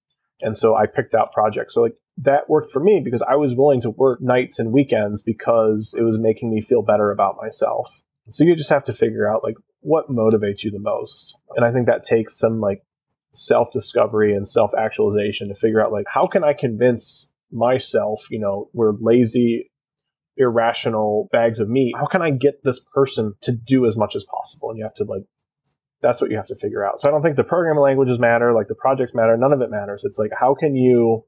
and 0.40 0.56
so 0.56 0.76
I 0.76 0.86
picked 0.86 1.14
out 1.14 1.32
projects. 1.32 1.74
So 1.74 1.82
like 1.82 1.96
that 2.20 2.50
worked 2.50 2.72
for 2.72 2.80
me 2.80 3.00
because 3.02 3.22
I 3.22 3.36
was 3.36 3.54
willing 3.54 3.80
to 3.82 3.90
work 3.90 4.20
nights 4.20 4.58
and 4.58 4.72
weekends 4.72 5.22
because 5.22 5.94
it 5.96 6.02
was 6.02 6.18
making 6.18 6.50
me 6.50 6.60
feel 6.60 6.82
better 6.82 7.10
about 7.10 7.36
myself. 7.40 8.02
So 8.28 8.44
you 8.44 8.56
just 8.56 8.70
have 8.70 8.84
to 8.84 8.92
figure 8.92 9.28
out 9.28 9.44
like 9.44 9.54
what 9.80 10.10
motivates 10.10 10.64
you 10.64 10.70
the 10.70 10.80
most, 10.80 11.38
and 11.56 11.64
I 11.64 11.72
think 11.72 11.86
that 11.86 12.02
takes 12.02 12.36
some 12.36 12.60
like 12.60 12.82
self 13.32 13.70
discovery 13.70 14.34
and 14.34 14.46
self 14.46 14.72
actualization 14.76 15.48
to 15.48 15.54
figure 15.54 15.80
out 15.80 15.92
like 15.92 16.06
how 16.08 16.26
can 16.26 16.44
I 16.44 16.52
convince 16.52 17.30
myself, 17.50 18.26
you 18.30 18.40
know, 18.40 18.68
we're 18.74 18.92
lazy, 19.00 19.70
irrational 20.36 21.28
bags 21.32 21.60
of 21.60 21.68
meat. 21.68 21.94
How 21.96 22.06
can 22.06 22.20
I 22.20 22.30
get 22.30 22.64
this 22.64 22.80
person 22.80 23.34
to 23.42 23.52
do 23.52 23.86
as 23.86 23.96
much 23.96 24.14
as 24.16 24.24
possible? 24.24 24.70
And 24.70 24.78
you 24.78 24.84
have 24.84 24.94
to 24.94 25.04
like 25.04 25.22
that's 26.02 26.20
what 26.20 26.30
you 26.30 26.36
have 26.36 26.46
to 26.48 26.56
figure 26.56 26.84
out. 26.84 27.00
So 27.00 27.08
I 27.08 27.10
don't 27.10 27.22
think 27.22 27.36
the 27.36 27.44
programming 27.44 27.82
languages 27.82 28.18
matter, 28.18 28.52
like 28.52 28.68
the 28.68 28.74
projects 28.74 29.14
matter, 29.14 29.36
none 29.36 29.52
of 29.52 29.60
it 29.60 29.70
matters. 29.70 30.04
It's 30.04 30.18
like 30.18 30.32
how 30.38 30.54
can 30.54 30.74
you 30.74 31.24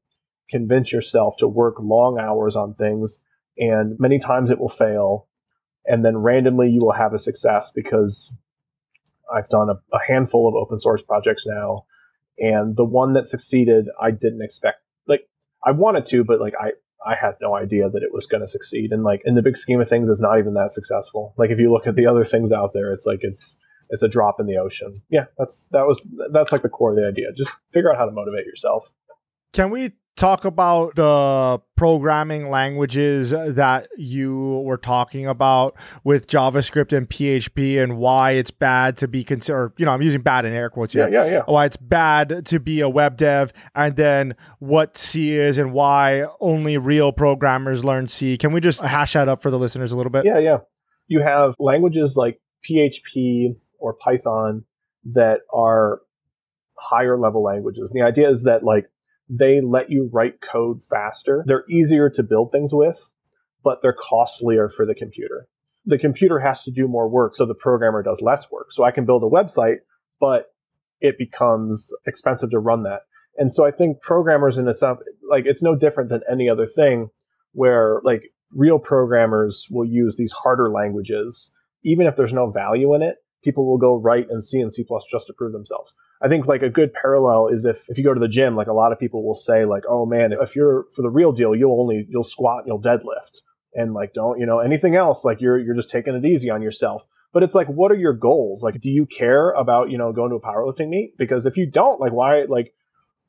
convince 0.50 0.92
yourself 0.92 1.36
to 1.38 1.48
work 1.48 1.76
long 1.80 2.18
hours 2.18 2.56
on 2.56 2.74
things 2.74 3.22
and 3.58 3.98
many 3.98 4.18
times 4.18 4.50
it 4.50 4.58
will 4.58 4.68
fail 4.68 5.26
and 5.86 6.04
then 6.04 6.18
randomly 6.18 6.68
you 6.68 6.80
will 6.80 6.92
have 6.92 7.14
a 7.14 7.18
success 7.18 7.70
because 7.74 8.34
I've 9.32 9.48
done 9.48 9.68
a, 9.70 9.74
a 9.94 10.00
handful 10.06 10.48
of 10.48 10.54
open 10.54 10.78
source 10.78 11.02
projects 11.02 11.46
now 11.46 11.84
and 12.40 12.76
the 12.76 12.84
one 12.84 13.12
that 13.12 13.28
succeeded, 13.28 13.88
I 14.00 14.10
didn't 14.10 14.42
expect. 14.42 14.78
Like 15.06 15.28
I 15.64 15.72
wanted 15.72 16.06
to, 16.06 16.24
but 16.24 16.40
like 16.40 16.54
I 16.58 16.72
I 17.04 17.14
had 17.14 17.34
no 17.40 17.54
idea 17.54 17.88
that 17.88 18.02
it 18.02 18.12
was 18.12 18.26
going 18.26 18.42
to 18.42 18.46
succeed. 18.46 18.92
And 18.92 19.04
like 19.04 19.22
in 19.24 19.34
the 19.34 19.42
big 19.42 19.56
scheme 19.56 19.80
of 19.80 19.88
things, 19.88 20.08
it's 20.08 20.20
not 20.20 20.38
even 20.38 20.54
that 20.54 20.72
successful. 20.72 21.34
Like 21.36 21.50
if 21.50 21.58
you 21.58 21.70
look 21.70 21.86
at 21.86 21.94
the 21.94 22.06
other 22.06 22.24
things 22.24 22.50
out 22.50 22.72
there, 22.72 22.92
it's 22.92 23.06
like 23.06 23.20
it's 23.22 23.58
it's 23.90 24.02
a 24.02 24.08
drop 24.08 24.40
in 24.40 24.46
the 24.46 24.56
ocean. 24.56 24.94
Yeah, 25.10 25.26
that's 25.38 25.68
that 25.72 25.86
was 25.86 26.06
that's 26.32 26.52
like 26.52 26.62
the 26.62 26.68
core 26.68 26.92
of 26.92 26.96
the 26.96 27.06
idea. 27.06 27.32
Just 27.36 27.52
figure 27.72 27.92
out 27.92 27.98
how 27.98 28.06
to 28.06 28.12
motivate 28.12 28.46
yourself. 28.46 28.92
Can 29.52 29.70
we 29.70 29.92
talk 30.16 30.44
about 30.44 30.94
the 30.96 31.60
programming 31.76 32.50
languages 32.50 33.30
that 33.30 33.88
you 33.96 34.62
were 34.64 34.76
talking 34.76 35.26
about 35.26 35.76
with 36.04 36.26
JavaScript 36.26 36.96
and 36.96 37.08
PHP 37.08 37.82
and 37.82 37.96
why 37.96 38.32
it's 38.32 38.50
bad 38.50 38.96
to 38.98 39.08
be 39.08 39.24
considered, 39.24 39.72
you 39.78 39.86
know, 39.86 39.92
I'm 39.92 40.02
using 40.02 40.20
bad 40.20 40.44
in 40.44 40.52
air 40.52 40.68
quotes 40.68 40.92
here. 40.92 41.08
Yeah, 41.08 41.24
yeah, 41.24 41.32
yeah. 41.32 41.42
Why 41.46 41.64
it's 41.64 41.78
bad 41.78 42.44
to 42.46 42.60
be 42.60 42.80
a 42.80 42.88
web 42.88 43.16
dev 43.16 43.52
and 43.74 43.96
then 43.96 44.36
what 44.58 44.98
C 44.98 45.34
is 45.34 45.56
and 45.56 45.72
why 45.72 46.26
only 46.40 46.76
real 46.76 47.12
programmers 47.12 47.84
learn 47.84 48.08
C. 48.08 48.36
Can 48.36 48.52
we 48.52 48.60
just 48.60 48.80
hash 48.82 49.14
that 49.14 49.28
up 49.28 49.40
for 49.40 49.50
the 49.50 49.58
listeners 49.58 49.92
a 49.92 49.96
little 49.96 50.12
bit? 50.12 50.26
Yeah, 50.26 50.38
yeah. 50.38 50.58
you 51.06 51.22
have 51.22 51.54
languages 51.58 52.16
like 52.16 52.40
PHP 52.68 53.56
or 53.78 53.94
Python 53.94 54.64
that 55.12 55.40
are 55.52 56.00
higher 56.78 57.18
level 57.18 57.42
languages. 57.42 57.90
And 57.90 58.00
the 58.00 58.06
idea 58.06 58.28
is 58.28 58.44
that 58.44 58.62
like 58.62 58.90
they 59.30 59.60
let 59.60 59.90
you 59.90 60.10
write 60.12 60.40
code 60.40 60.82
faster. 60.82 61.44
They're 61.46 61.64
easier 61.70 62.10
to 62.10 62.22
build 62.24 62.50
things 62.50 62.74
with, 62.74 63.08
but 63.62 63.80
they're 63.80 63.96
costlier 63.98 64.68
for 64.68 64.84
the 64.84 64.94
computer. 64.94 65.46
The 65.86 65.98
computer 65.98 66.40
has 66.40 66.62
to 66.64 66.72
do 66.72 66.88
more 66.88 67.08
work, 67.08 67.34
so 67.34 67.46
the 67.46 67.54
programmer 67.54 68.02
does 68.02 68.20
less 68.20 68.50
work. 68.50 68.72
So 68.72 68.82
I 68.82 68.90
can 68.90 69.06
build 69.06 69.22
a 69.22 69.26
website, 69.26 69.78
but 70.18 70.46
it 71.00 71.16
becomes 71.16 71.92
expensive 72.06 72.50
to 72.50 72.58
run 72.58 72.82
that. 72.82 73.02
And 73.36 73.52
so 73.52 73.64
I 73.64 73.70
think 73.70 74.02
programmers 74.02 74.58
in 74.58 74.68
a 74.68 74.74
like 75.28 75.46
it's 75.46 75.62
no 75.62 75.76
different 75.76 76.10
than 76.10 76.22
any 76.30 76.48
other 76.48 76.66
thing 76.66 77.10
where 77.52 78.00
like 78.04 78.32
real 78.52 78.78
programmers 78.78 79.66
will 79.70 79.86
use 79.86 80.16
these 80.16 80.32
harder 80.32 80.68
languages, 80.70 81.54
even 81.84 82.06
if 82.06 82.16
there's 82.16 82.32
no 82.32 82.50
value 82.50 82.94
in 82.94 83.02
it, 83.02 83.16
people 83.42 83.66
will 83.66 83.78
go 83.78 83.98
write 83.98 84.28
and 84.30 84.42
C 84.42 84.60
and 84.60 84.72
C 84.72 84.84
plus 84.84 85.04
just 85.10 85.26
to 85.28 85.32
prove 85.32 85.52
themselves. 85.52 85.92
I 86.22 86.28
think 86.28 86.46
like 86.46 86.62
a 86.62 86.68
good 86.68 86.92
parallel 86.92 87.48
is 87.48 87.64
if, 87.64 87.88
if 87.88 87.96
you 87.96 88.04
go 88.04 88.12
to 88.12 88.20
the 88.20 88.28
gym, 88.28 88.54
like 88.54 88.66
a 88.66 88.74
lot 88.74 88.92
of 88.92 88.98
people 88.98 89.26
will 89.26 89.34
say 89.34 89.64
like, 89.64 89.84
oh 89.88 90.04
man, 90.04 90.32
if 90.32 90.54
you're 90.54 90.86
for 90.94 91.02
the 91.02 91.10
real 91.10 91.32
deal, 91.32 91.54
you'll 91.54 91.80
only, 91.80 92.06
you'll 92.10 92.24
squat 92.24 92.58
and 92.58 92.66
you'll 92.66 92.82
deadlift 92.82 93.38
and 93.74 93.94
like, 93.94 94.12
don't, 94.12 94.38
you 94.38 94.46
know, 94.46 94.58
anything 94.58 94.96
else, 94.96 95.24
like 95.24 95.40
you're, 95.40 95.58
you're 95.58 95.74
just 95.74 95.90
taking 95.90 96.14
it 96.14 96.24
easy 96.24 96.50
on 96.50 96.60
yourself. 96.60 97.06
But 97.32 97.42
it's 97.42 97.54
like, 97.54 97.68
what 97.68 97.92
are 97.92 97.96
your 97.96 98.12
goals? 98.12 98.62
Like, 98.62 98.80
do 98.80 98.90
you 98.90 99.06
care 99.06 99.52
about, 99.52 99.90
you 99.90 99.96
know, 99.96 100.12
going 100.12 100.30
to 100.30 100.36
a 100.36 100.40
powerlifting 100.40 100.88
meet? 100.88 101.16
Because 101.16 101.46
if 101.46 101.56
you 101.56 101.70
don't, 101.70 102.00
like, 102.00 102.12
why, 102.12 102.42
like, 102.42 102.74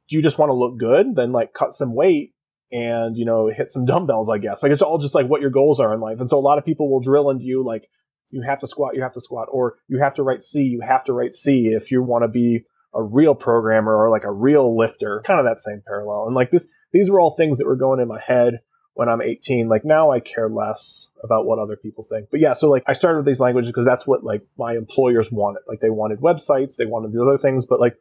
do 0.10 0.18
you 0.18 0.24
just 0.24 0.40
want 0.40 0.50
to 0.50 0.56
look 0.56 0.78
good? 0.78 1.16
Then 1.16 1.32
like 1.32 1.54
cut 1.54 1.74
some 1.74 1.94
weight 1.96 2.34
and, 2.72 3.16
you 3.16 3.26
know, 3.26 3.48
hit 3.56 3.70
some 3.70 3.86
dumbbells, 3.86 4.30
I 4.30 4.40
guess. 4.40 4.64
Like, 4.64 4.72
it's 4.72 4.82
all 4.82 4.98
just 4.98 5.16
like 5.16 5.28
what 5.28 5.40
your 5.40 5.52
goals 5.52 5.80
are 5.80 5.94
in 5.94 6.02
life. 6.02 6.20
And 6.20 6.30
so 6.30 6.38
a 6.38 6.42
lot 6.42 6.58
of 6.58 6.66
people 6.66 6.90
will 6.90 7.00
drill 7.00 7.30
into 7.30 7.46
you, 7.46 7.64
like, 7.64 7.90
you 8.32 8.42
have 8.42 8.60
to 8.60 8.68
squat, 8.68 8.96
you 8.96 9.02
have 9.02 9.14
to 9.14 9.22
squat, 9.22 9.48
or 9.52 9.76
you 9.88 10.00
have 10.00 10.16
to 10.16 10.24
write 10.24 10.44
C, 10.44 10.64
you 10.64 10.82
have 10.82 11.04
to 11.06 11.14
write 11.14 11.36
C 11.36 11.68
if 11.68 11.92
you 11.92 12.02
want 12.02 12.24
to 12.24 12.28
be 12.28 12.66
a 12.94 13.02
real 13.02 13.36
programmer 13.36 13.96
or 13.96 14.10
like 14.10 14.24
a 14.24 14.32
real 14.32 14.78
lifter, 14.78 15.22
kind 15.26 15.40
of 15.40 15.46
that 15.46 15.62
same 15.62 15.82
parallel. 15.86 16.26
And 16.26 16.36
like 16.36 16.52
this, 16.52 16.68
these 16.92 17.10
were 17.10 17.20
all 17.20 17.32
things 17.32 17.58
that 17.58 17.68
were 17.68 17.76
going 17.76 18.00
in 18.00 18.08
my 18.08 18.20
head 18.20 18.60
when 18.94 19.08
I'm 19.08 19.22
18. 19.22 19.70
Like 19.70 19.86
now 19.86 20.12
I 20.12 20.20
care 20.20 20.50
less 20.50 21.10
about 21.24 21.46
what 21.46 21.60
other 21.60 21.78
people 21.78 22.04
think. 22.04 22.28
But 22.30 22.40
yeah, 22.40 22.54
so 22.54 22.70
like 22.70 22.84
I 22.88 22.94
started 22.94 23.20
with 23.20 23.26
these 23.26 23.40
languages 23.40 23.72
because 23.72 23.86
that's 23.86 24.06
what 24.06 24.24
like 24.24 24.42
my 24.58 24.76
employers 24.76 25.32
wanted. 25.32 25.62
Like 25.68 25.80
they 25.80 25.90
wanted 25.90 26.20
websites, 26.20 26.76
they 26.76 26.86
wanted 26.86 27.12
these 27.12 27.22
other 27.22 27.38
things, 27.38 27.66
but 27.66 27.80
like 27.80 27.96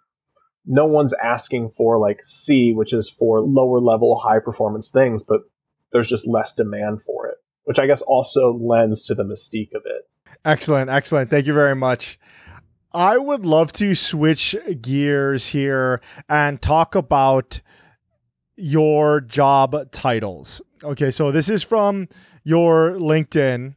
no 0.66 0.86
one's 0.86 1.14
asking 1.14 1.70
for 1.70 1.98
like 1.98 2.20
C, 2.24 2.72
which 2.72 2.92
is 2.92 3.08
for 3.08 3.40
lower 3.40 3.80
level, 3.80 4.18
high 4.18 4.40
performance 4.40 4.90
things, 4.90 5.22
but 5.22 5.42
there's 5.92 6.08
just 6.08 6.26
less 6.26 6.52
demand 6.52 7.02
for 7.02 7.26
it, 7.28 7.36
which 7.64 7.78
I 7.78 7.86
guess 7.86 8.02
also 8.02 8.52
lends 8.52 9.02
to 9.04 9.14
the 9.14 9.24
mystique 9.24 9.74
of 9.74 9.82
it. 9.84 10.08
Excellent. 10.44 10.90
Excellent. 10.90 11.30
Thank 11.30 11.46
you 11.46 11.52
very 11.52 11.76
much. 11.76 12.18
I 12.92 13.18
would 13.18 13.46
love 13.46 13.72
to 13.74 13.94
switch 13.94 14.56
gears 14.80 15.48
here 15.48 16.00
and 16.28 16.60
talk 16.60 16.94
about 16.94 17.60
your 18.56 19.20
job 19.20 19.90
titles. 19.92 20.60
Okay, 20.82 21.10
so 21.10 21.30
this 21.30 21.48
is 21.48 21.62
from 21.62 22.08
your 22.42 22.92
LinkedIn. 22.92 23.76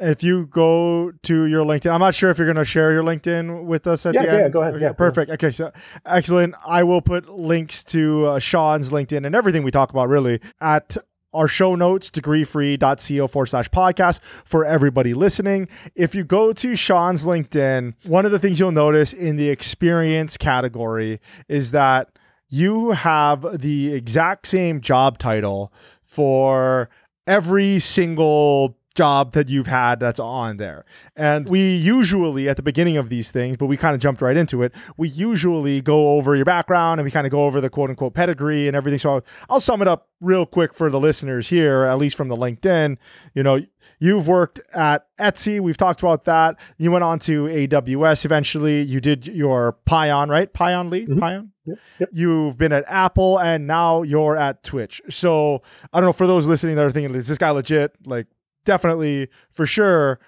If 0.00 0.22
you 0.22 0.46
go 0.46 1.12
to 1.22 1.44
your 1.44 1.64
LinkedIn, 1.64 1.90
I'm 1.92 2.00
not 2.00 2.14
sure 2.14 2.30
if 2.30 2.38
you're 2.38 2.46
going 2.46 2.56
to 2.56 2.64
share 2.64 2.92
your 2.92 3.02
LinkedIn 3.02 3.64
with 3.64 3.86
us 3.86 4.06
at 4.06 4.14
yeah, 4.14 4.22
the 4.22 4.28
end. 4.30 4.38
Yeah, 4.38 4.48
go 4.48 4.62
ahead. 4.62 4.74
Okay, 4.74 4.84
yeah, 4.84 4.92
perfect. 4.92 5.30
Okay, 5.32 5.50
so 5.50 5.72
excellent. 6.06 6.54
I 6.64 6.84
will 6.84 7.00
put 7.00 7.28
links 7.28 7.82
to 7.84 8.26
uh, 8.26 8.38
Sean's 8.38 8.90
LinkedIn 8.90 9.26
and 9.26 9.34
everything 9.34 9.62
we 9.62 9.70
talk 9.70 9.90
about 9.90 10.08
really 10.08 10.40
at 10.60 10.96
our 11.32 11.48
show 11.48 11.74
notes, 11.74 12.10
degreefree.co 12.10 13.26
forward 13.28 13.46
slash 13.46 13.68
podcast 13.70 14.20
for 14.44 14.64
everybody 14.64 15.14
listening. 15.14 15.68
If 15.94 16.14
you 16.14 16.24
go 16.24 16.52
to 16.52 16.76
Sean's 16.76 17.24
LinkedIn, 17.24 17.94
one 18.04 18.24
of 18.24 18.32
the 18.32 18.38
things 18.38 18.58
you'll 18.58 18.72
notice 18.72 19.12
in 19.12 19.36
the 19.36 19.50
experience 19.50 20.36
category 20.36 21.20
is 21.48 21.70
that 21.72 22.10
you 22.48 22.92
have 22.92 23.60
the 23.60 23.92
exact 23.92 24.46
same 24.46 24.80
job 24.80 25.18
title 25.18 25.72
for 26.02 26.88
every 27.26 27.78
single 27.78 28.77
job 28.98 29.30
that 29.30 29.48
you've 29.48 29.68
had 29.68 30.00
that's 30.00 30.18
on 30.18 30.56
there. 30.56 30.84
And 31.14 31.48
we 31.48 31.76
usually, 31.76 32.48
at 32.48 32.56
the 32.56 32.64
beginning 32.64 32.96
of 32.96 33.08
these 33.08 33.30
things, 33.30 33.56
but 33.56 33.66
we 33.66 33.76
kind 33.76 33.94
of 33.94 34.00
jumped 34.00 34.20
right 34.20 34.36
into 34.36 34.60
it, 34.64 34.72
we 34.96 35.08
usually 35.08 35.80
go 35.80 36.16
over 36.16 36.34
your 36.34 36.44
background 36.44 36.98
and 36.98 37.04
we 37.04 37.12
kind 37.12 37.24
of 37.24 37.30
go 37.30 37.44
over 37.44 37.60
the 37.60 37.70
quote 37.70 37.90
unquote 37.90 38.14
pedigree 38.14 38.66
and 38.66 38.76
everything. 38.76 38.98
So 38.98 39.10
I'll, 39.10 39.24
I'll 39.48 39.60
sum 39.60 39.82
it 39.82 39.88
up 39.88 40.08
real 40.20 40.44
quick 40.44 40.74
for 40.74 40.90
the 40.90 40.98
listeners 40.98 41.48
here, 41.48 41.84
at 41.84 41.96
least 41.96 42.16
from 42.16 42.26
the 42.26 42.36
LinkedIn. 42.36 42.96
You 43.34 43.44
know, 43.44 43.60
you've 44.00 44.26
worked 44.26 44.60
at 44.74 45.06
Etsy. 45.20 45.60
We've 45.60 45.76
talked 45.76 46.00
about 46.00 46.24
that. 46.24 46.56
You 46.76 46.90
went 46.90 47.04
on 47.04 47.20
to 47.20 47.44
AWS 47.44 48.24
eventually. 48.24 48.82
You 48.82 49.00
did 49.00 49.28
your 49.28 49.78
Pion, 49.84 50.28
right? 50.28 50.52
Pion 50.52 50.90
Lee? 50.90 51.06
Mm-hmm. 51.06 51.20
Pion? 51.20 51.52
Yep, 51.66 51.78
yep. 52.00 52.08
You've 52.12 52.58
been 52.58 52.72
at 52.72 52.84
Apple 52.88 53.38
and 53.38 53.68
now 53.68 54.02
you're 54.02 54.36
at 54.36 54.64
Twitch. 54.64 55.00
So 55.08 55.62
I 55.92 56.00
don't 56.00 56.08
know 56.08 56.12
for 56.12 56.26
those 56.26 56.46
listening 56.46 56.74
that 56.76 56.84
are 56.84 56.90
thinking, 56.90 57.14
is 57.14 57.28
this 57.28 57.38
guy 57.38 57.50
legit? 57.50 57.94
Like, 58.04 58.26
definitely 58.68 59.28
for 59.50 59.66
sure. 59.66 60.20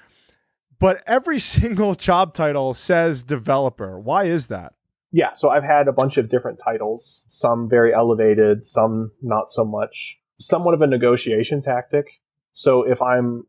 But 0.78 1.02
every 1.06 1.38
single 1.54 1.94
job 1.94 2.34
title 2.34 2.74
says 2.74 3.22
developer. 3.22 4.00
Why 4.00 4.24
is 4.24 4.48
that? 4.48 4.72
Yeah, 5.12 5.32
so 5.34 5.50
I've 5.50 5.64
had 5.64 5.88
a 5.88 5.92
bunch 5.92 6.16
of 6.16 6.28
different 6.28 6.60
titles, 6.64 7.24
some 7.28 7.68
very 7.68 7.92
elevated, 7.92 8.64
some 8.64 9.10
not 9.20 9.50
so 9.50 9.64
much. 9.64 10.18
Somewhat 10.38 10.72
of 10.72 10.80
a 10.80 10.86
negotiation 10.86 11.60
tactic. 11.60 12.06
So 12.54 12.84
if 12.84 13.02
I'm 13.02 13.44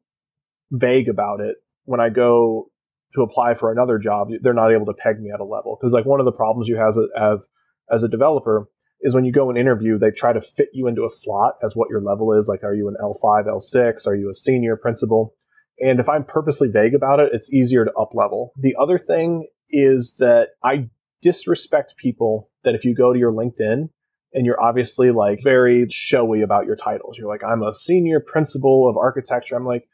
vague 0.72 1.08
about 1.08 1.40
it, 1.40 1.58
when 1.86 2.02
I 2.02 2.10
go 2.10 2.72
to 3.14 3.22
apply 3.22 3.54
for 3.54 3.72
another 3.72 3.98
job, 3.98 4.30
they're 4.42 4.54
not 4.54 4.72
able 4.72 4.88
to 4.88 4.94
peg 4.94 5.22
me 5.22 5.30
at 5.34 5.40
a 5.40 5.46
level. 5.46 5.78
Because 5.80 5.94
like 5.94 6.06
one 6.06 6.20
of 6.20 6.26
the 6.26 6.32
problems 6.32 6.68
you 6.68 6.78
have 6.78 6.96
as, 7.16 7.48
as 7.90 8.04
a 8.04 8.10
developer 8.10 8.68
is 9.02 9.16
when 9.16 9.26
you 9.26 9.32
go 9.32 9.50
and 9.50 9.58
interview, 9.58 9.98
they 9.98 10.12
try 10.12 10.34
to 10.34 10.42
fit 10.42 10.70
you 10.74 10.88
into 10.88 11.04
a 11.04 11.10
slot 11.10 11.56
as 11.64 11.76
what 11.76 11.90
your 11.90 12.02
level 12.02 12.34
is. 12.34 12.48
Like, 12.48 12.64
are 12.64 12.76
you 12.76 12.88
an 12.88 12.96
L5, 13.02 13.48
L6? 13.48 14.08
Are 14.08 14.16
you 14.16 14.30
a 14.30 14.36
senior 14.36 14.76
principal? 14.76 15.34
And 15.80 16.00
if 16.00 16.08
I'm 16.08 16.24
purposely 16.24 16.68
vague 16.68 16.94
about 16.94 17.20
it, 17.20 17.32
it's 17.34 17.52
easier 17.52 17.86
to 17.86 17.94
up 17.94 18.14
level. 18.14 18.54
The 18.58 18.76
other 18.80 18.98
thing 18.98 19.48
is 19.70 20.16
that 20.20 20.50
I 20.64 20.90
disrespect 21.22 21.96
people 21.98 22.50
that 22.64 22.76
if 22.76 22.86
you 22.86 22.94
go 22.94 23.14
to 23.14 23.20
your 23.20 23.32
LinkedIn 23.32 23.90
and 24.34 24.46
you're 24.46 24.62
obviously 24.62 25.12
like 25.12 25.40
very 25.44 25.88
showy 25.90 26.42
about 26.42 26.66
your 26.66 26.76
titles, 26.76 27.18
you're 27.18 27.28
like, 27.28 27.44
I'm 27.44 27.64
a 27.64 27.74
senior 27.74 28.20
principal 28.20 28.88
of 28.88 28.98
architecture. 28.98 29.56
I'm 29.56 29.66
like, 29.66 29.88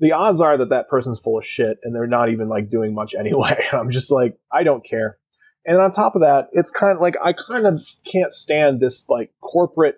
the 0.00 0.12
odds 0.12 0.40
are 0.40 0.56
that 0.56 0.70
that 0.70 0.88
person's 0.88 1.18
full 1.18 1.38
of 1.38 1.46
shit 1.46 1.78
and 1.82 1.94
they're 1.94 2.06
not 2.06 2.30
even 2.30 2.48
like 2.48 2.70
doing 2.70 2.94
much 2.94 3.14
anyway. 3.18 3.56
I'm 3.72 3.90
just 3.90 4.10
like, 4.10 4.38
I 4.52 4.62
don't 4.62 4.84
care. 4.84 5.18
And 5.66 5.78
on 5.78 5.90
top 5.90 6.14
of 6.14 6.22
that, 6.22 6.48
it's 6.52 6.70
kind 6.70 6.94
of 6.94 7.02
like 7.02 7.16
I 7.22 7.32
kind 7.32 7.66
of 7.66 7.80
can't 8.04 8.32
stand 8.32 8.80
this 8.80 9.08
like 9.08 9.32
corporate 9.40 9.96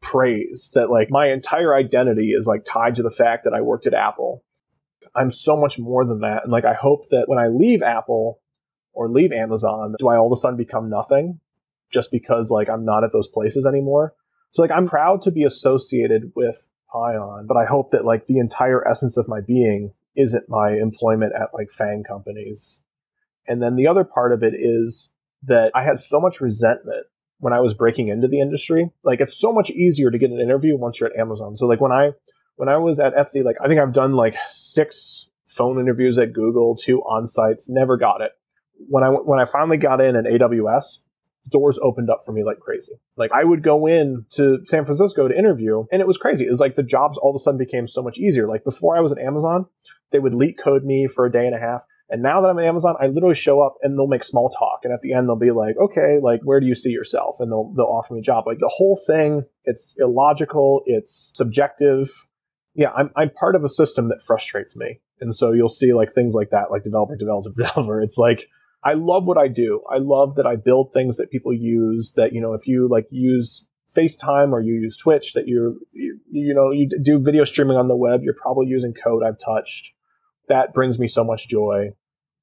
praise 0.00 0.70
that 0.74 0.88
like 0.88 1.10
my 1.10 1.32
entire 1.32 1.74
identity 1.74 2.30
is 2.30 2.46
like 2.46 2.64
tied 2.64 2.94
to 2.94 3.02
the 3.02 3.10
fact 3.10 3.44
that 3.44 3.54
I 3.54 3.60
worked 3.60 3.88
at 3.88 3.94
Apple. 3.94 4.44
I'm 5.16 5.32
so 5.32 5.56
much 5.56 5.78
more 5.78 6.04
than 6.04 6.20
that. 6.20 6.44
And 6.44 6.52
like 6.52 6.64
I 6.64 6.74
hope 6.74 7.08
that 7.10 7.28
when 7.28 7.40
I 7.40 7.48
leave 7.48 7.82
Apple 7.82 8.40
or 8.92 9.08
leave 9.08 9.32
Amazon, 9.32 9.96
do 9.98 10.08
I 10.08 10.16
all 10.16 10.32
of 10.32 10.36
a 10.36 10.40
sudden 10.40 10.56
become 10.56 10.88
nothing 10.88 11.40
just 11.90 12.12
because 12.12 12.50
like 12.50 12.70
I'm 12.70 12.84
not 12.84 13.02
at 13.02 13.12
those 13.12 13.28
places 13.28 13.66
anymore? 13.66 14.14
So 14.52 14.62
like 14.62 14.70
I'm 14.70 14.86
proud 14.86 15.22
to 15.22 15.32
be 15.32 15.42
associated 15.42 16.32
with 16.36 16.68
Pion, 16.92 17.46
but 17.48 17.56
I 17.56 17.64
hope 17.64 17.90
that 17.90 18.04
like 18.04 18.26
the 18.26 18.38
entire 18.38 18.86
essence 18.86 19.16
of 19.16 19.26
my 19.26 19.40
being 19.40 19.92
isn't 20.14 20.48
my 20.48 20.72
employment 20.72 21.32
at 21.34 21.52
like 21.52 21.70
FANG 21.70 22.04
companies 22.04 22.84
and 23.46 23.62
then 23.62 23.76
the 23.76 23.86
other 23.86 24.04
part 24.04 24.32
of 24.32 24.42
it 24.42 24.54
is 24.56 25.12
that 25.42 25.72
I 25.74 25.82
had 25.82 26.00
so 26.00 26.20
much 26.20 26.40
resentment 26.40 27.06
when 27.38 27.52
I 27.52 27.60
was 27.60 27.74
breaking 27.74 28.08
into 28.08 28.28
the 28.28 28.40
industry. 28.40 28.90
Like 29.02 29.20
it's 29.20 29.36
so 29.36 29.52
much 29.52 29.70
easier 29.70 30.10
to 30.10 30.18
get 30.18 30.30
an 30.30 30.40
interview 30.40 30.76
once 30.76 31.00
you're 31.00 31.10
at 31.10 31.18
Amazon. 31.18 31.56
So 31.56 31.66
like 31.66 31.80
when 31.80 31.92
I 31.92 32.12
when 32.56 32.68
I 32.68 32.76
was 32.76 33.00
at 33.00 33.14
Etsy, 33.14 33.44
like 33.44 33.56
I 33.60 33.66
think 33.66 33.80
I've 33.80 33.92
done 33.92 34.12
like 34.12 34.36
six 34.48 35.28
phone 35.46 35.80
interviews 35.80 36.18
at 36.18 36.32
Google, 36.32 36.76
two 36.76 37.00
on 37.00 37.26
sites, 37.26 37.68
never 37.68 37.96
got 37.96 38.20
it. 38.20 38.32
When 38.88 39.02
I 39.02 39.08
when 39.08 39.40
I 39.40 39.44
finally 39.44 39.76
got 39.76 40.00
in 40.00 40.14
at 40.14 40.24
AWS, 40.24 41.00
doors 41.50 41.78
opened 41.82 42.10
up 42.10 42.22
for 42.24 42.30
me 42.32 42.44
like 42.44 42.60
crazy. 42.60 42.92
Like 43.16 43.32
I 43.32 43.42
would 43.42 43.62
go 43.62 43.86
in 43.86 44.26
to 44.34 44.60
San 44.66 44.84
Francisco 44.84 45.26
to 45.26 45.36
interview 45.36 45.84
and 45.90 46.00
it 46.00 46.06
was 46.06 46.18
crazy. 46.18 46.46
It 46.46 46.50
was 46.50 46.60
like 46.60 46.76
the 46.76 46.82
jobs 46.82 47.18
all 47.18 47.30
of 47.30 47.36
a 47.36 47.38
sudden 47.40 47.58
became 47.58 47.88
so 47.88 48.02
much 48.02 48.18
easier. 48.18 48.46
Like 48.46 48.64
before 48.64 48.96
I 48.96 49.00
was 49.00 49.12
at 49.12 49.18
Amazon, 49.18 49.66
they 50.10 50.18
would 50.18 50.34
leak 50.34 50.60
LeetCode 50.60 50.84
me 50.84 51.08
for 51.08 51.26
a 51.26 51.32
day 51.32 51.46
and 51.46 51.54
a 51.54 51.58
half. 51.58 51.84
And 52.12 52.22
now 52.22 52.42
that 52.42 52.48
I'm 52.48 52.58
at 52.58 52.66
Amazon, 52.66 52.94
I 53.00 53.06
literally 53.06 53.34
show 53.34 53.62
up 53.62 53.76
and 53.80 53.98
they'll 53.98 54.06
make 54.06 54.22
small 54.22 54.50
talk. 54.50 54.80
And 54.84 54.92
at 54.92 55.00
the 55.00 55.14
end, 55.14 55.26
they'll 55.26 55.34
be 55.34 55.50
like, 55.50 55.76
okay, 55.78 56.18
like, 56.22 56.40
where 56.44 56.60
do 56.60 56.66
you 56.66 56.74
see 56.74 56.90
yourself? 56.90 57.36
And 57.40 57.50
they'll, 57.50 57.72
they'll 57.74 57.86
offer 57.86 58.12
me 58.12 58.20
a 58.20 58.22
job. 58.22 58.44
Like 58.46 58.58
the 58.58 58.70
whole 58.70 59.00
thing, 59.06 59.44
it's 59.64 59.94
illogical. 59.98 60.82
It's 60.84 61.32
subjective. 61.34 62.10
Yeah, 62.74 62.90
I'm, 62.90 63.10
I'm 63.16 63.30
part 63.30 63.56
of 63.56 63.64
a 63.64 63.68
system 63.68 64.10
that 64.10 64.20
frustrates 64.20 64.76
me. 64.76 65.00
And 65.20 65.34
so 65.34 65.52
you'll 65.52 65.70
see 65.70 65.94
like 65.94 66.12
things 66.12 66.34
like 66.34 66.50
that, 66.50 66.70
like 66.70 66.82
developer, 66.82 67.16
developer, 67.16 67.50
developer. 67.56 68.02
It's 68.02 68.18
like, 68.18 68.46
I 68.84 68.92
love 68.92 69.26
what 69.26 69.38
I 69.38 69.48
do. 69.48 69.80
I 69.90 69.96
love 69.96 70.34
that 70.34 70.46
I 70.46 70.56
build 70.56 70.92
things 70.92 71.16
that 71.16 71.30
people 71.30 71.54
use 71.54 72.12
that, 72.18 72.34
you 72.34 72.42
know, 72.42 72.52
if 72.52 72.66
you 72.66 72.88
like 72.90 73.06
use 73.10 73.66
FaceTime 73.96 74.52
or 74.52 74.60
you 74.60 74.74
use 74.74 74.98
Twitch, 74.98 75.32
that 75.32 75.48
you're, 75.48 75.76
you, 75.92 76.18
you 76.30 76.52
know, 76.52 76.72
you 76.72 76.90
do 77.02 77.18
video 77.18 77.44
streaming 77.44 77.78
on 77.78 77.88
the 77.88 77.96
web, 77.96 78.20
you're 78.22 78.34
probably 78.34 78.66
using 78.66 78.92
code 78.92 79.22
I've 79.22 79.38
touched 79.38 79.94
that 80.48 80.74
brings 80.74 80.98
me 80.98 81.08
so 81.08 81.24
much 81.24 81.48
joy. 81.48 81.92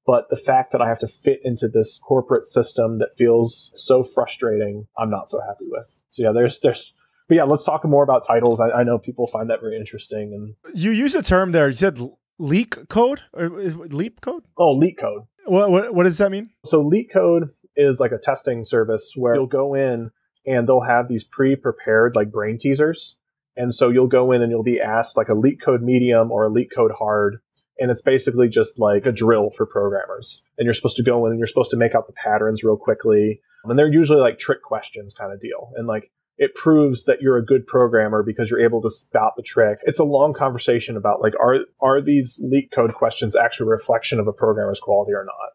But 0.06 0.28
the 0.30 0.36
fact 0.36 0.72
that 0.72 0.80
I 0.80 0.88
have 0.88 0.98
to 1.00 1.08
fit 1.08 1.40
into 1.44 1.68
this 1.68 1.98
corporate 1.98 2.46
system 2.46 2.98
that 2.98 3.16
feels 3.16 3.70
so 3.74 4.02
frustrating, 4.02 4.86
I'm 4.96 5.10
not 5.10 5.30
so 5.30 5.40
happy 5.46 5.66
with. 5.68 6.02
So 6.08 6.22
yeah, 6.22 6.32
there's 6.32 6.60
there's 6.60 6.94
but 7.30 7.36
yeah, 7.36 7.44
let's 7.44 7.62
talk 7.62 7.84
more 7.84 8.02
about 8.02 8.26
titles. 8.26 8.58
I, 8.58 8.70
I 8.70 8.82
know 8.82 8.98
people 8.98 9.28
find 9.28 9.48
that 9.50 9.60
very 9.60 9.76
interesting. 9.76 10.32
And 10.34 10.76
you 10.76 10.90
use 10.90 11.14
a 11.14 11.22
term 11.22 11.52
there. 11.52 11.68
You 11.68 11.76
said 11.76 12.00
leak 12.40 12.88
code 12.88 13.22
or 13.32 13.48
leap 13.48 14.20
code? 14.20 14.42
Oh, 14.56 14.76
LeetCode. 14.76 15.28
What, 15.44 15.70
what, 15.70 15.94
what 15.94 16.04
does 16.04 16.18
that 16.18 16.32
mean? 16.32 16.50
So 16.64 16.82
LeetCode 16.82 17.50
is 17.76 18.00
like 18.00 18.10
a 18.10 18.18
testing 18.18 18.64
service 18.64 19.12
where 19.14 19.36
you'll 19.36 19.46
go 19.46 19.74
in 19.74 20.10
and 20.44 20.68
they'll 20.68 20.82
have 20.82 21.06
these 21.06 21.22
pre-prepared 21.22 22.16
like 22.16 22.32
brain 22.32 22.58
teasers. 22.58 23.16
And 23.56 23.72
so 23.72 23.90
you'll 23.90 24.08
go 24.08 24.32
in 24.32 24.42
and 24.42 24.50
you'll 24.50 24.64
be 24.64 24.80
asked 24.80 25.16
like 25.16 25.28
a 25.28 25.34
LeetCode 25.34 25.82
medium 25.82 26.32
or 26.32 26.46
a 26.46 26.50
LeetCode 26.50 26.96
hard. 26.98 27.38
And 27.80 27.90
it's 27.90 28.02
basically 28.02 28.48
just 28.48 28.78
like 28.78 29.06
a 29.06 29.12
drill 29.12 29.50
for 29.50 29.66
programmers. 29.66 30.44
And 30.58 30.64
you're 30.64 30.74
supposed 30.74 30.96
to 30.98 31.02
go 31.02 31.26
in 31.26 31.32
and 31.32 31.38
you're 31.38 31.46
supposed 31.46 31.70
to 31.70 31.76
make 31.76 31.94
out 31.94 32.06
the 32.06 32.12
patterns 32.12 32.62
real 32.62 32.76
quickly. 32.76 33.40
And 33.64 33.78
they're 33.78 33.92
usually 33.92 34.20
like 34.20 34.38
trick 34.38 34.62
questions 34.62 35.14
kind 35.14 35.32
of 35.32 35.40
deal. 35.40 35.72
And 35.76 35.86
like 35.86 36.10
it 36.40 36.54
proves 36.54 37.04
that 37.04 37.20
you're 37.20 37.36
a 37.36 37.44
good 37.44 37.66
programmer 37.66 38.22
because 38.22 38.50
you're 38.50 38.62
able 38.64 38.80
to 38.80 38.90
spout 38.90 39.34
the 39.36 39.42
trick. 39.42 39.78
It's 39.82 39.98
a 39.98 40.04
long 40.04 40.32
conversation 40.32 40.96
about 40.96 41.20
like 41.20 41.34
are 41.38 41.60
are 41.82 42.00
these 42.00 42.40
leak 42.42 42.70
LeetCode 42.70 42.94
questions 42.94 43.36
actually 43.36 43.66
a 43.66 43.70
reflection 43.70 44.18
of 44.18 44.26
a 44.26 44.32
programmer's 44.32 44.80
quality 44.80 45.12
or 45.12 45.24
not? 45.24 45.50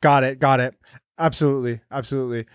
Got 0.00 0.24
it. 0.24 0.38
Got 0.38 0.60
it. 0.60 0.74
Absolutely. 1.18 1.80
Absolutely. 1.90 2.46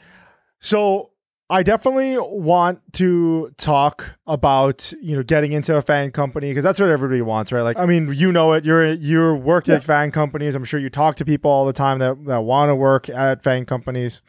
So 0.61 1.11
I 1.49 1.61
definitely 1.61 2.17
want 2.17 2.79
to 2.93 3.53
talk 3.57 4.15
about 4.25 4.91
you 4.99 5.15
know 5.15 5.21
getting 5.21 5.51
into 5.51 5.75
a 5.75 5.81
FAANG 5.81 6.11
company 6.11 6.49
because 6.49 6.63
that's 6.63 6.79
what 6.79 6.89
everybody 6.89 7.21
wants, 7.21 7.51
right? 7.51 7.61
Like, 7.61 7.77
I 7.77 7.85
mean, 7.85 8.11
you 8.13 8.31
know 8.31 8.53
it. 8.53 8.65
You're 8.65 8.93
you're 8.93 9.35
worked 9.35 9.67
yeah. 9.67 9.75
at 9.75 9.83
FAANG 9.83 10.11
companies. 10.11 10.55
I'm 10.55 10.65
sure 10.65 10.79
you 10.79 10.89
talk 10.89 11.17
to 11.17 11.25
people 11.25 11.51
all 11.51 11.65
the 11.65 11.73
time 11.73 11.99
that 11.99 12.25
that 12.25 12.43
want 12.43 12.69
to 12.69 12.75
work 12.75 13.09
at 13.09 13.43
FAANG 13.43 13.67
companies. 13.67 14.21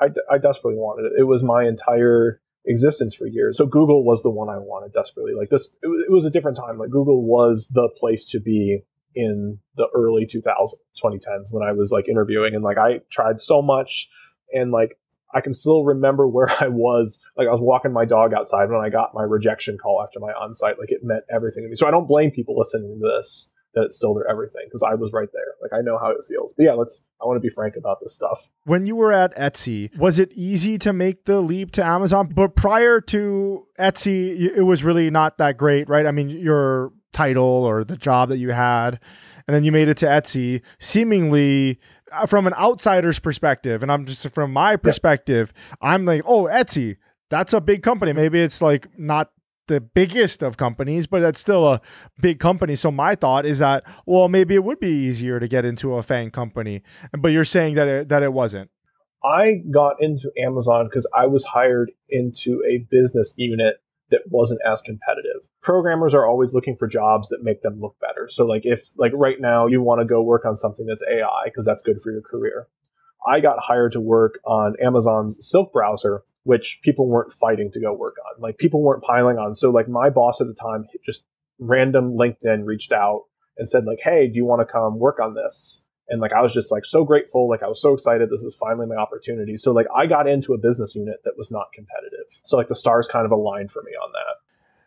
I, 0.00 0.06
I 0.30 0.38
desperately 0.38 0.78
wanted 0.78 1.06
it. 1.06 1.20
It 1.20 1.24
was 1.24 1.42
my 1.42 1.64
entire 1.66 2.40
existence 2.66 3.14
for 3.14 3.26
years. 3.26 3.58
So 3.58 3.66
Google 3.66 4.04
was 4.04 4.22
the 4.22 4.30
one 4.30 4.48
I 4.48 4.58
wanted 4.58 4.92
desperately. 4.92 5.32
Like 5.34 5.50
this, 5.50 5.74
it 5.82 5.88
was, 5.88 6.02
it 6.02 6.10
was 6.12 6.24
a 6.24 6.30
different 6.30 6.56
time. 6.56 6.78
Like 6.78 6.90
Google 6.90 7.22
was 7.24 7.70
the 7.74 7.90
place 7.98 8.24
to 8.26 8.40
be 8.40 8.82
in 9.14 9.58
the 9.76 9.88
early 9.94 10.24
2000s, 10.24 10.74
2010s 11.02 11.48
when 11.50 11.66
I 11.66 11.72
was 11.72 11.90
like 11.90 12.08
interviewing 12.08 12.54
and 12.54 12.62
like 12.62 12.78
I 12.78 13.00
tried 13.10 13.40
so 13.40 13.60
much 13.60 14.08
and 14.52 14.70
like 14.70 14.96
I 15.32 15.40
can 15.40 15.52
still 15.52 15.84
remember 15.84 16.26
where 16.26 16.50
I 16.60 16.68
was. 16.68 17.20
Like 17.36 17.48
I 17.48 17.52
was 17.52 17.60
walking 17.60 17.92
my 17.92 18.04
dog 18.04 18.32
outside 18.34 18.70
when 18.70 18.80
I 18.80 18.90
got 18.90 19.14
my 19.14 19.22
rejection 19.22 19.78
call 19.78 20.02
after 20.02 20.20
my 20.20 20.32
on-site. 20.32 20.78
Like 20.78 20.90
it 20.90 21.00
meant 21.02 21.24
everything 21.32 21.64
to 21.64 21.68
me. 21.68 21.76
So 21.76 21.86
I 21.86 21.90
don't 21.90 22.06
blame 22.06 22.30
people 22.30 22.56
listening 22.58 23.00
to 23.00 23.06
this 23.06 23.50
that 23.74 23.84
it's 23.84 23.96
still 23.96 24.14
their 24.14 24.28
everything 24.28 24.62
because 24.64 24.82
I 24.82 24.94
was 24.94 25.12
right 25.12 25.28
there. 25.32 25.54
Like 25.62 25.72
I 25.72 25.82
know 25.82 25.98
how 25.98 26.10
it 26.10 26.24
feels. 26.26 26.54
But 26.54 26.64
yeah, 26.64 26.72
let's. 26.72 27.06
I 27.22 27.26
want 27.26 27.36
to 27.36 27.40
be 27.40 27.48
frank 27.48 27.76
about 27.76 27.98
this 28.02 28.14
stuff. 28.14 28.48
When 28.64 28.86
you 28.86 28.96
were 28.96 29.12
at 29.12 29.36
Etsy, 29.36 29.96
was 29.96 30.18
it 30.18 30.32
easy 30.32 30.78
to 30.78 30.92
make 30.92 31.24
the 31.24 31.40
leap 31.40 31.72
to 31.72 31.84
Amazon? 31.84 32.32
But 32.34 32.56
prior 32.56 33.00
to 33.02 33.66
Etsy, 33.78 34.40
it 34.40 34.62
was 34.62 34.82
really 34.82 35.10
not 35.10 35.38
that 35.38 35.56
great, 35.56 35.88
right? 35.88 36.06
I 36.06 36.10
mean, 36.10 36.30
your 36.30 36.92
title 37.12 37.44
or 37.44 37.84
the 37.84 37.96
job 37.96 38.30
that 38.30 38.38
you 38.38 38.50
had, 38.50 38.98
and 39.46 39.54
then 39.54 39.64
you 39.64 39.72
made 39.72 39.88
it 39.88 39.98
to 39.98 40.06
Etsy, 40.06 40.62
seemingly 40.78 41.78
Uh, 42.12 42.26
from 42.26 42.46
an 42.46 42.54
outsider's 42.54 43.18
perspective, 43.18 43.82
and 43.82 43.90
I'm 43.90 44.06
just 44.06 44.28
from 44.30 44.52
my 44.52 44.76
perspective. 44.76 45.52
I'm 45.80 46.04
like, 46.04 46.22
oh, 46.26 46.44
Etsy. 46.44 46.96
That's 47.28 47.52
a 47.52 47.60
big 47.60 47.84
company. 47.84 48.12
Maybe 48.12 48.40
it's 48.40 48.60
like 48.60 48.88
not 48.98 49.30
the 49.68 49.80
biggest 49.80 50.42
of 50.42 50.56
companies, 50.56 51.06
but 51.06 51.20
that's 51.20 51.38
still 51.40 51.66
a 51.66 51.80
big 52.20 52.40
company. 52.40 52.74
So 52.74 52.90
my 52.90 53.14
thought 53.14 53.46
is 53.46 53.60
that 53.60 53.84
well, 54.04 54.28
maybe 54.28 54.56
it 54.56 54.64
would 54.64 54.80
be 54.80 54.88
easier 54.88 55.38
to 55.38 55.46
get 55.46 55.64
into 55.64 55.94
a 55.94 56.02
FAANG 56.02 56.32
company, 56.32 56.82
but 57.16 57.28
you're 57.28 57.44
saying 57.44 57.76
that 57.76 57.86
it, 57.86 58.08
that 58.08 58.22
it 58.22 58.32
wasn't. 58.32 58.70
I 59.24 59.62
got 59.70 60.02
into 60.02 60.32
Amazon 60.38 60.86
because 60.86 61.08
I 61.16 61.26
was 61.26 61.44
hired 61.44 61.92
into 62.08 62.62
a 62.68 62.78
business 62.90 63.34
unit 63.36 63.76
that 64.10 64.22
wasn't 64.28 64.60
as 64.66 64.82
competitive. 64.82 65.48
Programmers 65.62 66.14
are 66.14 66.26
always 66.26 66.54
looking 66.54 66.76
for 66.76 66.88
jobs 66.88 67.28
that 67.28 67.42
make 67.42 67.62
them 67.62 67.80
look 67.80 67.96
better. 68.00 68.28
So 68.30 68.44
like 68.46 68.62
if 68.64 68.90
like 68.96 69.12
right 69.14 69.40
now 69.40 69.66
you 69.66 69.82
want 69.82 70.00
to 70.00 70.04
go 70.04 70.22
work 70.22 70.44
on 70.44 70.56
something 70.56 70.86
that's 70.86 71.04
AI 71.10 71.44
because 71.44 71.66
that's 71.66 71.82
good 71.82 72.00
for 72.02 72.10
your 72.12 72.22
career. 72.22 72.68
I 73.26 73.40
got 73.40 73.58
hired 73.60 73.92
to 73.92 74.00
work 74.00 74.40
on 74.46 74.76
Amazon's 74.80 75.46
Silk 75.46 75.72
browser 75.72 76.22
which 76.44 76.80
people 76.82 77.06
weren't 77.06 77.32
fighting 77.32 77.70
to 77.72 77.80
go 77.80 77.92
work 77.92 78.16
on. 78.26 78.40
Like 78.40 78.58
people 78.58 78.82
weren't 78.82 79.02
piling 79.02 79.38
on. 79.38 79.54
So 79.54 79.70
like 79.70 79.88
my 79.88 80.10
boss 80.10 80.40
at 80.40 80.46
the 80.46 80.54
time 80.54 80.86
just 81.04 81.24
random 81.58 82.16
LinkedIn 82.16 82.64
reached 82.64 82.92
out 82.92 83.24
and 83.58 83.70
said 83.70 83.84
like, 83.84 84.00
"Hey, 84.02 84.26
do 84.26 84.36
you 84.36 84.44
want 84.44 84.66
to 84.66 84.72
come 84.72 84.98
work 84.98 85.20
on 85.20 85.34
this?" 85.34 85.84
And 86.10 86.20
like 86.20 86.32
I 86.32 86.42
was 86.42 86.52
just 86.52 86.72
like 86.72 86.84
so 86.84 87.04
grateful, 87.04 87.48
like 87.48 87.62
I 87.62 87.68
was 87.68 87.80
so 87.80 87.94
excited 87.94 88.28
this 88.28 88.42
is 88.42 88.54
finally 88.54 88.86
my 88.86 88.96
opportunity. 88.96 89.56
So 89.56 89.72
like 89.72 89.86
I 89.94 90.06
got 90.06 90.28
into 90.28 90.52
a 90.52 90.58
business 90.58 90.94
unit 90.94 91.22
that 91.24 91.38
was 91.38 91.50
not 91.50 91.72
competitive. 91.72 92.26
So 92.44 92.56
like 92.56 92.68
the 92.68 92.74
stars 92.74 93.08
kind 93.08 93.24
of 93.24 93.32
aligned 93.32 93.70
for 93.70 93.82
me 93.82 93.92
on 93.92 94.12
that. 94.12 94.36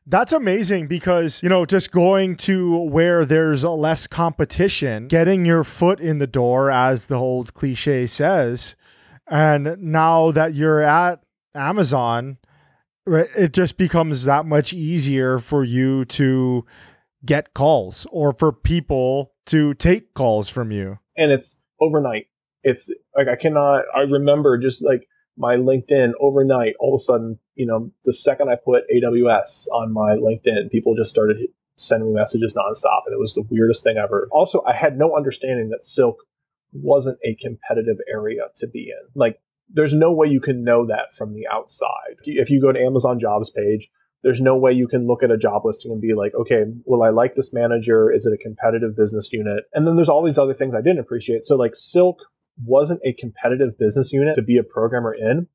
That's 0.05 0.33
amazing 0.33 0.87
because, 0.87 1.41
you 1.41 1.47
know, 1.47 1.65
just 1.65 1.91
going 1.91 2.35
to 2.37 2.77
where 2.77 3.23
there's 3.23 3.63
less 3.63 4.05
competition, 4.05 5.07
getting 5.07 5.45
your 5.45 5.63
foot 5.63 6.01
in 6.01 6.19
the 6.19 6.27
door, 6.27 6.69
as 6.69 7.05
the 7.05 7.15
old 7.15 7.53
cliche 7.53 8.05
says. 8.05 8.75
And 9.27 9.77
now 9.79 10.31
that 10.31 10.55
you're 10.55 10.81
at 10.81 11.23
Amazon, 11.55 12.37
it 13.07 13.53
just 13.53 13.77
becomes 13.77 14.25
that 14.25 14.45
much 14.45 14.73
easier 14.73 15.39
for 15.39 15.63
you 15.63 16.03
to 16.05 16.65
get 17.25 17.53
calls 17.53 18.05
or 18.11 18.33
for 18.33 18.51
people 18.51 19.31
to 19.45 19.73
take 19.75 20.13
calls 20.13 20.49
from 20.49 20.71
you. 20.71 20.99
And 21.15 21.31
it's 21.31 21.61
overnight. 21.79 22.27
It's 22.63 22.91
like 23.15 23.27
I 23.27 23.35
cannot 23.35 23.85
I 23.93 24.01
remember 24.01 24.57
just 24.57 24.83
like 24.83 25.07
my 25.37 25.55
LinkedIn 25.55 26.13
overnight, 26.19 26.75
all 26.79 26.93
of 26.93 26.99
a 26.99 27.03
sudden, 27.03 27.39
you 27.55 27.65
know, 27.65 27.91
the 28.05 28.13
second 28.13 28.49
I 28.49 28.55
put 28.55 28.83
AWS 28.89 29.67
on 29.73 29.91
my 29.91 30.15
LinkedIn, 30.15 30.69
people 30.71 30.95
just 30.95 31.09
started 31.09 31.37
sending 31.77 32.09
me 32.09 32.15
messages 32.15 32.55
nonstop. 32.55 33.01
And 33.07 33.13
it 33.13 33.19
was 33.19 33.33
the 33.33 33.45
weirdest 33.49 33.83
thing 33.83 33.97
ever. 33.97 34.27
Also, 34.31 34.63
I 34.67 34.73
had 34.73 34.97
no 34.97 35.15
understanding 35.15 35.69
that 35.69 35.85
Silk 35.85 36.17
wasn't 36.71 37.19
a 37.23 37.35
competitive 37.35 37.97
area 38.11 38.43
to 38.57 38.67
be 38.67 38.89
in. 38.89 39.09
Like 39.15 39.39
there's 39.69 39.93
no 39.93 40.11
way 40.11 40.27
you 40.27 40.39
can 40.39 40.63
know 40.63 40.85
that 40.85 41.13
from 41.15 41.33
the 41.33 41.47
outside. 41.47 42.17
If 42.23 42.49
you 42.49 42.61
go 42.61 42.71
to 42.71 42.79
Amazon 42.79 43.19
jobs 43.19 43.49
page, 43.49 43.89
there's 44.23 44.41
no 44.41 44.55
way 44.55 44.71
you 44.71 44.87
can 44.87 45.05
look 45.05 45.21
at 45.21 45.31
a 45.31 45.37
job 45.37 45.65
listing 45.65 45.91
and 45.91 46.01
be 46.01 46.13
like, 46.13 46.33
okay, 46.33 46.63
will 46.85 47.03
I 47.03 47.09
like 47.09 47.35
this 47.35 47.53
manager? 47.53 48.11
Is 48.11 48.25
it 48.25 48.33
a 48.33 48.41
competitive 48.41 48.95
business 48.95 49.31
unit? 49.31 49.65
And 49.73 49.85
then 49.85 49.95
there's 49.95 50.09
all 50.09 50.23
these 50.23 50.39
other 50.39 50.53
things 50.53 50.73
I 50.73 50.81
didn't 50.81 50.99
appreciate. 50.99 51.45
So 51.45 51.55
like 51.55 51.75
Silk 51.75 52.19
wasn't 52.63 53.01
a 53.05 53.13
competitive 53.13 53.77
business 53.77 54.13
unit 54.13 54.35
to 54.35 54.41
be 54.41 54.57
a 54.57 54.63
programmer 54.63 55.13
in, 55.13 55.47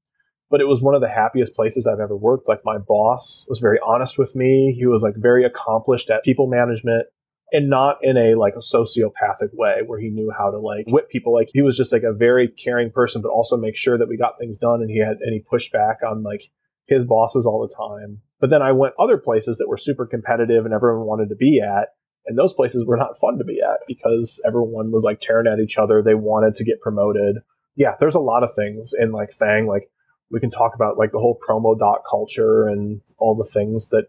but 0.50 0.60
it 0.60 0.68
was 0.68 0.82
one 0.82 0.94
of 0.94 1.00
the 1.00 1.08
happiest 1.08 1.54
places 1.54 1.86
I've 1.86 2.00
ever 2.00 2.16
worked. 2.16 2.46
Like 2.46 2.60
my 2.64 2.76
boss 2.76 3.46
was 3.48 3.58
very 3.58 3.78
honest 3.86 4.18
with 4.18 4.36
me. 4.36 4.74
He 4.78 4.86
was 4.86 5.02
like 5.02 5.14
very 5.16 5.44
accomplished 5.44 6.10
at 6.10 6.22
people 6.22 6.46
management 6.46 7.06
and 7.50 7.70
not 7.70 7.98
in 8.02 8.18
a 8.18 8.34
like 8.34 8.54
a 8.54 8.58
sociopathic 8.58 9.54
way 9.54 9.80
where 9.86 9.98
he 9.98 10.10
knew 10.10 10.30
how 10.36 10.50
to 10.50 10.58
like 10.58 10.84
whip 10.88 11.08
people. 11.08 11.32
Like 11.32 11.48
he 11.54 11.62
was 11.62 11.76
just 11.76 11.92
like 11.92 12.02
a 12.02 12.12
very 12.12 12.48
caring 12.48 12.90
person, 12.90 13.22
but 13.22 13.30
also 13.30 13.56
make 13.56 13.78
sure 13.78 13.96
that 13.96 14.08
we 14.08 14.18
got 14.18 14.38
things 14.38 14.58
done. 14.58 14.82
And 14.82 14.90
he 14.90 14.98
had 14.98 15.18
any 15.26 15.40
pushback 15.40 16.02
on 16.06 16.22
like 16.22 16.50
his 16.86 17.06
bosses 17.06 17.46
all 17.46 17.66
the 17.66 17.74
time. 17.74 18.20
But 18.40 18.50
then 18.50 18.62
I 18.62 18.72
went 18.72 18.94
other 18.98 19.18
places 19.18 19.58
that 19.58 19.68
were 19.68 19.76
super 19.76 20.06
competitive 20.06 20.64
and 20.64 20.74
everyone 20.74 21.06
wanted 21.06 21.28
to 21.30 21.36
be 21.36 21.60
at. 21.60 21.88
And 22.26 22.38
those 22.38 22.52
places 22.52 22.84
were 22.84 22.96
not 22.96 23.18
fun 23.18 23.38
to 23.38 23.44
be 23.44 23.60
at 23.60 23.80
because 23.88 24.40
everyone 24.46 24.90
was 24.90 25.02
like 25.02 25.20
tearing 25.20 25.46
at 25.46 25.60
each 25.60 25.78
other. 25.78 26.02
They 26.02 26.14
wanted 26.14 26.54
to 26.56 26.64
get 26.64 26.80
promoted. 26.80 27.36
Yeah, 27.74 27.94
there's 27.98 28.14
a 28.14 28.20
lot 28.20 28.42
of 28.42 28.50
things 28.54 28.92
in 28.96 29.12
like 29.12 29.30
FAANG. 29.30 29.66
Like 29.66 29.90
we 30.30 30.40
can 30.40 30.50
talk 30.50 30.74
about 30.74 30.98
like 30.98 31.12
the 31.12 31.18
whole 31.18 31.38
promo 31.38 31.78
dot 31.78 32.02
culture 32.08 32.66
and 32.66 33.00
all 33.18 33.34
the 33.34 33.48
things 33.50 33.88
that 33.88 34.08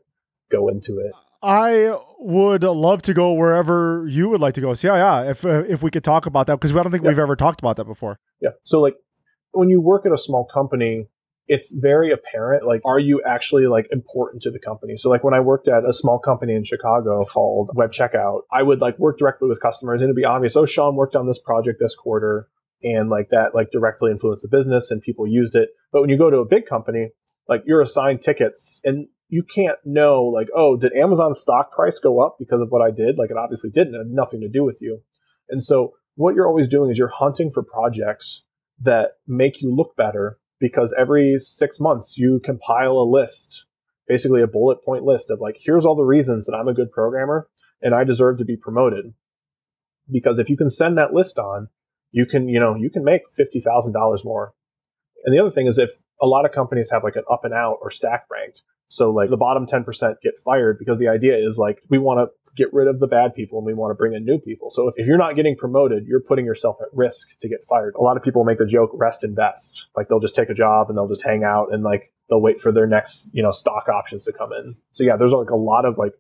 go 0.52 0.68
into 0.68 1.00
it. 1.00 1.14
I 1.42 1.98
would 2.20 2.64
love 2.64 3.02
to 3.04 3.14
go 3.14 3.34
wherever 3.34 4.06
you 4.10 4.28
would 4.30 4.42
like 4.42 4.56
to 4.56 4.62
go. 4.62 4.74
So 4.74 4.94
yeah, 4.94 5.22
yeah. 5.24 5.32
If 5.32 5.46
uh, 5.46 5.64
if 5.64 5.82
we 5.82 5.90
could 5.90 6.04
talk 6.04 6.26
about 6.26 6.48
that 6.48 6.56
because 6.56 6.76
I 6.76 6.84
don't 6.84 6.92
think 6.92 7.04
yeah. 7.04 7.10
we've 7.10 7.20
ever 7.20 7.36
talked 7.36 7.62
about 7.62 7.78
that 7.78 7.86
before. 7.86 8.20
Yeah. 8.42 8.50
So 8.64 8.82
like 8.82 8.96
when 9.52 9.70
you 9.70 9.82
work 9.82 10.06
at 10.06 10.12
a 10.12 10.18
small 10.18 10.46
company, 10.46 11.08
it's 11.50 11.72
very 11.72 12.12
apparent. 12.12 12.66
Like, 12.66 12.82
are 12.86 13.00
you 13.00 13.22
actually 13.26 13.66
like 13.66 13.88
important 13.92 14.44
to 14.44 14.52
the 14.52 14.60
company? 14.60 14.98
So 14.98 15.10
like 15.10 15.24
when 15.24 15.34
I 15.34 15.40
worked 15.40 15.68
at 15.68 15.84
a 15.84 15.94
small 15.94 16.20
company 16.20 16.54
in 16.54 16.64
Chicago 16.64 17.26
called 17.26 17.72
Web 17.74 17.92
Checkout, 17.92 18.42
I 18.52 18.62
would 18.62 18.82
like 18.82 19.00
work 19.00 19.18
directly 19.18 19.50
with 19.50 19.60
customers, 19.60 20.00
and 20.00 20.08
it'd 20.08 20.16
be 20.16 20.24
obvious. 20.24 20.56
Oh, 20.56 20.68
Sean 20.68 20.96
worked 20.96 21.16
on 21.16 21.28
this 21.28 21.40
project 21.40 21.80
this 21.82 21.96
quarter, 21.96 22.48
and 22.84 23.10
like 23.10 23.30
that 23.30 23.56
like 23.56 23.72
directly 23.72 24.12
influenced 24.12 24.44
the 24.44 24.56
business, 24.56 24.92
and 24.92 25.02
people 25.02 25.28
used 25.28 25.56
it. 25.56 25.70
But 25.92 26.02
when 26.02 26.12
you 26.12 26.18
go 26.18 26.30
to 26.30 26.38
a 26.38 26.46
big 26.46 26.68
company, 26.68 27.10
like 27.48 27.64
you're 27.66 27.82
assigned 27.82 28.22
tickets 28.22 28.80
and 28.86 29.08
you 29.28 29.44
can't 29.44 29.80
know 29.84 30.24
like, 30.24 30.48
oh, 30.56 30.78
did 30.78 30.94
Amazon's 30.94 31.40
stock 31.40 31.72
price 31.72 32.00
go 32.00 32.20
up 32.24 32.38
because 32.40 32.62
of 32.62 32.70
what 32.70 32.84
I 32.84 32.92
did? 32.92 33.18
Like 33.18 33.32
it 33.32 33.38
obviously 33.38 33.72
didn't. 33.72 33.96
It 33.96 34.00
had 34.00 34.08
nothing 34.08 34.40
to 34.42 34.48
do 34.48 34.64
with 34.64 34.78
you. 34.82 35.02
And 35.50 35.64
so 35.64 35.94
what 36.16 36.36
you're 36.36 36.48
always 36.48 36.68
doing 36.68 36.92
is 36.92 37.00
you're 37.00 37.08
hunting 37.08 37.50
for 37.52 37.64
projects 37.64 38.44
that 38.80 39.14
make 39.28 39.62
you 39.62 39.76
look 39.76 39.96
better 39.96 40.38
because 40.60 40.94
every 40.98 41.38
six 41.40 41.80
months 41.80 42.18
you 42.18 42.40
compile 42.44 42.98
a 42.98 43.10
list, 43.10 43.66
basically 44.08 44.42
a 44.42 44.48
bullet 44.48 44.84
point 44.84 45.04
list 45.04 45.32
of 45.32 45.40
like, 45.40 45.58
here's 45.60 45.86
all 45.86 45.96
the 45.96 46.04
reasons 46.04 46.46
that 46.46 46.56
I'm 46.56 46.68
a 46.68 46.74
good 46.74 46.92
programmer 46.92 47.48
and 47.82 47.96
I 47.96 48.04
deserve 48.04 48.38
to 48.40 48.46
be 48.46 48.58
promoted. 48.58 49.14
because 50.12 50.40
if 50.40 50.50
you 50.50 50.58
can 50.58 50.70
send 50.70 50.98
that 50.98 51.14
list 51.14 51.38
on, 51.38 51.70
you 52.12 52.26
can, 52.26 52.50
you 52.50 52.60
know, 52.60 52.76
you 52.76 52.90
can 52.90 53.04
make 53.04 53.22
$50,000 53.38 54.26
more. 54.26 54.54
And 55.24 55.34
the 55.34 55.40
other 55.40 55.52
thing 55.52 55.68
is 55.68 55.78
if 55.78 55.92
a 56.22 56.26
lot 56.26 56.46
of 56.46 56.52
companies 56.52 56.90
have 56.92 57.04
like 57.04 57.16
an 57.16 57.24
up 57.30 57.46
and 57.46 57.54
out 57.54 57.78
or 57.82 57.92
stack 57.92 58.26
ranked. 58.30 58.64
So 58.88 59.12
like 59.12 59.30
the 59.30 59.38
bottom 59.38 59.68
10% 59.68 60.16
get 60.22 60.40
fired 60.44 60.80
because 60.80 60.98
the 60.98 61.08
idea 61.08 61.38
is 61.38 61.58
like 61.58 61.82
we 61.90 62.00
want 62.00 62.20
to 62.20 62.34
get 62.56 62.74
rid 62.74 62.88
of 62.88 63.00
the 63.00 63.08
bad 63.08 63.34
people 63.34 63.60
and 63.60 63.66
we 63.66 63.74
want 63.74 63.92
to 63.92 63.96
bring 63.96 64.14
in 64.14 64.26
new 64.26 64.40
people. 64.40 64.72
So 64.72 64.88
if, 64.88 64.96
if 64.98 65.08
you're 65.08 65.18
not 65.18 65.36
getting 65.36 65.56
promoted, 65.56 66.06
you're 66.08 66.22
putting 66.22 66.46
yourself 66.46 66.78
at 66.82 66.88
risk 66.94 67.38
to 67.40 67.50
get 67.50 67.64
fired. 67.70 67.96
A 67.96 68.02
lot 68.02 68.18
of 68.18 68.24
people 68.24 68.44
make 68.44 68.58
the 68.58 68.66
joke 68.66 68.92
rest 68.94 69.24
invest. 69.24 69.88
Like 69.96 70.08
they'll 70.08 70.20
just 70.20 70.36
take 70.36 70.50
a 70.50 70.54
job 70.54 70.90
and 70.90 70.98
they'll 70.98 71.08
just 71.08 71.24
hang 71.24 71.44
out 71.44 71.74
and 71.74 71.84
like 71.84 72.14
they'll 72.30 72.42
wait 72.42 72.62
for 72.62 72.72
their 72.72 72.88
next, 72.88 73.30
you 73.34 73.44
know, 73.44 73.52
stock 73.52 73.90
options 73.90 74.26
to 74.26 74.34
come 74.34 74.54
in. 74.54 74.76
So 74.94 75.04
yeah, 75.04 75.18
there's 75.18 75.34
like 75.34 75.50
a 75.50 75.56
lot 75.56 75.86
of 75.86 75.98
like 75.98 76.14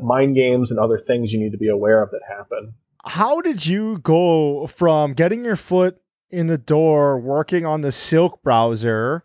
mind 0.00 0.34
games 0.34 0.70
and 0.70 0.78
other 0.78 0.98
things 0.98 1.32
you 1.32 1.40
need 1.40 1.52
to 1.52 1.58
be 1.58 1.68
aware 1.68 2.02
of 2.02 2.10
that 2.10 2.20
happen. 2.28 2.74
How 3.04 3.40
did 3.40 3.66
you 3.66 3.98
go 3.98 4.66
from 4.66 5.14
getting 5.14 5.44
your 5.44 5.56
foot 5.56 6.00
in 6.30 6.48
the 6.48 6.58
door 6.58 7.18
working 7.18 7.64
on 7.64 7.80
the 7.80 7.92
Silk 7.92 8.42
browser 8.42 9.22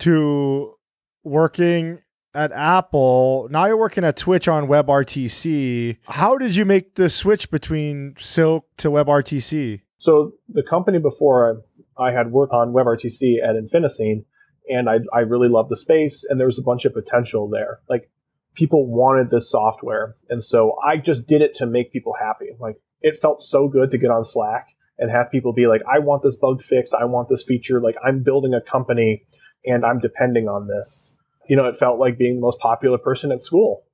to 0.00 0.74
working 1.22 2.00
at 2.34 2.52
Apple. 2.52 3.48
Now 3.50 3.66
you're 3.66 3.76
working 3.76 4.04
at 4.04 4.16
Twitch 4.16 4.48
on 4.48 4.68
WebRTC. 4.68 5.98
How 6.06 6.38
did 6.38 6.56
you 6.56 6.64
make 6.64 6.94
the 6.94 7.10
switch 7.10 7.50
between 7.50 8.14
Silk 8.18 8.66
to 8.78 8.88
WebRTC? 8.88 9.80
So 9.98 10.32
the 10.48 10.62
company 10.62 10.98
before 10.98 11.62
I 11.96 12.12
had 12.12 12.32
worked 12.32 12.52
on 12.52 12.72
WebRTC 12.72 13.42
at 13.42 13.54
Infiniscene, 13.54 14.24
and 14.68 14.88
I, 14.88 15.00
I 15.12 15.20
really 15.20 15.48
loved 15.48 15.70
the 15.70 15.76
space, 15.76 16.24
and 16.28 16.38
there 16.38 16.46
was 16.46 16.58
a 16.58 16.62
bunch 16.62 16.84
of 16.84 16.94
potential 16.94 17.48
there. 17.48 17.80
Like 17.88 18.10
people 18.54 18.86
wanted 18.86 19.30
this 19.30 19.50
software, 19.50 20.16
and 20.28 20.42
so 20.42 20.76
I 20.84 20.96
just 20.96 21.26
did 21.26 21.42
it 21.42 21.54
to 21.56 21.66
make 21.66 21.92
people 21.92 22.14
happy. 22.20 22.50
Like 22.58 22.76
it 23.00 23.16
felt 23.16 23.42
so 23.42 23.68
good 23.68 23.90
to 23.90 23.98
get 23.98 24.10
on 24.10 24.24
Slack 24.24 24.68
and 24.98 25.10
have 25.10 25.30
people 25.30 25.52
be 25.52 25.66
like, 25.66 25.82
I 25.92 25.98
want 25.98 26.22
this 26.22 26.36
bug 26.36 26.62
fixed. 26.62 26.94
I 26.94 27.04
want 27.04 27.28
this 27.28 27.42
feature. 27.42 27.80
Like 27.80 27.96
I'm 28.04 28.22
building 28.22 28.54
a 28.54 28.60
company 28.60 29.24
and 29.64 29.84
I'm 29.84 29.98
depending 29.98 30.48
on 30.48 30.68
this. 30.68 31.16
You 31.48 31.56
know, 31.56 31.66
it 31.66 31.76
felt 31.76 31.98
like 31.98 32.18
being 32.18 32.36
the 32.36 32.40
most 32.40 32.58
popular 32.60 32.98
person 32.98 33.32
at 33.32 33.40
school. 33.40 33.84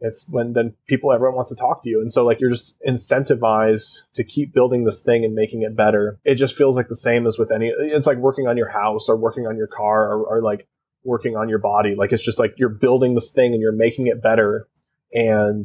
It's 0.00 0.28
when 0.28 0.52
then 0.52 0.74
people, 0.86 1.12
everyone 1.12 1.36
wants 1.36 1.50
to 1.50 1.56
talk 1.56 1.82
to 1.82 1.88
you. 1.88 2.00
And 2.00 2.12
so 2.12 2.24
like 2.24 2.40
you're 2.40 2.50
just 2.50 2.74
incentivized 2.86 4.02
to 4.14 4.24
keep 4.24 4.52
building 4.52 4.84
this 4.84 5.00
thing 5.00 5.24
and 5.24 5.34
making 5.34 5.62
it 5.62 5.76
better. 5.76 6.18
It 6.24 6.34
just 6.34 6.56
feels 6.56 6.76
like 6.76 6.88
the 6.88 6.96
same 6.96 7.26
as 7.26 7.38
with 7.38 7.50
any, 7.52 7.72
it's 7.76 8.06
like 8.06 8.18
working 8.18 8.46
on 8.46 8.56
your 8.56 8.70
house 8.70 9.08
or 9.08 9.16
working 9.16 9.46
on 9.46 9.56
your 9.56 9.68
car 9.68 10.12
or, 10.12 10.24
or 10.24 10.42
like 10.42 10.66
working 11.04 11.36
on 11.36 11.48
your 11.48 11.58
body. 11.58 11.94
Like 11.94 12.12
it's 12.12 12.24
just 12.24 12.38
like 12.38 12.54
you're 12.58 12.68
building 12.68 13.14
this 13.14 13.32
thing 13.32 13.52
and 13.52 13.62
you're 13.62 13.72
making 13.72 14.08
it 14.08 14.22
better. 14.22 14.68
And 15.12 15.64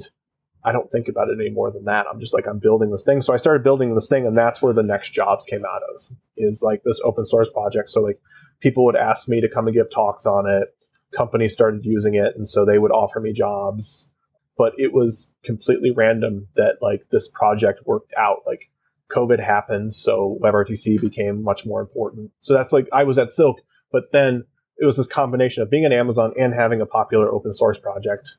I 0.63 0.71
don't 0.71 0.91
think 0.91 1.07
about 1.07 1.29
it 1.29 1.39
any 1.39 1.49
more 1.49 1.71
than 1.71 1.85
that. 1.85 2.05
I'm 2.11 2.19
just 2.19 2.33
like, 2.33 2.45
I'm 2.45 2.59
building 2.59 2.91
this 2.91 3.05
thing. 3.05 3.21
So 3.21 3.33
I 3.33 3.37
started 3.37 3.63
building 3.63 3.95
this 3.95 4.09
thing, 4.09 4.27
and 4.27 4.37
that's 4.37 4.61
where 4.61 4.73
the 4.73 4.83
next 4.83 5.11
jobs 5.11 5.45
came 5.45 5.63
out 5.65 5.81
of 5.95 6.09
is 6.35 6.61
like 6.63 6.83
this 6.83 6.99
open 7.03 7.25
source 7.25 7.49
project. 7.49 7.89
So 7.89 8.01
like 8.01 8.19
people 8.59 8.83
would 8.85 8.95
ask 8.95 9.29
me 9.29 9.41
to 9.41 9.49
come 9.49 9.67
and 9.67 9.75
give 9.75 9.89
talks 9.89 10.25
on 10.25 10.47
it. 10.47 10.75
Companies 11.15 11.53
started 11.53 11.85
using 11.85 12.15
it, 12.15 12.35
and 12.35 12.47
so 12.47 12.65
they 12.65 12.79
would 12.79 12.91
offer 12.91 13.19
me 13.19 13.33
jobs. 13.33 14.11
But 14.57 14.73
it 14.77 14.93
was 14.93 15.31
completely 15.43 15.91
random 15.91 16.47
that 16.55 16.77
like 16.81 17.09
this 17.11 17.29
project 17.29 17.81
worked 17.85 18.13
out. 18.17 18.39
Like 18.45 18.69
COVID 19.09 19.39
happened, 19.39 19.95
so 19.95 20.37
WebRTC 20.43 21.01
became 21.01 21.43
much 21.43 21.65
more 21.65 21.81
important. 21.81 22.31
So 22.41 22.53
that's 22.53 22.73
like 22.73 22.87
I 22.91 23.03
was 23.03 23.17
at 23.17 23.31
Silk, 23.31 23.61
but 23.91 24.11
then 24.11 24.45
it 24.77 24.85
was 24.85 24.97
this 24.97 25.07
combination 25.07 25.63
of 25.63 25.69
being 25.69 25.85
at 25.85 25.91
Amazon 25.91 26.33
and 26.37 26.53
having 26.53 26.81
a 26.81 26.85
popular 26.85 27.31
open 27.31 27.53
source 27.53 27.79
project 27.79 28.37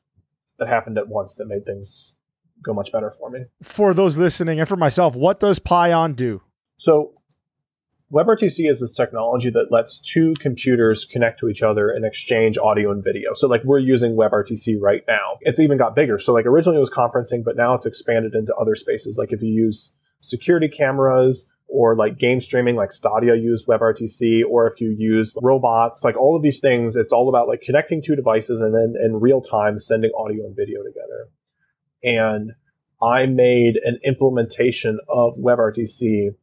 that 0.59 0.69
happened 0.69 0.99
at 0.99 1.09
once 1.09 1.35
that 1.35 1.47
made 1.47 1.65
things 1.65 2.15
go 2.63 2.73
much 2.75 2.93
better 2.93 3.11
for 3.11 3.31
me. 3.31 3.45
For 3.63 3.95
those 3.95 4.17
listening 4.17 4.59
and 4.59 4.69
for 4.69 4.77
myself, 4.77 5.17
what 5.17 5.41
does 5.41 5.59
Pion 5.59 6.15
do? 6.15 6.43
So 6.77 7.15
WebRTC 8.13 8.69
is 8.69 8.81
this 8.81 8.93
technology 8.93 9.51
that 9.51 9.71
lets 9.71 10.01
two 10.01 10.35
computers 10.41 11.05
connect 11.05 11.39
to 11.39 11.49
each 11.49 11.63
other 11.63 11.91
and 11.91 12.05
exchange 12.05 12.59
audio 12.59 12.91
and 12.91 13.05
video. 13.05 13.35
So 13.35 13.47
like 13.47 13.63
we're 13.63 13.79
using 13.79 14.17
WebRTC 14.17 14.81
right 14.81 15.05
now. 15.07 15.39
It's 15.43 15.61
even 15.61 15.79
got 15.79 15.95
bigger. 15.95 16.19
So 16.19 16.33
like 16.33 16.45
originally 16.45 16.77
it 16.77 16.81
was 16.81 16.91
conferencing, 16.91 17.45
but 17.45 17.57
now 17.57 17.75
it's 17.75 17.87
expanded 17.87 18.35
into 18.35 18.53
other 18.57 18.75
spaces. 18.75 19.17
Like 19.17 19.33
if 19.33 19.43
you 19.43 19.53
use 19.53 19.95
security 20.19 20.67
cameras 20.67 21.53
or 21.69 21.95
like 21.95 22.19
game 22.19 22.41
streaming, 22.41 22.75
like 22.75 22.91
Stadia 22.91 23.37
used 23.37 23.69
WebRTC, 23.69 24.43
or 24.45 24.67
if 24.67 24.81
you 24.81 24.91
use 24.91 25.37
robots, 25.41 26.03
like 26.03 26.17
all 26.17 26.35
of 26.35 26.43
these 26.43 26.59
things, 26.59 26.97
it's 26.97 27.13
all 27.13 27.29
about 27.29 27.47
like 27.47 27.61
connecting 27.61 28.03
two 28.03 28.17
devices 28.17 28.61
and 28.61 28.75
then 28.75 29.01
in 29.01 29.21
real 29.21 29.41
time 29.41 29.79
sending 29.79 30.11
audio 30.19 30.47
and 30.47 30.57
video 30.57 30.83
together. 30.83 31.29
And 32.03 32.55
I 33.01 33.27
made 33.27 33.77
an 33.85 34.01
implementation 34.05 34.99
of 35.09 35.37
WebRTC 35.37 36.35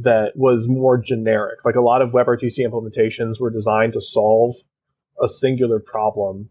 that 0.00 0.32
was 0.36 0.68
more 0.68 0.98
generic. 0.98 1.64
Like 1.64 1.74
a 1.74 1.80
lot 1.80 2.02
of 2.02 2.12
WebRTC 2.12 2.58
implementations 2.60 3.40
were 3.40 3.50
designed 3.50 3.92
to 3.92 4.00
solve 4.00 4.56
a 5.22 5.28
singular 5.28 5.78
problem 5.78 6.48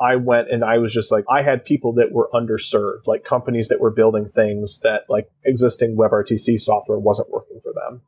I 0.00 0.16
went 0.16 0.50
and 0.50 0.64
I 0.64 0.78
was 0.78 0.94
just 0.94 1.10
like, 1.10 1.24
I 1.28 1.42
had 1.42 1.64
people 1.64 1.92
that 1.94 2.12
were 2.12 2.30
underserved, 2.32 3.06
like 3.06 3.24
companies 3.24 3.68
that 3.68 3.80
were 3.80 3.90
building 3.90 4.28
things 4.28 4.80
that 4.80 5.04
like 5.08 5.28
existing 5.44 5.96
WebRTC 5.96 6.58
software 6.60 6.98
wasn't 6.98 7.30
working 7.30 7.60
for 7.62 7.72
them. 7.72 8.02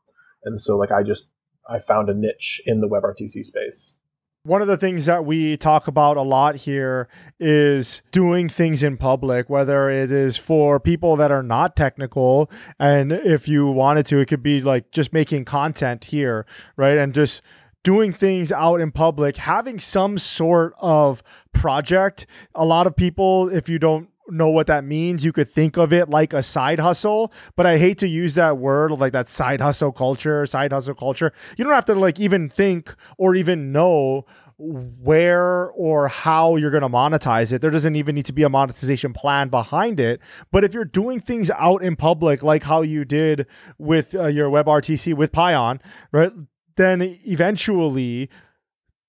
And 0.44 0.60
so 0.60 0.76
like 0.76 0.92
I 0.92 1.02
just, 1.02 1.28
I 1.68 1.78
found 1.78 2.08
a 2.08 2.14
niche 2.14 2.62
in 2.64 2.80
the 2.80 2.88
WebRTC 2.88 3.44
space. 3.44 3.96
One 4.42 4.62
of 4.62 4.68
the 4.68 4.78
things 4.78 5.04
that 5.04 5.26
we 5.26 5.58
talk 5.58 5.86
about 5.86 6.16
a 6.16 6.22
lot 6.22 6.56
here 6.56 7.08
is 7.38 8.00
doing 8.10 8.48
things 8.48 8.82
in 8.82 8.96
public, 8.96 9.50
whether 9.50 9.90
it 9.90 10.10
is 10.10 10.38
for 10.38 10.80
people 10.80 11.14
that 11.16 11.30
are 11.30 11.42
not 11.42 11.76
technical. 11.76 12.50
And 12.78 13.12
if 13.12 13.48
you 13.48 13.66
wanted 13.66 14.06
to, 14.06 14.18
it 14.18 14.28
could 14.28 14.42
be 14.42 14.62
like 14.62 14.92
just 14.92 15.12
making 15.12 15.44
content 15.44 16.06
here, 16.06 16.46
right? 16.78 16.96
And 16.96 17.12
just 17.12 17.42
doing 17.82 18.14
things 18.14 18.50
out 18.50 18.80
in 18.80 18.92
public, 18.92 19.36
having 19.36 19.78
some 19.78 20.16
sort 20.16 20.72
of 20.78 21.22
project. 21.52 22.26
A 22.54 22.64
lot 22.64 22.86
of 22.86 22.96
people, 22.96 23.50
if 23.50 23.68
you 23.68 23.78
don't 23.78 24.08
know 24.32 24.48
what 24.50 24.66
that 24.66 24.84
means, 24.84 25.24
you 25.24 25.32
could 25.32 25.48
think 25.48 25.76
of 25.76 25.92
it 25.92 26.08
like 26.08 26.32
a 26.32 26.42
side 26.42 26.78
hustle, 26.78 27.32
but 27.56 27.66
I 27.66 27.78
hate 27.78 27.98
to 27.98 28.08
use 28.08 28.34
that 28.34 28.58
word 28.58 28.92
like 28.92 29.12
that 29.12 29.28
side 29.28 29.60
hustle 29.60 29.92
culture, 29.92 30.46
side 30.46 30.72
hustle 30.72 30.94
culture. 30.94 31.32
You 31.56 31.64
don't 31.64 31.74
have 31.74 31.84
to 31.86 31.94
like 31.94 32.20
even 32.20 32.48
think 32.48 32.94
or 33.18 33.34
even 33.34 33.72
know 33.72 34.26
where 34.58 35.70
or 35.70 36.08
how 36.08 36.56
you're 36.56 36.70
going 36.70 36.82
to 36.82 36.88
monetize 36.88 37.50
it. 37.52 37.62
There 37.62 37.70
doesn't 37.70 37.96
even 37.96 38.14
need 38.14 38.26
to 38.26 38.32
be 38.32 38.42
a 38.42 38.50
monetization 38.50 39.14
plan 39.14 39.48
behind 39.48 39.98
it. 39.98 40.20
But 40.52 40.64
if 40.64 40.74
you're 40.74 40.84
doing 40.84 41.20
things 41.20 41.50
out 41.52 41.82
in 41.82 41.96
public, 41.96 42.42
like 42.42 42.64
how 42.64 42.82
you 42.82 43.06
did 43.06 43.46
with 43.78 44.14
uh, 44.14 44.26
your 44.26 44.50
WebRTC 44.50 45.14
with 45.14 45.32
Pion, 45.32 45.80
right? 46.12 46.32
then 46.80 47.18
eventually 47.26 48.30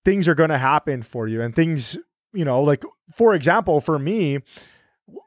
things 0.03 0.27
are 0.27 0.35
going 0.35 0.49
to 0.49 0.57
happen 0.57 1.01
for 1.01 1.27
you 1.27 1.41
and 1.41 1.55
things, 1.55 1.97
you 2.33 2.43
know, 2.43 2.61
like 2.61 2.83
for 3.15 3.33
example, 3.33 3.79
for 3.79 3.97
me, 3.97 4.39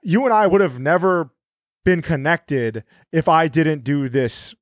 you 0.02 0.24
and 0.24 0.32
I 0.34 0.46
would 0.46 0.60
have 0.60 0.78
never 0.78 1.30
been 1.84 2.02
connected 2.02 2.84
if 3.12 3.28
I 3.28 3.48
didn't 3.48 3.84
do 3.84 4.08
this 4.08 4.54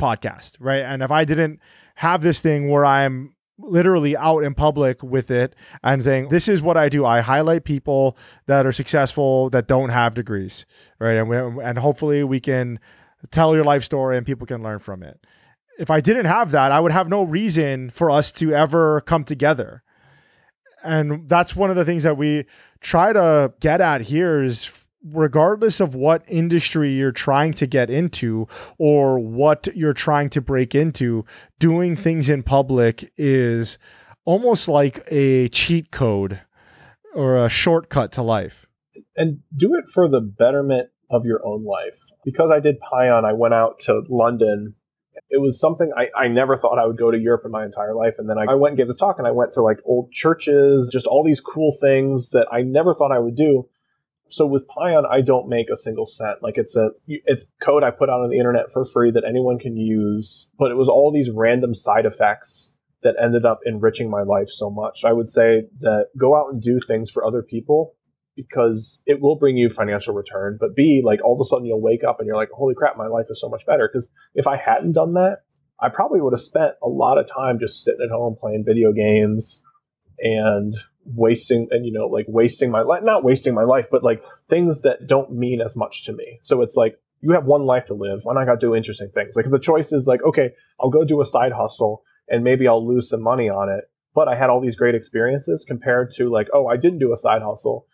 podcast, 0.00 0.56
right? 0.60 0.82
And 0.82 1.02
if 1.02 1.10
I 1.10 1.24
didn't 1.24 1.60
have 1.96 2.22
this 2.22 2.40
thing 2.40 2.68
where 2.68 2.84
I'm 2.84 3.34
literally 3.58 4.16
out 4.16 4.44
in 4.44 4.54
public 4.54 5.02
with 5.02 5.30
it 5.32 5.56
and 5.82 6.04
saying 6.04 6.28
this 6.28 6.46
is 6.46 6.62
what 6.62 6.76
I 6.76 6.88
do. 6.88 7.04
I 7.04 7.20
highlight 7.20 7.64
people 7.64 8.16
that 8.46 8.64
are 8.64 8.72
successful 8.72 9.50
that 9.50 9.66
don't 9.66 9.88
have 9.88 10.14
degrees, 10.14 10.64
right? 11.00 11.16
And 11.16 11.28
we, 11.28 11.64
and 11.64 11.78
hopefully 11.78 12.22
we 12.22 12.38
can 12.38 12.78
tell 13.32 13.56
your 13.56 13.64
life 13.64 13.82
story 13.82 14.16
and 14.16 14.24
people 14.24 14.46
can 14.46 14.62
learn 14.62 14.78
from 14.78 15.02
it 15.02 15.18
if 15.78 15.90
I 15.90 16.00
didn't 16.00 16.26
have 16.26 16.50
that, 16.50 16.72
I 16.72 16.80
would 16.80 16.92
have 16.92 17.08
no 17.08 17.22
reason 17.22 17.88
for 17.88 18.10
us 18.10 18.32
to 18.32 18.52
ever 18.52 19.00
come 19.02 19.24
together. 19.24 19.82
And 20.82 21.28
that's 21.28 21.56
one 21.56 21.70
of 21.70 21.76
the 21.76 21.84
things 21.84 22.02
that 22.04 22.16
we 22.16 22.46
try 22.80 23.12
to 23.12 23.52
get 23.60 23.80
at 23.80 24.02
here 24.02 24.42
is 24.42 24.70
regardless 25.04 25.80
of 25.80 25.94
what 25.94 26.22
industry 26.26 26.92
you're 26.92 27.12
trying 27.12 27.52
to 27.54 27.66
get 27.66 27.90
into 27.90 28.46
or 28.78 29.18
what 29.18 29.68
you're 29.74 29.92
trying 29.92 30.30
to 30.30 30.40
break 30.40 30.74
into, 30.74 31.24
doing 31.58 31.96
things 31.96 32.28
in 32.28 32.42
public 32.42 33.12
is 33.16 33.78
almost 34.24 34.68
like 34.68 35.06
a 35.08 35.48
cheat 35.48 35.90
code 35.90 36.40
or 37.14 37.44
a 37.44 37.48
shortcut 37.48 38.12
to 38.12 38.22
life. 38.22 38.66
And 39.16 39.40
do 39.56 39.74
it 39.74 39.84
for 39.92 40.08
the 40.08 40.20
betterment 40.20 40.90
of 41.10 41.24
your 41.24 41.40
own 41.44 41.64
life. 41.64 41.98
Because 42.24 42.50
I 42.50 42.60
did 42.60 42.76
Pion, 42.80 43.24
I 43.24 43.32
went 43.32 43.54
out 43.54 43.78
to 43.80 44.02
London 44.08 44.74
it 45.30 45.40
was 45.40 45.60
something 45.60 45.92
I, 45.96 46.08
I 46.16 46.28
never 46.28 46.56
thought 46.56 46.78
I 46.78 46.86
would 46.86 46.96
go 46.96 47.10
to 47.10 47.18
Europe 47.18 47.42
in 47.44 47.50
my 47.50 47.64
entire 47.64 47.94
life. 47.94 48.14
And 48.18 48.28
then 48.28 48.38
I, 48.38 48.52
I 48.52 48.54
went 48.54 48.72
and 48.72 48.78
gave 48.78 48.86
this 48.86 48.96
talk 48.96 49.18
and 49.18 49.26
I 49.26 49.30
went 49.30 49.52
to 49.52 49.62
like 49.62 49.78
old 49.84 50.10
churches, 50.10 50.88
just 50.90 51.06
all 51.06 51.22
these 51.22 51.40
cool 51.40 51.74
things 51.80 52.30
that 52.30 52.46
I 52.50 52.62
never 52.62 52.94
thought 52.94 53.12
I 53.12 53.18
would 53.18 53.36
do. 53.36 53.68
So 54.30 54.46
with 54.46 54.68
Pion, 54.68 55.04
I 55.10 55.20
don't 55.20 55.48
make 55.48 55.70
a 55.70 55.76
single 55.76 56.06
cent. 56.06 56.42
Like 56.42 56.56
it's 56.56 56.76
a, 56.76 56.90
it's 57.06 57.46
code 57.60 57.82
I 57.82 57.90
put 57.90 58.10
out 58.10 58.20
on 58.20 58.30
the 58.30 58.38
internet 58.38 58.72
for 58.72 58.84
free 58.84 59.10
that 59.10 59.24
anyone 59.24 59.58
can 59.58 59.76
use, 59.76 60.50
but 60.58 60.70
it 60.70 60.76
was 60.76 60.88
all 60.88 61.12
these 61.12 61.30
random 61.30 61.74
side 61.74 62.06
effects 62.06 62.76
that 63.02 63.14
ended 63.22 63.44
up 63.44 63.60
enriching 63.64 64.10
my 64.10 64.22
life 64.22 64.48
so 64.48 64.70
much. 64.70 65.04
I 65.04 65.12
would 65.12 65.28
say 65.28 65.66
that 65.80 66.08
go 66.16 66.36
out 66.36 66.52
and 66.52 66.60
do 66.60 66.80
things 66.80 67.10
for 67.10 67.24
other 67.24 67.42
people 67.42 67.94
because 68.38 69.02
it 69.04 69.20
will 69.20 69.34
bring 69.34 69.56
you 69.56 69.68
financial 69.68 70.14
return. 70.14 70.56
But 70.60 70.76
B, 70.76 71.02
like 71.04 71.20
all 71.24 71.34
of 71.34 71.40
a 71.40 71.44
sudden 71.44 71.66
you'll 71.66 71.80
wake 71.80 72.04
up 72.04 72.20
and 72.20 72.26
you're 72.26 72.36
like, 72.36 72.50
holy 72.50 72.74
crap, 72.74 72.96
my 72.96 73.08
life 73.08 73.26
is 73.30 73.40
so 73.40 73.48
much 73.48 73.66
better. 73.66 73.90
Because 73.92 74.08
if 74.34 74.46
I 74.46 74.56
hadn't 74.56 74.92
done 74.92 75.14
that, 75.14 75.38
I 75.80 75.88
probably 75.88 76.20
would 76.20 76.32
have 76.32 76.40
spent 76.40 76.74
a 76.82 76.88
lot 76.88 77.18
of 77.18 77.26
time 77.26 77.58
just 77.58 77.82
sitting 77.82 78.00
at 78.04 78.10
home 78.10 78.36
playing 78.40 78.64
video 78.64 78.92
games 78.92 79.62
and 80.20 80.76
wasting 81.16 81.68
and 81.70 81.86
you 81.86 81.92
know 81.92 82.06
like 82.06 82.26
wasting 82.28 82.70
my 82.70 82.82
life 82.82 83.02
not 83.02 83.24
wasting 83.24 83.54
my 83.54 83.62
life 83.62 83.86
but 83.90 84.04
like 84.04 84.22
things 84.48 84.82
that 84.82 85.06
don't 85.06 85.32
mean 85.32 85.62
as 85.62 85.74
much 85.74 86.04
to 86.04 86.12
me 86.12 86.38
so 86.42 86.60
it's 86.60 86.76
like 86.76 86.98
you 87.22 87.32
have 87.32 87.46
one 87.46 87.64
life 87.64 87.86
to 87.86 87.94
live 87.94 88.20
why 88.24 88.34
not 88.34 88.44
go 88.44 88.54
do 88.56 88.74
interesting 88.74 89.08
things 89.14 89.34
like 89.34 89.46
if 89.46 89.50
the 89.50 89.58
choice 89.58 89.90
is 89.90 90.06
like 90.06 90.22
okay 90.22 90.50
i'll 90.78 90.90
go 90.90 91.04
do 91.04 91.22
a 91.22 91.24
side 91.24 91.52
hustle 91.52 92.02
and 92.28 92.44
maybe 92.44 92.68
i'll 92.68 92.86
lose 92.86 93.08
some 93.08 93.22
money 93.22 93.48
on 93.48 93.70
it 93.70 93.84
but 94.14 94.28
i 94.28 94.34
had 94.34 94.50
all 94.50 94.60
these 94.60 94.76
great 94.76 94.94
experiences 94.94 95.64
compared 95.66 96.10
to 96.10 96.28
like 96.28 96.48
oh 96.52 96.66
i 96.66 96.76
didn't 96.76 96.98
do 96.98 97.10
a 97.10 97.16
side 97.16 97.40
hustle 97.40 97.86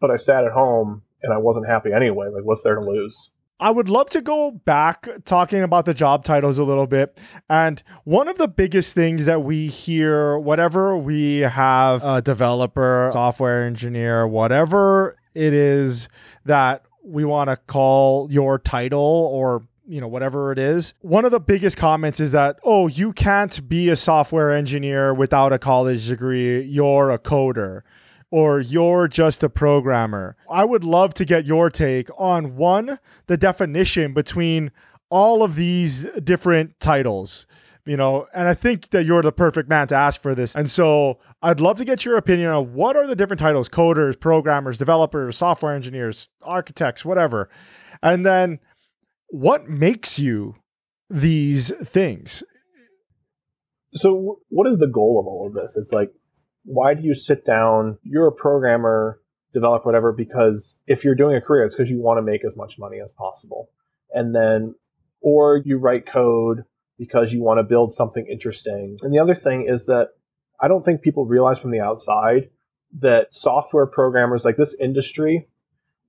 but 0.00 0.10
i 0.10 0.16
sat 0.16 0.44
at 0.44 0.52
home 0.52 1.02
and 1.22 1.32
i 1.32 1.36
wasn't 1.36 1.66
happy 1.66 1.92
anyway. 1.92 2.28
Like 2.28 2.44
what's 2.44 2.62
there 2.62 2.76
to 2.76 2.80
lose? 2.80 3.30
I 3.60 3.70
would 3.70 3.88
love 3.88 4.08
to 4.10 4.20
go 4.20 4.52
back 4.52 5.08
talking 5.24 5.62
about 5.64 5.84
the 5.84 5.94
job 5.94 6.24
titles 6.24 6.58
a 6.58 6.64
little 6.64 6.86
bit. 6.86 7.20
And 7.50 7.82
one 8.04 8.28
of 8.28 8.38
the 8.38 8.46
biggest 8.46 8.94
things 8.94 9.26
that 9.26 9.42
we 9.42 9.66
hear, 9.66 10.38
whatever 10.38 10.96
we 10.96 11.38
have 11.38 12.04
a 12.04 12.22
developer, 12.22 13.10
software 13.12 13.64
engineer, 13.64 14.28
whatever 14.28 15.16
it 15.34 15.52
is 15.52 16.08
that 16.44 16.84
we 17.02 17.24
want 17.24 17.50
to 17.50 17.56
call 17.56 18.28
your 18.30 18.58
title 18.58 19.00
or 19.00 19.66
you 19.88 20.00
know 20.00 20.08
whatever 20.08 20.52
it 20.52 20.58
is 20.58 20.92
one 21.00 21.24
of 21.24 21.30
the 21.30 21.40
biggest 21.40 21.78
comments 21.78 22.20
is 22.20 22.32
that 22.32 22.58
oh 22.62 22.88
you 22.88 23.10
can't 23.10 23.66
be 23.70 23.88
a 23.88 23.96
software 23.96 24.50
engineer 24.50 25.14
without 25.14 25.50
a 25.52 25.58
college 25.58 26.08
degree. 26.08 26.60
You're 26.60 27.10
a 27.10 27.18
coder 27.18 27.82
or 28.30 28.60
you're 28.60 29.08
just 29.08 29.42
a 29.42 29.48
programmer. 29.48 30.36
I 30.50 30.64
would 30.64 30.84
love 30.84 31.14
to 31.14 31.24
get 31.24 31.46
your 31.46 31.70
take 31.70 32.08
on 32.18 32.56
one, 32.56 32.98
the 33.26 33.36
definition 33.36 34.12
between 34.12 34.70
all 35.10 35.42
of 35.42 35.54
these 35.54 36.06
different 36.22 36.78
titles. 36.80 37.46
You 37.86 37.96
know, 37.96 38.26
and 38.34 38.46
I 38.46 38.52
think 38.52 38.90
that 38.90 39.06
you're 39.06 39.22
the 39.22 39.32
perfect 39.32 39.70
man 39.70 39.88
to 39.88 39.94
ask 39.94 40.20
for 40.20 40.34
this. 40.34 40.54
And 40.54 40.70
so 40.70 41.20
I'd 41.40 41.58
love 41.58 41.78
to 41.78 41.86
get 41.86 42.04
your 42.04 42.18
opinion 42.18 42.50
on 42.50 42.74
what 42.74 42.96
are 42.96 43.06
the 43.06 43.16
different 43.16 43.40
titles 43.40 43.70
coders, 43.70 44.20
programmers, 44.20 44.76
developers, 44.76 45.38
software 45.38 45.74
engineers, 45.74 46.28
architects, 46.42 47.02
whatever. 47.02 47.48
And 48.02 48.26
then 48.26 48.58
what 49.28 49.70
makes 49.70 50.18
you 50.18 50.56
these 51.08 51.72
things? 51.82 52.42
So, 53.94 54.40
what 54.50 54.70
is 54.70 54.76
the 54.76 54.86
goal 54.86 55.18
of 55.18 55.26
all 55.26 55.46
of 55.46 55.54
this? 55.54 55.74
It's 55.74 55.92
like 55.92 56.10
why 56.68 56.92
do 56.92 57.02
you 57.02 57.14
sit 57.14 57.46
down? 57.46 57.96
You're 58.02 58.26
a 58.26 58.32
programmer, 58.32 59.20
developer, 59.54 59.86
whatever, 59.86 60.12
because 60.12 60.78
if 60.86 61.02
you're 61.02 61.14
doing 61.14 61.34
a 61.34 61.40
career, 61.40 61.64
it's 61.64 61.74
because 61.74 61.90
you 61.90 61.98
want 61.98 62.18
to 62.18 62.22
make 62.22 62.44
as 62.44 62.56
much 62.56 62.78
money 62.78 62.98
as 63.02 63.10
possible. 63.12 63.70
And 64.12 64.34
then, 64.34 64.74
or 65.22 65.62
you 65.64 65.78
write 65.78 66.04
code 66.04 66.64
because 66.98 67.32
you 67.32 67.42
want 67.42 67.58
to 67.58 67.62
build 67.62 67.94
something 67.94 68.26
interesting. 68.30 68.98
And 69.00 69.14
the 69.14 69.18
other 69.18 69.34
thing 69.34 69.64
is 69.66 69.86
that 69.86 70.08
I 70.60 70.68
don't 70.68 70.84
think 70.84 71.00
people 71.00 71.24
realize 71.24 71.58
from 71.58 71.70
the 71.70 71.80
outside 71.80 72.50
that 72.98 73.32
software 73.32 73.86
programmers, 73.86 74.44
like 74.44 74.58
this 74.58 74.78
industry, 74.78 75.48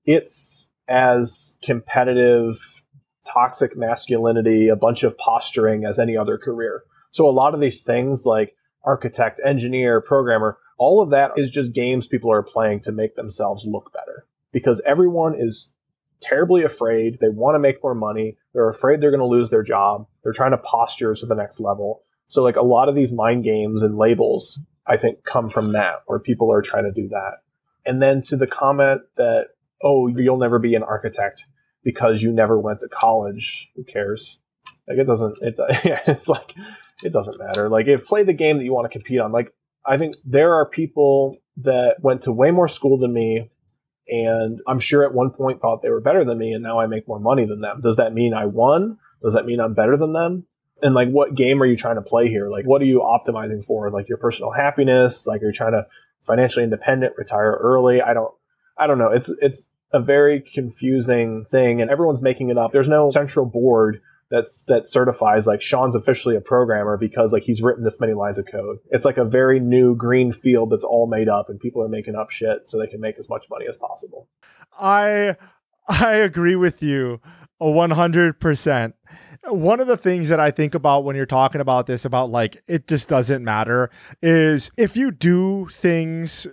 it's 0.03 0.68
as 0.89 1.55
competitive, 1.64 2.84
toxic 3.26 3.78
masculinity, 3.78 4.68
a 4.68 4.76
bunch 4.76 5.03
of 5.03 5.18
posturing 5.18 5.86
as 5.86 5.99
any 5.99 6.18
other 6.18 6.38
career. 6.38 6.84
So 7.12 7.30
a 7.30 7.32
lot 7.32 7.53
of 7.53 7.62
these 7.62 7.82
things 7.82 8.26
like 8.26 8.55
architect, 8.84 9.40
engineer, 9.44 10.02
programmer, 10.02 10.58
all 10.78 11.02
of 11.02 11.10
that 11.10 11.32
is 11.36 11.52
just 11.52 11.74
games 11.74 12.08
people 12.08 12.32
are 12.32 12.42
playing 12.42 12.80
to 12.82 12.92
make 12.92 13.16
themselves 13.16 13.66
look 13.66 13.92
better 13.94 14.26
because 14.52 14.82
everyone 14.86 15.36
is 15.38 15.74
terribly 16.22 16.64
afraid. 16.64 17.20
They 17.20 17.30
want 17.30 17.56
to 17.56 17.60
make 17.60 17.84
more 17.84 17.96
money. 17.96 18.38
They're 18.54 18.70
afraid 18.70 19.02
they're 19.02 19.12
going 19.12 19.20
to 19.20 19.26
lose 19.26 19.50
their 19.50 19.64
job. 19.64 20.08
They're 20.24 20.34
trying 20.34 20.52
to 20.52 20.58
posture 20.58 21.14
to 21.14 21.26
the 21.26 21.36
next 21.36 21.60
level. 21.60 22.04
So, 22.28 22.44
like 22.44 22.56
a 22.56 22.62
lot 22.62 22.90
of 22.90 22.96
these 22.96 23.12
mind 23.12 23.44
games 23.44 23.84
and 23.84 23.98
labels, 23.98 24.60
I 24.86 24.98
think, 24.98 25.24
come 25.24 25.50
from 25.50 25.72
that, 25.74 26.04
where 26.06 26.20
people 26.20 26.52
are 26.52 26.62
trying 26.62 26.86
to 26.86 26.92
do 26.92 27.08
that. 27.10 27.38
And 27.86 28.02
then 28.02 28.22
to 28.24 28.38
the 28.38 28.48
comment 28.48 29.02
that, 29.18 29.50
oh, 29.82 30.08
you'll 30.08 30.38
never 30.38 30.60
be 30.60 30.76
an 30.76 30.84
architect 30.84 31.44
because 31.84 32.22
you 32.22 32.32
never 32.32 32.60
went 32.60 32.82
to 32.82 32.90
college. 32.90 33.72
Who 33.76 33.84
cares? 33.84 34.40
Like 34.88 34.98
it 34.98 35.08
doesn't. 35.08 35.38
It. 35.42 35.60
Yeah, 35.84 36.02
it's 36.08 36.28
like 36.28 36.54
it 37.04 37.14
doesn't 37.14 37.39
matter. 37.39 37.70
Like 37.70 37.88
if 37.88 38.06
play 38.06 38.24
the 38.24 38.34
game 38.34 38.58
that 38.58 38.64
you 38.64 38.74
want 38.74 38.91
to 38.91 38.97
compete 38.97 39.20
on. 39.20 39.32
Like 39.32 39.54
I 39.86 39.97
think 39.97 40.16
there 40.26 40.54
are 40.56 40.66
people 40.66 41.38
that 41.58 41.97
went 42.02 42.24
to 42.24 42.32
way 42.32 42.52
more 42.52 42.68
school 42.68 42.97
than 42.97 43.14
me 43.14 43.50
and 44.08 44.60
I'm 44.68 44.80
sure 44.80 45.04
at 45.04 45.14
one 45.14 45.30
point 45.30 45.62
thought 45.62 45.82
they 45.82 45.89
were 45.89 46.02
better 46.02 46.26
than 46.26 46.38
me 46.38 46.54
and 46.54 46.64
now 46.64 46.80
I 46.80 46.88
make 46.88 47.08
more 47.08 47.20
money 47.20 47.45
than 47.45 47.62
them. 47.62 47.82
Does 47.82 47.97
that 47.97 48.14
mean 48.14 48.34
I 48.34 48.45
won? 48.45 48.97
Does 49.22 49.34
that 49.34 49.45
mean 49.45 49.60
I'm 49.60 49.74
better 49.74 49.97
than 49.97 50.14
them? 50.14 50.45
And 50.82 50.95
like 50.95 51.10
what 51.10 51.36
game 51.36 51.62
are 51.62 51.66
you 51.66 51.78
trying 51.78 51.95
to 51.95 52.02
play 52.02 52.28
here? 52.28 52.50
Like 52.50 52.66
what 52.66 52.82
are 52.82 52.86
you 52.86 53.00
optimizing 53.00 53.64
for? 53.64 53.89
Like 53.91 54.10
your 54.10 54.18
personal 54.18 54.52
happiness? 54.52 55.28
Like 55.28 55.41
are 55.41 55.47
you 55.47 55.54
trying 55.54 55.74
to 55.74 55.86
financially 56.22 56.64
independent, 56.64 57.14
retire 57.18 57.58
early? 57.62 58.02
I 58.02 58.14
don't 58.14 58.34
I 58.78 58.88
don't 58.88 58.97
know. 58.97 59.12
It's 59.12 59.30
it's 59.41 59.68
a 59.91 60.00
very 60.00 60.39
confusing 60.41 61.45
thing 61.45 61.82
and 61.82 61.89
everyone's 61.89 62.22
making 62.22 62.50
it 62.50 62.58
up. 62.58 62.72
There's 62.72 62.89
no 62.89 63.10
central 63.10 63.45
board 63.45 64.02
that's 64.30 64.64
that 64.66 64.88
certifies 64.88 65.48
like 65.48 65.62
Sean's 65.62 65.96
officially 65.96 66.36
a 66.36 66.42
programmer 66.42 66.98
because 66.98 67.34
like 67.34 67.44
he's 67.44 67.62
written 67.62 67.84
this 67.84 68.00
many 68.00 68.14
lines 68.14 68.38
of 68.38 68.46
code. 68.46 68.78
It's 68.92 69.06
like 69.06 69.18
a 69.18 69.26
very 69.26 69.60
new 69.60 69.96
green 69.96 70.32
field 70.32 70.72
that's 70.72 70.86
all 70.86 71.08
made 71.08 71.28
up 71.28 71.50
and 71.50 71.60
people 71.60 71.82
are 71.82 71.90
making 71.90 72.16
up 72.16 72.30
shit 72.30 72.68
so 72.70 72.78
they 72.78 72.88
can 72.88 73.02
make 73.02 73.18
as 73.18 73.30
much 73.30 73.46
money 73.50 73.66
as 73.68 73.78
possible. 73.78 74.28
I 74.80 75.36
I 75.88 76.16
agree 76.16 76.56
with 76.56 76.84
you 76.84 77.20
100%. 77.62 78.94
One 79.48 79.80
of 79.80 79.88
the 79.88 79.98
things 79.98 80.30
that 80.30 80.40
I 80.40 80.52
think 80.52 80.76
about 80.76 81.04
when 81.04 81.16
you're 81.16 81.26
talking 81.26 81.62
about 81.62 81.88
this 81.88 82.06
about 82.06 82.30
like 82.30 82.62
it 82.68 82.88
just 82.88 83.10
doesn't 83.10 83.44
matter 83.44 83.90
is 84.22 84.70
if 84.78 84.96
you 84.96 85.12
do 85.12 85.68
things 85.72 86.46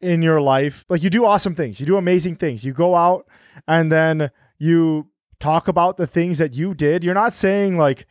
in 0.00 0.22
your 0.22 0.40
life, 0.40 0.84
like 0.88 1.02
you 1.02 1.10
do 1.10 1.24
awesome 1.26 1.54
things, 1.54 1.78
you 1.78 1.86
do 1.86 1.96
amazing 1.96 2.36
things. 2.36 2.64
You 2.64 2.72
go 2.72 2.94
out 2.94 3.26
and 3.68 3.92
then 3.92 4.30
you 4.58 5.08
talk 5.42 5.68
about 5.68 5.96
the 5.96 6.06
things 6.06 6.38
that 6.38 6.54
you 6.54 6.72
did. 6.74 7.04
You're 7.04 7.14
not 7.14 7.34
saying 7.34 7.76
like 7.76 8.06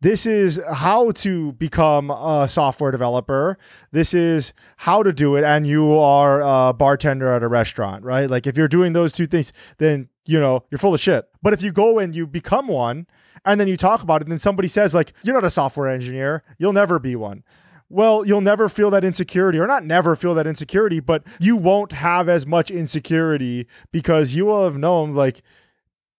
this 0.00 0.26
is 0.26 0.60
how 0.70 1.12
to 1.12 1.52
become 1.52 2.10
a 2.10 2.48
software 2.48 2.90
developer. 2.90 3.56
This 3.92 4.12
is 4.12 4.52
how 4.78 5.04
to 5.04 5.12
do 5.12 5.36
it. 5.36 5.44
And 5.44 5.64
you 5.64 5.96
are 5.96 6.40
a 6.40 6.72
bartender 6.72 7.32
at 7.32 7.44
a 7.44 7.48
restaurant, 7.48 8.04
right? 8.04 8.28
Like 8.28 8.48
if 8.48 8.56
you're 8.56 8.68
doing 8.68 8.92
those 8.92 9.12
two 9.12 9.28
things, 9.28 9.52
then 9.78 10.08
you 10.26 10.40
know 10.40 10.64
you're 10.70 10.78
full 10.78 10.92
of 10.92 11.00
shit. 11.00 11.28
But 11.40 11.52
if 11.52 11.62
you 11.62 11.70
go 11.70 12.00
and 12.00 12.14
you 12.14 12.26
become 12.26 12.66
one, 12.66 13.06
and 13.44 13.60
then 13.60 13.68
you 13.68 13.76
talk 13.76 14.02
about 14.02 14.20
it, 14.20 14.24
and 14.24 14.32
then 14.32 14.38
somebody 14.38 14.68
says 14.68 14.92
like 14.92 15.12
you're 15.22 15.34
not 15.34 15.44
a 15.44 15.50
software 15.50 15.88
engineer, 15.88 16.42
you'll 16.58 16.72
never 16.72 16.98
be 16.98 17.14
one 17.14 17.44
well, 17.92 18.26
you'll 18.26 18.40
never 18.40 18.70
feel 18.70 18.90
that 18.90 19.04
insecurity, 19.04 19.58
or 19.58 19.66
not 19.66 19.84
never 19.84 20.16
feel 20.16 20.34
that 20.34 20.46
insecurity, 20.46 20.98
but 20.98 21.22
you 21.38 21.56
won't 21.56 21.92
have 21.92 22.26
as 22.26 22.46
much 22.46 22.70
insecurity 22.70 23.66
because 23.92 24.34
you 24.34 24.46
will 24.46 24.64
have 24.64 24.78
known, 24.78 25.12
like, 25.12 25.42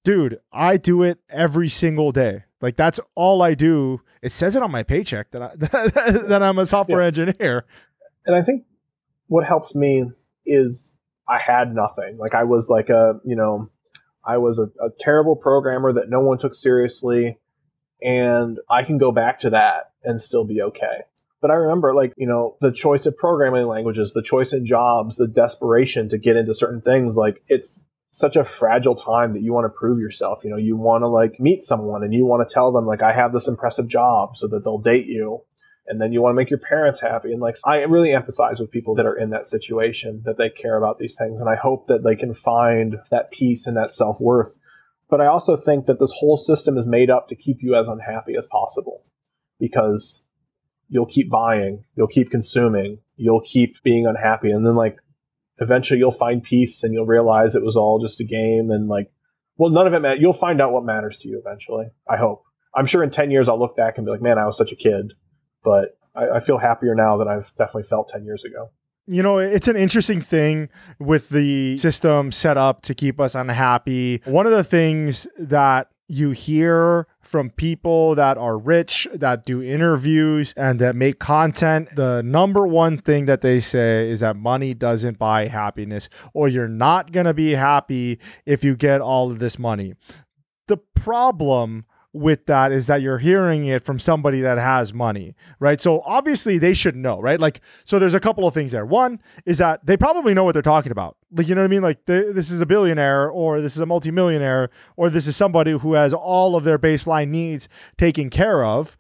dude, 0.04 0.40
I 0.52 0.78
do 0.78 1.04
it 1.04 1.20
every 1.30 1.70
single 1.70 2.12
day. 2.12 2.44
Like 2.62 2.76
that's 2.76 3.00
all 3.16 3.42
I 3.42 3.54
do. 3.54 4.02
It 4.22 4.32
says 4.32 4.56
it 4.56 4.64
on 4.64 4.72
my 4.72 4.84
paycheck 4.84 5.32
that 5.32 5.42
I 5.42 5.56
that 6.28 6.44
I'm 6.44 6.60
a 6.60 6.66
software 6.66 7.02
yeah. 7.02 7.08
engineer. 7.08 7.66
And 8.26 8.36
I 8.36 8.42
think 8.42 8.66
what 9.28 9.46
helps 9.46 9.76
me 9.76 10.06
is 10.46 10.96
I 11.28 11.40
had 11.40 11.74
nothing. 11.74 12.18
Like 12.18 12.36
I 12.36 12.44
was 12.44 12.70
like 12.70 12.90
a, 12.90 13.20
you 13.26 13.36
know, 13.36 13.70
I 14.26 14.38
was 14.38 14.60
a, 14.60 14.64
a 14.84 14.90
terrible 15.00 15.36
programmer 15.36 15.92
that 15.94 16.10
no 16.10 16.22
one 16.22 16.38
took 16.38 16.56
seriously 16.56 17.38
and 18.02 18.60
I 18.70 18.84
can 18.84 18.98
go 18.98 19.12
back 19.12 19.40
to 19.42 19.50
that 19.52 19.92
and 20.04 20.20
still 20.22 20.46
be 20.46 20.62
okay. 20.62 21.04
But 21.42 21.52
I 21.52 21.56
remember, 21.56 21.94
like, 21.94 22.14
you 22.16 22.28
know, 22.28 22.56
the 22.62 22.72
choice 22.72 23.06
of 23.06 23.18
programming 23.18 23.66
languages, 23.66 24.14
the 24.14 24.22
choice 24.22 24.54
in 24.54 24.66
jobs, 24.66 25.18
the 25.18 25.28
desperation 25.28 26.08
to 26.10 26.18
get 26.18 26.38
into 26.38 26.54
certain 26.54 26.82
things, 26.82 27.18
like, 27.18 27.42
it's 27.50 27.82
such 28.14 28.36
a 28.36 28.44
fragile 28.44 28.96
time 28.96 29.34
that 29.34 29.42
you 29.42 29.52
want 29.52 29.66
to 29.66 29.78
prove 29.78 30.00
yourself. 30.00 30.44
You 30.44 30.52
know, 30.52 30.58
you 30.58 30.78
want 30.78 31.02
to 31.02 31.08
like 31.08 31.40
meet 31.40 31.64
someone 31.64 32.04
and 32.04 32.14
you 32.14 32.26
want 32.26 32.48
to 32.48 32.54
tell 32.54 32.72
them 32.72 32.86
like 32.86 33.02
I 33.02 33.12
have 33.12 33.34
this 33.34 33.48
impressive 33.48 33.88
job 33.88 34.38
so 34.38 34.48
that 34.48 34.64
they'll 34.64 34.78
date 34.78 35.08
you. 35.08 35.42
And 35.86 36.00
then 36.00 36.14
you 36.14 36.22
want 36.22 36.34
to 36.34 36.38
make 36.38 36.50
your 36.50 36.60
parents 36.60 37.02
happy. 37.02 37.34
And 37.34 37.42
like 37.42 37.56
I 37.66 37.82
really 37.82 38.12
empathize 38.12 38.62
with 38.62 38.72
people 38.72 38.96
that 38.96 39.06
are 39.06 39.18
in 39.18 39.32
that 39.32 39.48
situation 39.48 40.22
that 40.26 40.38
they 40.38 40.50
care 40.50 40.78
about 40.78 41.00
these 41.00 41.16
things. 41.18 41.42
And 41.42 41.50
I 41.50 41.56
hope 41.56 41.88
that 41.88 42.04
they 42.04 42.16
can 42.16 42.34
find 42.34 43.00
that 43.12 43.32
peace 43.32 43.68
and 43.68 43.76
that 43.76 43.92
self 43.92 44.22
worth. 44.22 44.60
But 45.10 45.20
I 45.20 45.26
also 45.26 45.58
think 45.58 45.88
that 45.88 46.00
this 46.00 46.14
whole 46.20 46.38
system 46.38 46.78
is 46.78 46.88
made 46.88 47.10
up 47.10 47.28
to 47.28 47.36
keep 47.36 47.58
you 47.62 47.76
as 47.76 47.88
unhappy 47.88 48.36
as 48.38 48.48
possible 48.48 49.04
because 49.60 50.24
you'll 50.88 51.06
keep 51.06 51.30
buying, 51.30 51.84
you'll 51.96 52.08
keep 52.08 52.30
consuming, 52.30 53.00
you'll 53.16 53.42
keep 53.42 53.82
being 53.84 54.06
unhappy. 54.06 54.52
And 54.52 54.66
then 54.66 54.76
like 54.76 54.98
eventually 55.64 56.00
you'll 56.00 56.12
find 56.12 56.44
peace 56.44 56.84
and 56.84 56.94
you'll 56.94 57.06
realize 57.06 57.56
it 57.56 57.64
was 57.64 57.76
all 57.76 58.00
just 58.00 58.20
a 58.20 58.24
game 58.24 58.70
and 58.70 58.88
like 58.88 59.12
well 59.58 59.72
none 59.72 59.88
of 59.88 59.94
it 59.94 60.00
matters 60.00 60.22
you'll 60.22 60.34
find 60.34 60.62
out 60.62 60.72
what 60.72 60.84
matters 60.84 61.18
to 61.18 61.28
you 61.28 61.42
eventually 61.44 61.86
i 62.10 62.18
hope 62.18 62.44
i'm 62.76 62.86
sure 62.86 63.04
in 63.04 63.10
10 63.10 63.32
years 63.32 63.50
i'll 63.50 63.60
look 63.60 63.76
back 63.76 63.98
and 63.98 64.06
be 64.06 64.12
like 64.12 64.22
man 64.22 64.38
i 64.38 64.46
was 64.46 64.58
such 64.58 64.72
a 64.72 64.76
kid 64.76 65.14
but 65.64 65.98
I, 66.16 66.36
I 66.36 66.40
feel 66.40 66.60
happier 66.60 66.94
now 66.94 67.18
than 67.18 67.28
i've 67.28 67.54
definitely 67.56 67.84
felt 67.84 68.10
10 68.10 68.26
years 68.26 68.44
ago 68.44 68.70
you 69.06 69.22
know, 69.22 69.38
it's 69.38 69.68
an 69.68 69.76
interesting 69.76 70.22
thing 70.22 70.70
with 70.98 71.28
the 71.30 71.76
system 71.76 72.32
set 72.32 72.58
up 72.58 72.84
to 72.84 72.96
keep 72.96 73.20
us 73.20 73.36
unhappy. 73.36 74.22
One 74.24 74.46
of 74.46 74.54
the 74.54 74.64
things 74.64 75.28
that 75.38 75.90
you 76.14 76.32
hear 76.32 77.08
from 77.20 77.50
people 77.50 78.16
that 78.16 78.38
are 78.38 78.58
rich, 78.58 79.08
that 79.14 79.46
do 79.46 79.62
interviews, 79.62 80.54
and 80.56 80.80
that 80.80 80.96
make 80.96 81.20
content, 81.20 81.96
the 81.96 82.22
number 82.22 82.68
one 82.68 82.98
thing 82.98 83.26
that 83.26 83.42
they 83.42 83.60
say 83.60 84.10
is 84.10 84.20
that 84.20 84.36
money 84.36 84.74
doesn't 84.74 85.18
buy 85.18 85.48
happiness, 85.48 86.10
or 86.34 86.48
you're 86.48 86.68
not 86.68 87.12
going 87.12 87.26
to 87.26 87.34
be 87.34 87.52
happy 87.54 88.20
if 88.46 88.64
you 88.64 88.76
get 88.76 89.02
all 89.02 89.32
of 89.32 89.40
this 89.40 89.58
money. 89.58 89.94
The 90.68 90.78
problem 90.78 91.86
with 92.14 92.46
that 92.46 92.72
is 92.72 92.86
that 92.86 93.02
you're 93.02 93.18
hearing 93.18 93.66
it 93.66 93.84
from 93.84 93.98
somebody 93.98 94.40
that 94.42 94.60
has 94.60 94.94
money, 94.94 95.36
right? 95.60 95.82
So 95.82 96.02
obviously 96.02 96.60
they 96.60 96.76
should 96.76 96.96
know, 96.96 97.20
right? 97.20 97.40
Like, 97.40 97.60
so 97.86 97.98
there's 97.98 98.14
a 98.14 98.20
couple 98.20 98.48
of 98.48 98.54
things 98.54 98.72
there. 98.72 98.86
One 98.86 99.20
is 99.46 99.58
that 99.58 99.84
they 99.86 99.98
probably 99.98 100.36
know 100.36 100.44
what 100.44 100.54
they're 100.54 100.62
talking 100.62 100.92
about. 100.92 101.18
Like, 101.32 101.48
you 101.48 101.56
know 101.56 101.62
what 101.62 101.66
I 101.66 101.70
mean? 101.70 101.82
Like, 101.82 102.06
this 102.06 102.52
is 102.52 102.62
a 102.62 102.68
billionaire, 102.68 103.28
or 103.30 103.62
this 103.62 103.76
is 103.76 103.80
a 103.80 103.88
multimillionaire, 103.88 104.70
or 104.96 105.10
this 105.10 105.26
is 105.26 105.36
somebody 105.36 105.72
who 105.72 105.94
has 105.96 106.14
all 106.14 106.56
of 106.56 106.64
their 106.64 106.78
baseline 106.78 107.30
needs 107.30 107.68
taken 107.98 108.30
care 108.30 108.64
of, 108.64 108.96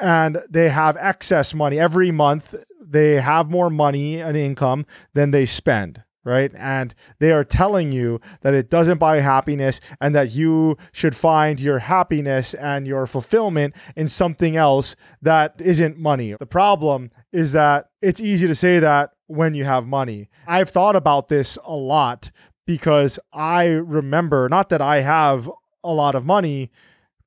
and 0.00 0.42
they 0.50 0.68
have 0.68 0.96
excess 0.96 1.54
money 1.54 1.78
every 1.78 2.10
month. 2.10 2.56
They 2.80 3.20
have 3.20 3.48
more 3.50 3.70
money 3.70 4.20
and 4.20 4.36
income 4.36 4.84
than 5.14 5.30
they 5.30 5.46
spend 5.46 6.02
right? 6.24 6.52
And 6.56 6.94
they 7.18 7.32
are 7.32 7.44
telling 7.44 7.92
you 7.92 8.20
that 8.42 8.54
it 8.54 8.70
doesn't 8.70 8.98
buy 8.98 9.20
happiness 9.20 9.80
and 10.00 10.14
that 10.14 10.32
you 10.32 10.76
should 10.92 11.16
find 11.16 11.60
your 11.60 11.78
happiness 11.78 12.54
and 12.54 12.86
your 12.86 13.06
fulfillment 13.06 13.74
in 13.96 14.08
something 14.08 14.56
else 14.56 14.96
that 15.22 15.60
isn't 15.60 15.98
money. 15.98 16.34
The 16.38 16.46
problem 16.46 17.10
is 17.32 17.52
that 17.52 17.88
it's 18.02 18.20
easy 18.20 18.46
to 18.46 18.54
say 18.54 18.78
that 18.78 19.10
when 19.26 19.54
you 19.54 19.64
have 19.64 19.86
money. 19.86 20.28
I've 20.46 20.70
thought 20.70 20.96
about 20.96 21.28
this 21.28 21.58
a 21.64 21.74
lot 21.74 22.30
because 22.66 23.18
I 23.32 23.66
remember, 23.66 24.48
not 24.48 24.68
that 24.70 24.82
I 24.82 25.00
have 25.00 25.50
a 25.84 25.92
lot 25.92 26.14
of 26.14 26.24
money, 26.24 26.70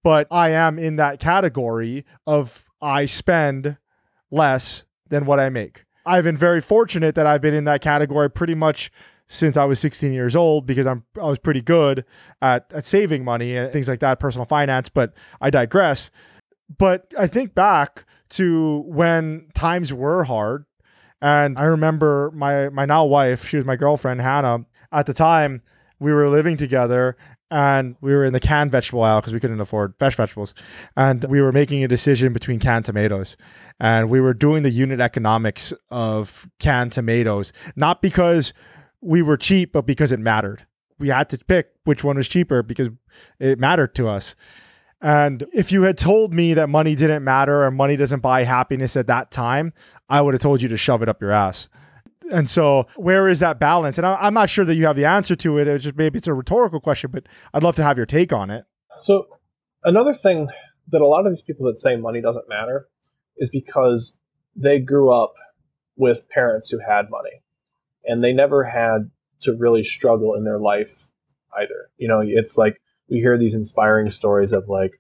but 0.04 0.28
I 0.30 0.50
am 0.50 0.78
in 0.78 0.98
that 0.98 1.20
category 1.20 2.06
of 2.28 2.66
I 2.82 3.06
spend 3.06 3.78
less 4.30 4.84
than 5.10 5.26
what 5.26 5.40
I 5.40 5.50
make. 5.50 5.86
I've 6.06 6.24
been 6.24 6.38
very 6.38 6.62
fortunate 6.62 7.16
that 7.16 7.28
I've 7.28 7.42
been 7.42 7.54
in 7.54 7.66
that 7.66 7.82
category 7.82 8.30
pretty 8.30 8.56
much 8.56 8.92
since 9.28 9.56
I 9.56 9.64
was 9.64 9.80
16 9.80 10.12
years 10.12 10.36
old 10.36 10.66
because 10.66 10.86
I'm 10.86 11.06
I 11.20 11.26
was 11.26 11.40
pretty 11.40 11.62
good 11.62 12.04
at, 12.42 12.66
at 12.74 12.86
saving 12.86 13.24
money 13.24 13.56
and 13.56 13.72
things 13.72 13.88
like 13.88 14.00
that, 14.02 14.20
personal 14.20 14.46
finance, 14.46 14.90
but 14.90 15.14
I 15.40 15.50
digress. 15.50 16.12
But 16.78 17.14
I 17.18 17.28
think 17.28 17.54
back 17.54 18.06
to 18.32 18.84
when 18.88 19.48
times 19.54 19.94
were 19.94 20.26
hard 20.26 20.66
and 21.22 21.58
I 21.58 21.64
remember 21.64 22.32
my 22.34 22.70
my 22.70 22.86
now 22.86 23.06
wife, 23.06 23.48
she 23.48 23.58
was 23.58 23.66
my 23.66 23.76
girlfriend 23.76 24.22
Hannah 24.22 24.66
at 24.92 25.06
the 25.06 25.14
time 25.14 25.62
we 26.00 26.12
were 26.12 26.30
living 26.30 26.58
together 26.58 27.16
and 27.52 27.98
we 28.00 28.14
were 28.14 28.24
in 28.24 28.32
the 28.32 28.40
canned 28.40 28.72
vegetable 28.72 29.04
aisle 29.04 29.20
because 29.20 29.34
we 29.34 29.40
couldn't 29.42 29.60
afford 29.60 29.94
fresh 30.00 30.16
vegetables. 30.16 30.54
And 30.96 31.26
we 31.26 31.42
were 31.42 31.52
making 31.52 31.84
a 31.84 31.88
decision 31.88 32.32
between 32.32 32.60
canned 32.60 32.86
tomatoes. 32.86 33.36
And 33.78 34.10
we 34.10 34.22
were 34.22 34.34
doing 34.34 34.64
the 34.64 34.70
unit 34.70 35.02
economics 35.02 35.74
of 35.90 36.50
canned 36.60 36.94
tomatoes, 36.94 37.52
not 37.76 38.02
because 38.02 38.54
we 39.02 39.22
were 39.22 39.36
cheap, 39.36 39.74
but 39.74 39.86
because 39.86 40.14
it 40.14 40.20
mattered. 40.20 40.66
We 40.98 41.10
had 41.10 41.30
to 41.30 41.38
pick 41.38 41.72
which 41.84 42.04
one 42.06 42.16
was 42.16 42.30
cheaper 42.30 42.64
because 42.64 42.90
it 43.40 43.60
mattered 43.60 43.96
to 43.96 44.08
us. 44.08 44.36
And 45.02 45.46
if 45.52 45.72
you 45.72 45.82
had 45.82 45.98
told 45.98 46.34
me 46.34 46.54
that 46.54 46.70
money 46.70 46.96
didn't 46.96 47.24
matter 47.24 47.64
or 47.64 47.72
money 47.72 47.98
doesn't 47.98 48.20
buy 48.22 48.44
happiness 48.44 48.96
at 48.96 49.08
that 49.08 49.32
time, 49.32 49.74
I 50.08 50.22
would 50.22 50.36
have 50.36 50.42
told 50.42 50.62
you 50.62 50.70
to 50.70 50.78
shove 50.78 51.02
it 51.02 51.10
up 51.10 51.22
your 51.22 51.32
ass. 51.32 51.68
And 52.32 52.50
so, 52.50 52.88
where 52.96 53.28
is 53.28 53.40
that 53.40 53.60
balance? 53.60 53.98
And 53.98 54.08
I, 54.08 54.28
am 54.28 54.34
not 54.34 54.50
sure 54.50 54.66
that 54.66 54.76
you 54.76 54.86
have 54.86 54.96
the 54.96 55.06
answer 55.06 55.36
to 55.36 55.58
it. 55.58 55.68
It's 55.68 55.84
just 55.84 55.98
maybe 55.98 56.18
it's 56.18 56.28
a 56.28 56.34
rhetorical 56.34 56.80
question, 56.80 57.12
but 57.12 57.28
I'd 57.54 57.64
love 57.64 57.76
to 57.76 57.84
have 57.84 57.98
your 57.98 58.06
take 58.06 58.32
on 58.32 58.50
it. 58.50 58.66
So, 59.04 59.28
another 59.84 60.14
thing 60.14 60.50
that 60.88 61.02
a 61.02 61.08
lot 61.08 61.26
of 61.26 61.32
these 61.32 61.42
people 61.42 61.66
that 61.68 61.80
say 61.80 61.96
money 61.96 62.22
doesn't 62.22 62.50
matter 62.50 62.88
is 63.38 63.50
because 63.50 64.18
they 64.56 64.80
grew 64.80 65.12
up 65.12 65.34
with 65.96 66.28
parents 66.30 66.70
who 66.70 66.80
had 66.80 67.10
money 67.10 67.42
and 68.04 68.24
they 68.24 68.34
never 68.34 68.66
had 68.66 69.12
to 69.42 69.56
really 69.56 69.84
struggle 69.84 70.34
in 70.36 70.44
their 70.44 70.60
life 70.60 71.08
either. 71.58 71.90
You 71.98 72.08
know, 72.08 72.22
it's 72.24 72.58
like 72.58 72.82
we 73.10 73.18
hear 73.18 73.38
these 73.38 73.54
inspiring 73.54 74.10
stories 74.10 74.54
of 74.54 74.68
like, 74.68 74.94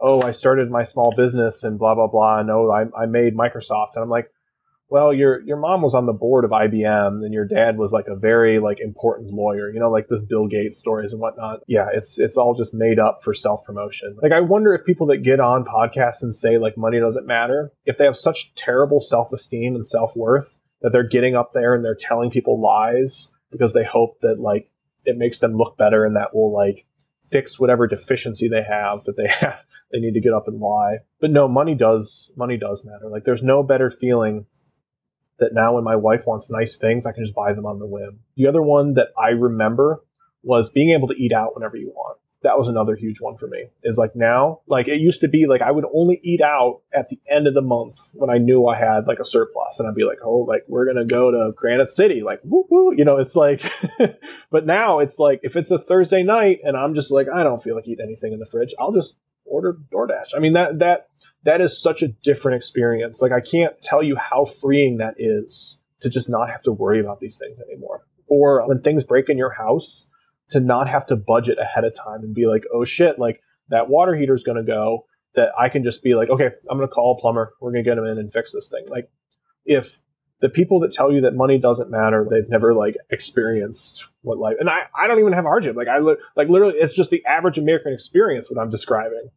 oh, 0.00 0.22
I 0.22 0.32
started 0.32 0.70
my 0.70 0.82
small 0.82 1.14
business 1.14 1.62
and 1.62 1.78
blah, 1.78 1.94
blah, 1.94 2.06
blah. 2.06 2.40
And 2.40 2.50
oh, 2.50 2.70
I, 2.70 3.02
I 3.02 3.06
made 3.06 3.36
Microsoft. 3.36 3.90
And 3.94 4.02
I'm 4.02 4.08
like, 4.08 4.30
well, 4.90 5.14
your 5.14 5.40
your 5.42 5.56
mom 5.56 5.82
was 5.82 5.94
on 5.94 6.06
the 6.06 6.12
board 6.12 6.44
of 6.44 6.50
IBM, 6.50 7.24
and 7.24 7.32
your 7.32 7.44
dad 7.44 7.78
was 7.78 7.92
like 7.92 8.08
a 8.08 8.16
very 8.16 8.58
like 8.58 8.80
important 8.80 9.32
lawyer. 9.32 9.70
You 9.70 9.78
know, 9.78 9.90
like 9.90 10.08
this 10.08 10.20
Bill 10.20 10.48
Gates 10.48 10.78
stories 10.78 11.12
and 11.12 11.20
whatnot. 11.20 11.60
Yeah, 11.68 11.88
it's 11.92 12.18
it's 12.18 12.36
all 12.36 12.54
just 12.54 12.74
made 12.74 12.98
up 12.98 13.22
for 13.22 13.32
self 13.32 13.64
promotion. 13.64 14.16
Like, 14.20 14.32
I 14.32 14.40
wonder 14.40 14.74
if 14.74 14.84
people 14.84 15.06
that 15.06 15.18
get 15.18 15.38
on 15.38 15.64
podcasts 15.64 16.22
and 16.22 16.34
say 16.34 16.58
like 16.58 16.76
money 16.76 16.98
doesn't 16.98 17.24
matter, 17.24 17.72
if 17.86 17.98
they 17.98 18.04
have 18.04 18.16
such 18.16 18.52
terrible 18.56 19.00
self 19.00 19.32
esteem 19.32 19.76
and 19.76 19.86
self 19.86 20.16
worth 20.16 20.58
that 20.82 20.90
they're 20.90 21.04
getting 21.04 21.36
up 21.36 21.52
there 21.52 21.72
and 21.74 21.84
they're 21.84 21.94
telling 21.94 22.30
people 22.30 22.60
lies 22.60 23.32
because 23.52 23.72
they 23.72 23.84
hope 23.84 24.20
that 24.22 24.40
like 24.40 24.70
it 25.04 25.16
makes 25.16 25.38
them 25.38 25.56
look 25.56 25.76
better 25.78 26.04
and 26.04 26.16
that 26.16 26.34
will 26.34 26.52
like 26.52 26.84
fix 27.28 27.60
whatever 27.60 27.86
deficiency 27.86 28.48
they 28.48 28.62
have 28.62 29.04
that 29.04 29.16
they 29.16 29.28
have 29.40 29.60
they 29.92 29.98
need 29.98 30.14
to 30.14 30.20
get 30.20 30.32
up 30.32 30.46
and 30.46 30.60
lie. 30.60 30.98
But 31.20 31.30
no, 31.30 31.48
money 31.48 31.74
does 31.74 32.32
money 32.36 32.56
does 32.56 32.84
matter. 32.84 33.08
Like 33.08 33.24
there's 33.24 33.42
no 33.42 33.62
better 33.62 33.90
feeling 33.90 34.46
that 35.40 35.52
now 35.52 35.74
when 35.74 35.84
my 35.84 35.96
wife 35.96 36.26
wants 36.26 36.50
nice 36.50 36.78
things, 36.78 37.06
I 37.06 37.12
can 37.12 37.24
just 37.24 37.34
buy 37.34 37.52
them 37.52 37.66
on 37.66 37.78
the 37.78 37.86
whim. 37.86 38.20
The 38.36 38.46
other 38.46 38.62
one 38.62 38.94
that 38.94 39.08
I 39.18 39.30
remember 39.30 40.02
was 40.42 40.70
being 40.70 40.90
able 40.90 41.08
to 41.08 41.14
eat 41.14 41.32
out 41.32 41.54
whenever 41.54 41.76
you 41.76 41.88
want. 41.88 42.18
That 42.42 42.56
was 42.56 42.68
another 42.68 42.96
huge 42.96 43.20
one 43.20 43.36
for 43.36 43.46
me. 43.46 43.66
Is 43.82 43.98
like 43.98 44.16
now, 44.16 44.60
like 44.66 44.88
it 44.88 44.98
used 44.98 45.20
to 45.20 45.28
be 45.28 45.46
like 45.46 45.60
I 45.60 45.70
would 45.70 45.84
only 45.94 46.20
eat 46.22 46.40
out 46.40 46.80
at 46.94 47.10
the 47.10 47.18
end 47.28 47.46
of 47.46 47.52
the 47.52 47.60
month 47.60 47.98
when 48.14 48.30
I 48.30 48.38
knew 48.38 48.66
I 48.66 48.78
had 48.78 49.06
like 49.06 49.18
a 49.18 49.26
surplus 49.26 49.78
and 49.78 49.86
I'd 49.86 49.94
be 49.94 50.04
like, 50.04 50.20
oh, 50.24 50.38
like 50.38 50.64
we're 50.66 50.90
to 50.90 51.04
go 51.04 51.30
to 51.30 51.52
Granite 51.54 51.90
City, 51.90 52.22
like 52.22 52.40
woo 52.42 52.64
woo, 52.70 52.94
you 52.96 53.04
know, 53.04 53.18
it's 53.18 53.36
like, 53.36 53.62
but 54.50 54.64
now 54.64 55.00
it's 55.00 55.18
like 55.18 55.40
if 55.42 55.54
it's 55.54 55.70
a 55.70 55.78
Thursday 55.78 56.22
night 56.22 56.60
and 56.64 56.78
I'm 56.78 56.94
just 56.94 57.10
like, 57.10 57.26
I 57.28 57.42
don't 57.42 57.62
feel 57.62 57.74
like 57.74 57.86
eating 57.86 58.06
anything 58.06 58.32
in 58.32 58.38
the 58.38 58.46
fridge, 58.46 58.72
I'll 58.78 58.92
just 58.92 59.18
order 59.44 59.76
DoorDash. 59.92 60.34
I 60.34 60.38
mean, 60.38 60.54
that, 60.54 60.78
that, 60.78 61.09
that 61.44 61.60
is 61.60 61.80
such 61.80 62.02
a 62.02 62.08
different 62.08 62.56
experience. 62.56 63.22
Like 63.22 63.32
I 63.32 63.40
can't 63.40 63.80
tell 63.82 64.02
you 64.02 64.16
how 64.16 64.44
freeing 64.44 64.98
that 64.98 65.14
is 65.18 65.80
to 66.00 66.08
just 66.08 66.28
not 66.28 66.50
have 66.50 66.62
to 66.62 66.72
worry 66.72 67.00
about 67.00 67.20
these 67.20 67.38
things 67.38 67.58
anymore. 67.60 68.04
Or 68.26 68.66
when 68.66 68.80
things 68.80 69.04
break 69.04 69.28
in 69.28 69.38
your 69.38 69.50
house, 69.50 70.06
to 70.50 70.60
not 70.60 70.88
have 70.88 71.06
to 71.06 71.16
budget 71.16 71.58
ahead 71.58 71.84
of 71.84 71.94
time 71.94 72.22
and 72.22 72.34
be 72.34 72.46
like, 72.46 72.64
oh 72.72 72.84
shit, 72.84 73.18
like 73.18 73.40
that 73.68 73.88
water 73.88 74.14
heater 74.14 74.34
is 74.34 74.44
going 74.44 74.56
to 74.56 74.64
go. 74.64 75.06
That 75.36 75.52
I 75.56 75.68
can 75.68 75.84
just 75.84 76.02
be 76.02 76.16
like, 76.16 76.28
okay, 76.28 76.50
I'm 76.68 76.76
going 76.76 76.88
to 76.88 76.92
call 76.92 77.16
a 77.16 77.20
plumber. 77.20 77.52
We're 77.60 77.70
going 77.70 77.84
to 77.84 77.88
get 77.88 77.96
him 77.96 78.04
in 78.04 78.18
and 78.18 78.32
fix 78.32 78.52
this 78.52 78.68
thing. 78.68 78.86
Like, 78.88 79.08
if 79.64 80.02
the 80.40 80.48
people 80.48 80.80
that 80.80 80.90
tell 80.90 81.12
you 81.12 81.20
that 81.20 81.36
money 81.36 81.56
doesn't 81.56 81.88
matter, 81.88 82.26
they've 82.28 82.48
never 82.48 82.74
like 82.74 82.96
experienced 83.10 84.08
what 84.22 84.38
life. 84.38 84.56
And 84.58 84.68
I, 84.68 84.86
I 84.98 85.06
don't 85.06 85.20
even 85.20 85.32
have 85.34 85.44
a 85.44 85.48
hardship. 85.48 85.76
Like 85.76 85.86
I 85.86 85.98
like 85.98 86.48
literally, 86.48 86.78
it's 86.78 86.94
just 86.94 87.10
the 87.10 87.24
average 87.26 87.58
American 87.58 87.92
experience 87.92 88.50
what 88.50 88.60
I'm 88.60 88.70
describing. 88.70 89.30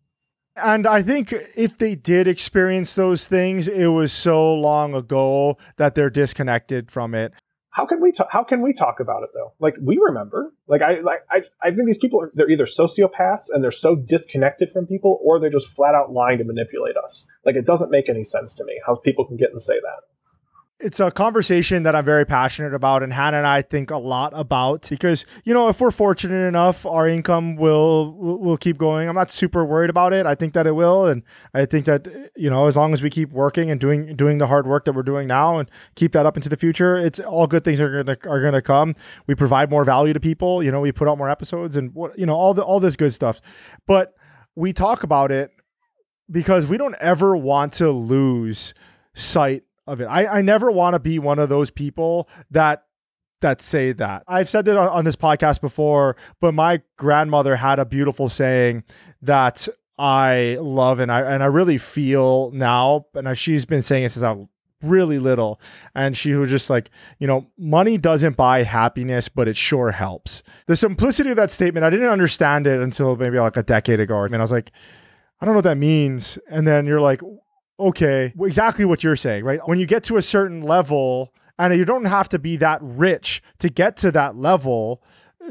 And 0.56 0.86
I 0.86 1.02
think 1.02 1.34
if 1.56 1.78
they 1.78 1.96
did 1.96 2.28
experience 2.28 2.94
those 2.94 3.28
things, 3.28 3.68
it 3.68 3.88
was 3.88 4.12
so 4.12 4.54
long 4.54 4.94
ago 4.94 5.58
that 5.78 5.96
they're 5.96 6.12
disconnected 6.12 6.92
from 6.92 7.16
it. 7.16 7.34
How 7.72 7.88
can 7.88 8.00
we 8.00 8.12
ta- 8.12 8.28
how 8.30 8.44
can 8.44 8.62
we 8.62 8.72
talk 8.72 9.00
about 9.00 9.24
it 9.24 9.30
though? 9.34 9.54
Like 9.60 9.76
we 9.82 9.98
remember. 9.98 10.54
Like 10.68 10.84
I 10.84 11.00
like 11.00 11.22
I, 11.32 11.42
I 11.60 11.72
think 11.72 11.88
these 11.88 11.98
people 11.98 12.22
are 12.22 12.32
they're 12.36 12.50
either 12.50 12.66
sociopaths 12.66 13.46
and 13.52 13.64
they're 13.64 13.72
so 13.72 13.96
disconnected 13.96 14.72
from 14.72 14.86
people 14.86 15.20
or 15.24 15.40
they're 15.40 15.50
just 15.50 15.70
flat 15.70 15.96
out 15.96 16.12
lying 16.12 16.38
to 16.38 16.44
manipulate 16.44 16.98
us. 16.98 17.28
Like 17.44 17.56
it 17.56 17.66
doesn't 17.66 17.90
make 17.90 18.10
any 18.10 18.24
sense 18.24 18.54
to 18.56 18.64
me 18.64 18.80
how 18.86 18.96
people 18.96 19.26
can 19.26 19.38
get 19.38 19.50
and 19.50 19.60
say 19.60 19.80
that 19.80 20.13
it's 20.84 21.00
a 21.00 21.10
conversation 21.10 21.84
that 21.84 21.96
I'm 21.96 22.04
very 22.04 22.26
passionate 22.26 22.74
about, 22.74 23.04
and 23.04 23.14
Hannah 23.14 23.38
and 23.38 23.48
I 23.48 23.62
think 23.62 23.90
a 23.90 23.98
lot 23.98 24.34
about 24.36 24.90
because 24.90 25.26
you 25.46 25.54
know 25.54 25.70
if 25.70 25.80
we're 25.80 25.92
fortunate 25.92 26.46
enough, 26.46 26.86
our 26.86 27.08
income 27.08 27.56
will 27.56 28.12
will 28.14 28.58
keep 28.58 28.78
going. 28.78 29.08
I'm 29.08 29.16
not 29.16 29.32
super 29.32 29.64
worried 29.64 29.90
about 29.90 30.12
it. 30.12 30.26
I 30.26 30.36
think 30.36 30.54
that 30.54 30.68
it 30.68 30.74
will, 30.74 31.08
and 31.08 31.24
I 31.54 31.66
think 31.66 31.86
that 31.86 32.08
you 32.36 32.50
know 32.50 32.68
as 32.68 32.76
long 32.76 32.94
as 32.94 33.02
we 33.02 33.10
keep 33.10 33.32
working 33.32 33.72
and 33.72 33.80
doing 33.80 34.16
doing 34.16 34.40
the 34.40 34.48
hard 34.48 34.68
work 34.68 34.84
that 34.84 34.94
we're 34.94 35.04
doing 35.04 35.26
now 35.26 35.58
and 35.58 35.72
keep 35.96 36.12
that 36.12 36.26
up 36.26 36.36
into 36.36 36.50
the 36.50 36.58
future, 36.58 36.98
it's 36.98 37.20
all 37.22 37.48
good 37.48 37.64
things 37.64 37.80
are 37.80 38.04
gonna 38.04 38.18
are 38.30 38.42
gonna 38.42 38.62
come. 38.62 38.94
We 39.26 39.36
provide 39.36 39.70
more 39.70 39.86
value 39.86 40.12
to 40.12 40.20
people. 40.20 40.62
You 40.62 40.72
know, 40.72 40.82
we 40.82 40.92
put 40.92 41.08
out 41.08 41.18
more 41.18 41.30
episodes 41.30 41.78
and 41.78 41.96
what 41.96 42.20
you 42.20 42.26
know 42.26 42.36
all 42.36 42.54
the 42.54 42.62
all 42.62 42.82
this 42.82 42.98
good 42.98 43.14
stuff, 43.14 43.40
but 43.88 44.14
we 44.56 44.74
talk 44.74 45.04
about 45.04 45.32
it 45.32 45.50
because 46.30 46.68
we 46.68 46.78
don't 46.78 46.96
ever 47.00 47.38
want 47.38 47.74
to 47.74 47.90
lose 47.90 48.74
sight 49.14 49.64
of 49.88 50.02
it. 50.02 50.06
I, 50.06 50.26
I 50.40 50.42
never 50.42 50.72
want 50.72 50.94
to 50.94 51.00
be 51.00 51.20
one 51.20 51.40
of 51.40 51.50
those 51.50 51.72
people 51.72 52.30
that 52.52 52.86
that 53.42 53.62
say 53.62 53.92
that. 53.92 54.24
I've 54.28 54.50
said 54.50 54.66
that 54.66 54.78
on, 54.78 54.88
on 54.88 55.06
this 55.06 55.18
podcast 55.18 55.60
before, 55.60 56.16
but 56.40 56.54
my 56.54 56.82
grandmother 56.98 57.58
had 57.58 57.78
a 57.78 57.86
beautiful 57.86 58.30
saying 58.30 58.84
that 59.22 59.68
I 59.98 60.58
love 60.62 61.00
and 61.00 61.12
I 61.12 61.22
and 61.22 61.44
I 61.44 61.48
really 61.48 61.78
feel 61.78 62.52
now, 62.52 63.06
and 63.14 63.38
she's 63.38 63.66
been 63.66 63.84
saying 63.84 64.06
it 64.06 64.12
since 64.12 64.24
I 64.24 64.48
really 64.84 65.20
little. 65.20 65.60
And 65.96 66.16
she 66.16 66.34
was 66.34 66.50
just 66.50 66.70
like, 66.70 66.90
you 67.20 67.28
know, 67.28 67.48
money 67.58 67.98
doesn't 67.98 68.36
buy 68.36 68.64
happiness, 68.64 69.30
but 69.30 69.48
it 69.48 69.58
sure 69.58 69.92
helps. 69.92 70.44
The 70.68 70.76
simplicity 70.76 71.30
of 71.32 71.38
that 71.38 71.52
statement, 71.52 71.86
I 71.86 71.90
didn't 71.90 72.10
understand 72.10 72.68
it 72.68 72.82
until 72.82 73.16
maybe 73.16 73.40
like 73.40 73.58
a 73.58 73.64
decade 73.64 74.00
ago. 74.00 74.24
And 74.24 74.36
I 74.36 74.40
was 74.40 74.52
like, 74.52 74.72
I 75.40 75.46
don't 75.46 75.54
know 75.54 75.60
what 75.60 75.64
that 75.66 75.78
means. 75.78 76.38
And 76.50 76.68
then 76.68 76.86
you're 76.86 77.02
like, 77.02 77.22
okay, 77.88 78.34
exactly 78.40 78.86
what 78.86 79.04
you're 79.04 79.16
saying, 79.16 79.44
right? 79.44 79.60
When 79.68 79.80
you 79.80 79.86
get 79.86 80.04
to 80.06 80.18
a 80.18 80.22
certain 80.22 80.62
level, 80.62 81.34
and 81.58 81.76
you 81.78 81.86
don't 81.86 82.06
have 82.06 82.30
to 82.30 82.40
be 82.40 82.58
that 82.58 82.80
rich 82.82 83.42
to 83.60 83.70
get 83.70 83.96
to 83.98 84.12
that 84.12 84.36
level, 84.36 85.04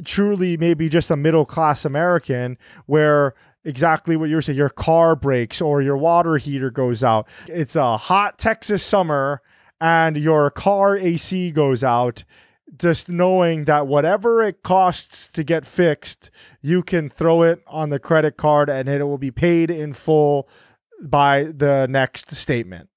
truly 0.05 0.57
maybe 0.57 0.89
just 0.89 1.11
a 1.11 1.17
middle 1.17 1.45
class 1.45 1.85
American 1.85 2.59
where 2.87 3.35
exactly 3.65 4.17
what 4.17 4.29
you're 4.29 4.43
saying 4.43 4.59
your 4.59 4.69
car 4.69 5.15
breaks 5.15 5.61
or 5.61 5.83
your 5.83 5.97
water 5.97 6.37
heater 6.37 6.71
goes 6.71 7.05
out. 7.05 7.29
It's 7.47 7.77
a 7.77 7.97
hot 7.97 8.39
Texas 8.39 8.83
summer 8.83 9.43
and 9.81 10.17
your 10.17 10.51
car 10.51 10.97
AC 10.97 11.53
goes 11.53 11.85
out. 11.85 12.25
Just 12.77 13.09
knowing 13.09 13.67
that 13.67 13.87
whatever 13.87 14.43
it 14.43 14.63
costs 14.63 15.29
to 15.29 15.45
get 15.45 15.67
fixed, 15.67 16.31
you 16.63 16.83
can 16.83 17.11
throw 17.11 17.43
it 17.43 17.63
on 17.67 17.91
the 17.91 17.99
credit 17.99 18.39
card 18.39 18.71
and 18.71 18.89
it 18.89 19.05
will 19.05 19.19
be 19.19 19.31
paid 19.31 19.71
in 19.71 19.93
full 19.93 20.49
by 21.03 21.45
the 21.45 21.87
next 21.89 22.35
statement. 22.35 22.89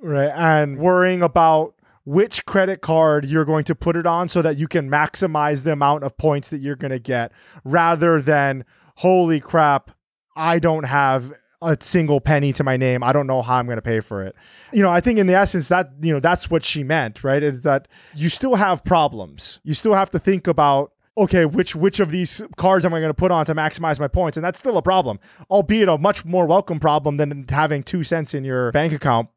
Right. 0.00 0.30
And 0.34 0.78
worrying 0.78 1.22
about 1.22 1.74
which 2.08 2.46
credit 2.46 2.80
card 2.80 3.26
you're 3.26 3.44
going 3.44 3.64
to 3.64 3.74
put 3.74 3.94
it 3.94 4.06
on 4.06 4.28
so 4.28 4.40
that 4.40 4.56
you 4.56 4.66
can 4.66 4.88
maximize 4.88 5.62
the 5.62 5.72
amount 5.72 6.02
of 6.02 6.16
points 6.16 6.48
that 6.48 6.58
you're 6.58 6.74
going 6.74 6.90
to 6.90 6.98
get 6.98 7.30
rather 7.64 8.22
than 8.22 8.64
holy 8.96 9.38
crap 9.38 9.90
i 10.34 10.58
don't 10.58 10.84
have 10.84 11.34
a 11.60 11.76
single 11.82 12.18
penny 12.18 12.50
to 12.50 12.64
my 12.64 12.78
name 12.78 13.02
i 13.02 13.12
don't 13.12 13.26
know 13.26 13.42
how 13.42 13.56
i'm 13.56 13.66
going 13.66 13.76
to 13.76 13.82
pay 13.82 14.00
for 14.00 14.24
it 14.24 14.34
you 14.72 14.82
know 14.82 14.88
i 14.88 15.02
think 15.02 15.18
in 15.18 15.26
the 15.26 15.34
essence 15.34 15.68
that 15.68 15.90
you 16.00 16.10
know 16.10 16.18
that's 16.18 16.50
what 16.50 16.64
she 16.64 16.82
meant 16.82 17.22
right 17.22 17.42
is 17.42 17.60
that 17.60 17.86
you 18.14 18.30
still 18.30 18.54
have 18.54 18.82
problems 18.84 19.60
you 19.62 19.74
still 19.74 19.92
have 19.92 20.08
to 20.08 20.18
think 20.18 20.46
about 20.46 20.92
okay, 21.18 21.44
which 21.44 21.76
which 21.76 22.00
of 22.00 22.10
these 22.10 22.42
cards 22.56 22.84
am 22.84 22.94
I 22.94 23.00
going 23.00 23.10
to 23.10 23.14
put 23.14 23.30
on 23.30 23.46
to 23.46 23.54
maximize 23.54 23.98
my 23.98 24.08
points? 24.08 24.36
And 24.36 24.44
that's 24.44 24.58
still 24.58 24.76
a 24.76 24.82
problem, 24.82 25.18
albeit 25.50 25.88
a 25.88 25.98
much 25.98 26.24
more 26.24 26.46
welcome 26.46 26.80
problem 26.80 27.16
than 27.16 27.44
having 27.48 27.82
two 27.82 28.02
cents 28.02 28.34
in 28.34 28.44
your 28.44 28.72
bank 28.72 28.92
account 28.92 29.28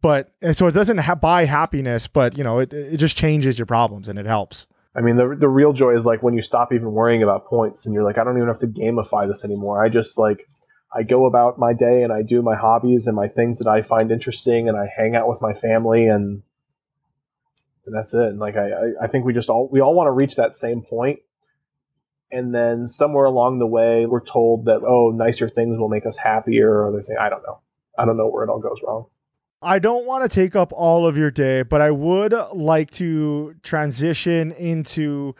but 0.00 0.32
eh, 0.42 0.52
so 0.52 0.66
it 0.66 0.72
doesn't 0.72 0.98
ha- 0.98 1.14
buy 1.14 1.44
happiness, 1.44 2.06
but 2.06 2.36
you 2.36 2.44
know, 2.44 2.58
it, 2.58 2.72
it 2.72 2.96
just 2.98 3.16
changes 3.16 3.58
your 3.58 3.66
problems 3.66 4.08
and 4.08 4.18
it 4.18 4.26
helps. 4.26 4.66
I 4.94 5.00
mean, 5.00 5.16
the 5.16 5.36
the 5.38 5.48
real 5.48 5.72
joy 5.72 5.94
is 5.94 6.06
like 6.06 6.22
when 6.22 6.34
you 6.34 6.42
stop 6.42 6.72
even 6.72 6.92
worrying 6.92 7.22
about 7.22 7.46
points 7.46 7.86
and 7.86 7.94
you're 7.94 8.02
like, 8.02 8.18
I 8.18 8.24
don't 8.24 8.36
even 8.36 8.48
have 8.48 8.58
to 8.60 8.66
gamify 8.66 9.26
this 9.28 9.44
anymore. 9.44 9.82
I 9.82 9.88
just 9.88 10.18
like 10.18 10.48
I 10.94 11.02
go 11.02 11.26
about 11.26 11.58
my 11.58 11.72
day 11.72 12.02
and 12.02 12.12
I 12.12 12.22
do 12.22 12.42
my 12.42 12.56
hobbies 12.56 13.06
and 13.06 13.14
my 13.14 13.28
things 13.28 13.58
that 13.58 13.68
I 13.68 13.82
find 13.82 14.10
interesting 14.10 14.68
and 14.68 14.76
I 14.76 14.86
hang 14.96 15.14
out 15.14 15.28
with 15.28 15.40
my 15.40 15.52
family 15.52 16.08
and 16.08 16.42
and 17.88 17.96
that's 17.96 18.14
it. 18.14 18.26
And 18.26 18.38
like 18.38 18.56
I, 18.56 18.70
I 19.02 19.06
think 19.08 19.24
we 19.24 19.32
just 19.32 19.50
all 19.50 19.68
we 19.72 19.80
all 19.80 19.94
want 19.94 20.06
to 20.06 20.12
reach 20.12 20.36
that 20.36 20.54
same 20.54 20.82
point. 20.82 21.20
And 22.30 22.54
then 22.54 22.86
somewhere 22.86 23.24
along 23.24 23.58
the 23.58 23.66
way, 23.66 24.06
we're 24.06 24.24
told 24.24 24.66
that 24.66 24.82
oh, 24.86 25.10
nicer 25.10 25.48
things 25.48 25.78
will 25.78 25.88
make 25.88 26.06
us 26.06 26.18
happier 26.18 26.70
or 26.70 26.88
other 26.88 27.02
things. 27.02 27.18
I 27.20 27.28
don't 27.28 27.42
know. 27.42 27.60
I 27.98 28.04
don't 28.04 28.16
know 28.16 28.28
where 28.28 28.44
it 28.44 28.50
all 28.50 28.60
goes 28.60 28.80
wrong. 28.86 29.06
I 29.60 29.80
don't 29.80 30.06
want 30.06 30.22
to 30.22 30.28
take 30.28 30.54
up 30.54 30.72
all 30.72 31.06
of 31.06 31.16
your 31.16 31.32
day, 31.32 31.62
but 31.62 31.80
I 31.80 31.90
would 31.90 32.32
like 32.54 32.92
to 32.92 33.56
transition 33.64 34.52
into 34.52 35.34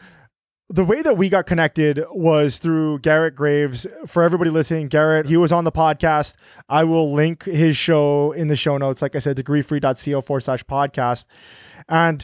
the 0.71 0.83
way 0.83 1.01
that 1.01 1.17
we 1.17 1.29
got 1.29 1.47
connected 1.47 2.03
was 2.11 2.59
through 2.59 2.99
Garrett 2.99 3.35
Graves. 3.35 3.87
For 4.05 4.21
everybody 4.21 4.51
listening, 4.51 4.87
Garrett, 4.87 5.25
he 5.25 5.35
was 5.35 5.51
on 5.51 5.63
the 5.63 5.71
podcast. 5.71 6.35
I 6.67 6.83
will 6.83 7.11
link 7.13 7.43
his 7.45 7.75
show 7.75 8.33
in 8.33 8.49
the 8.49 8.55
show 8.55 8.77
notes. 8.77 9.01
Like 9.01 9.15
I 9.15 9.19
said, 9.19 9.35
degreefree.co 9.35 10.21
forward 10.21 10.41
slash 10.41 10.63
podcast. 10.65 11.25
And 11.87 12.23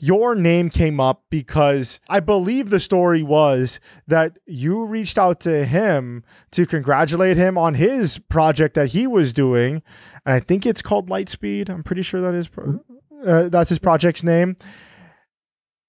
your 0.00 0.34
name 0.34 0.68
came 0.68 1.00
up 1.00 1.24
because 1.30 2.00
I 2.08 2.20
believe 2.20 2.70
the 2.70 2.80
story 2.80 3.22
was 3.22 3.80
that 4.06 4.38
you 4.46 4.84
reached 4.84 5.16
out 5.16 5.40
to 5.40 5.64
him 5.64 6.22
to 6.50 6.66
congratulate 6.66 7.36
him 7.36 7.56
on 7.56 7.74
his 7.74 8.18
project 8.18 8.74
that 8.74 8.90
he 8.90 9.06
was 9.06 9.32
doing 9.32 9.82
and 10.26 10.34
I 10.34 10.40
think 10.40 10.66
it's 10.66 10.82
called 10.82 11.08
Lightspeed. 11.08 11.70
I'm 11.70 11.84
pretty 11.84 12.02
sure 12.02 12.20
that 12.20 12.34
is 12.34 12.48
pro- 12.48 12.80
uh, 13.24 13.48
that's 13.48 13.70
his 13.70 13.78
project's 13.78 14.24
name. 14.24 14.56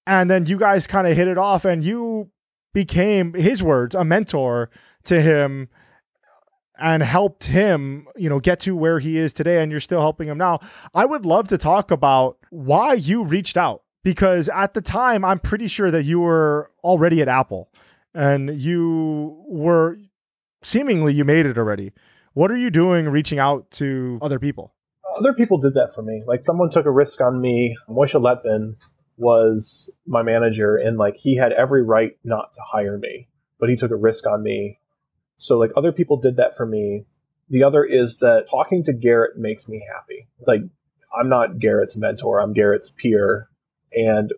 And 0.06 0.30
then 0.30 0.46
you 0.46 0.56
guys 0.56 0.86
kind 0.86 1.06
of 1.06 1.16
hit 1.16 1.28
it 1.28 1.36
off, 1.36 1.64
and 1.66 1.84
you 1.84 2.30
became 2.72 3.34
his 3.34 3.62
words 3.62 3.94
a 3.94 4.04
mentor 4.04 4.70
to 5.04 5.20
him 5.20 5.68
and 6.78 7.02
helped 7.02 7.44
him, 7.44 8.06
you 8.16 8.28
know, 8.28 8.38
get 8.38 8.60
to 8.60 8.76
where 8.76 9.00
he 9.00 9.18
is 9.18 9.32
today 9.32 9.60
and 9.60 9.72
you're 9.72 9.80
still 9.80 10.00
helping 10.00 10.28
him 10.28 10.38
now. 10.38 10.60
I 10.94 11.04
would 11.04 11.26
love 11.26 11.48
to 11.48 11.58
talk 11.58 11.90
about 11.90 12.38
why 12.50 12.92
you 12.92 13.24
reached 13.24 13.56
out 13.56 13.82
because 14.04 14.48
at 14.48 14.74
the 14.74 14.80
time 14.80 15.24
I'm 15.24 15.38
pretty 15.38 15.68
sure 15.68 15.90
that 15.90 16.04
you 16.04 16.20
were 16.20 16.70
already 16.82 17.20
at 17.22 17.28
Apple 17.28 17.70
and 18.14 18.58
you 18.58 19.42
were 19.46 19.98
seemingly 20.62 21.14
you 21.14 21.24
made 21.24 21.46
it 21.46 21.58
already. 21.58 21.92
What 22.34 22.50
are 22.50 22.56
you 22.56 22.70
doing 22.70 23.08
reaching 23.08 23.38
out 23.38 23.70
to 23.72 24.18
other 24.22 24.38
people? 24.38 24.74
Other 25.18 25.32
people 25.32 25.58
did 25.58 25.74
that 25.74 25.92
for 25.94 26.02
me. 26.02 26.22
Like 26.26 26.44
someone 26.44 26.70
took 26.70 26.86
a 26.86 26.90
risk 26.90 27.20
on 27.20 27.40
me. 27.40 27.76
Moshe 27.88 28.14
Letvin 28.14 28.76
was 29.16 29.92
my 30.06 30.22
manager, 30.22 30.76
and 30.76 30.96
like 30.96 31.16
he 31.16 31.36
had 31.36 31.52
every 31.52 31.82
right 31.82 32.12
not 32.22 32.54
to 32.54 32.60
hire 32.60 32.98
me, 32.98 33.28
but 33.58 33.68
he 33.68 33.76
took 33.76 33.90
a 33.90 33.96
risk 33.96 34.26
on 34.26 34.42
me. 34.42 34.78
So 35.38 35.58
like 35.58 35.70
other 35.76 35.92
people 35.92 36.20
did 36.20 36.36
that 36.36 36.56
for 36.56 36.66
me. 36.66 37.04
The 37.48 37.64
other 37.64 37.84
is 37.84 38.18
that 38.18 38.48
talking 38.50 38.84
to 38.84 38.92
Garrett 38.92 39.36
makes 39.36 39.68
me 39.68 39.84
happy. 39.92 40.28
Like 40.46 40.62
I'm 41.18 41.28
not 41.28 41.58
Garrett's 41.58 41.96
mentor, 41.96 42.40
I'm 42.40 42.52
Garrett's 42.52 42.90
peer. 42.90 43.48
And 43.92 44.32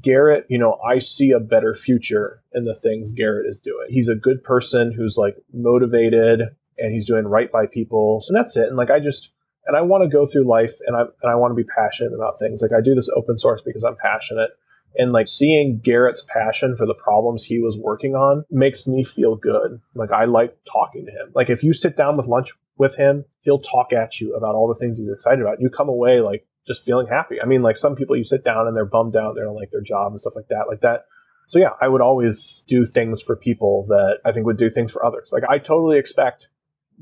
Garrett, 0.00 0.46
you 0.48 0.58
know, 0.58 0.78
I 0.86 0.98
see 0.98 1.32
a 1.32 1.40
better 1.40 1.74
future 1.74 2.42
in 2.52 2.64
the 2.64 2.74
things 2.74 3.12
Garrett 3.12 3.46
is 3.46 3.58
doing. 3.58 3.86
He's 3.88 4.08
a 4.08 4.14
good 4.14 4.44
person 4.44 4.92
who's 4.92 5.16
like 5.16 5.36
motivated, 5.52 6.42
and 6.78 6.92
he's 6.92 7.06
doing 7.06 7.26
right 7.26 7.50
by 7.50 7.66
people. 7.66 8.22
So 8.22 8.32
that's 8.32 8.56
it. 8.56 8.68
And 8.68 8.76
like 8.76 8.90
I 8.90 9.00
just 9.00 9.32
and 9.66 9.76
I 9.76 9.82
want 9.82 10.02
to 10.02 10.08
go 10.08 10.26
through 10.26 10.48
life 10.48 10.74
and 10.86 10.96
I 10.96 11.00
and 11.00 11.30
I 11.30 11.34
want 11.34 11.52
to 11.52 11.56
be 11.56 11.68
passionate 11.76 12.14
about 12.14 12.38
things. 12.38 12.62
Like 12.62 12.72
I 12.72 12.80
do 12.80 12.94
this 12.94 13.10
open 13.16 13.38
source 13.38 13.62
because 13.62 13.84
I'm 13.84 13.96
passionate. 13.96 14.50
And 14.96 15.12
like 15.12 15.28
seeing 15.28 15.78
Garrett's 15.78 16.24
passion 16.28 16.76
for 16.76 16.84
the 16.84 16.94
problems 16.94 17.44
he 17.44 17.60
was 17.60 17.78
working 17.78 18.16
on 18.16 18.44
makes 18.50 18.88
me 18.88 19.04
feel 19.04 19.36
good. 19.36 19.80
Like 19.94 20.10
I 20.10 20.24
like 20.24 20.56
talking 20.70 21.06
to 21.06 21.12
him. 21.12 21.30
Like 21.34 21.48
if 21.48 21.62
you 21.62 21.72
sit 21.72 21.96
down 21.96 22.16
with 22.16 22.26
lunch 22.26 22.50
with 22.76 22.96
him, 22.96 23.24
he'll 23.42 23.60
talk 23.60 23.92
at 23.92 24.20
you 24.20 24.34
about 24.34 24.56
all 24.56 24.66
the 24.66 24.74
things 24.74 24.98
he's 24.98 25.10
excited 25.10 25.40
about. 25.40 25.60
You 25.60 25.70
come 25.70 25.88
away 25.88 26.20
like 26.20 26.44
just 26.66 26.84
feeling 26.84 27.06
happy. 27.06 27.40
I 27.42 27.46
mean, 27.46 27.62
like 27.62 27.76
some 27.76 27.96
people 27.96 28.16
you 28.16 28.24
sit 28.24 28.44
down 28.44 28.66
and 28.66 28.76
they're 28.76 28.84
bummed 28.84 29.16
out, 29.16 29.34
they 29.34 29.42
don't 29.42 29.56
like 29.56 29.70
their 29.70 29.80
job 29.80 30.12
and 30.12 30.20
stuff 30.20 30.34
like 30.36 30.48
that. 30.48 30.66
Like 30.68 30.80
that. 30.82 31.04
So 31.48 31.58
yeah, 31.58 31.72
I 31.80 31.88
would 31.88 32.00
always 32.00 32.64
do 32.68 32.86
things 32.86 33.20
for 33.20 33.34
people 33.34 33.86
that 33.88 34.20
I 34.24 34.32
think 34.32 34.46
would 34.46 34.56
do 34.56 34.70
things 34.70 34.92
for 34.92 35.04
others. 35.04 35.30
Like 35.32 35.42
I 35.48 35.58
totally 35.58 35.98
expect 35.98 36.48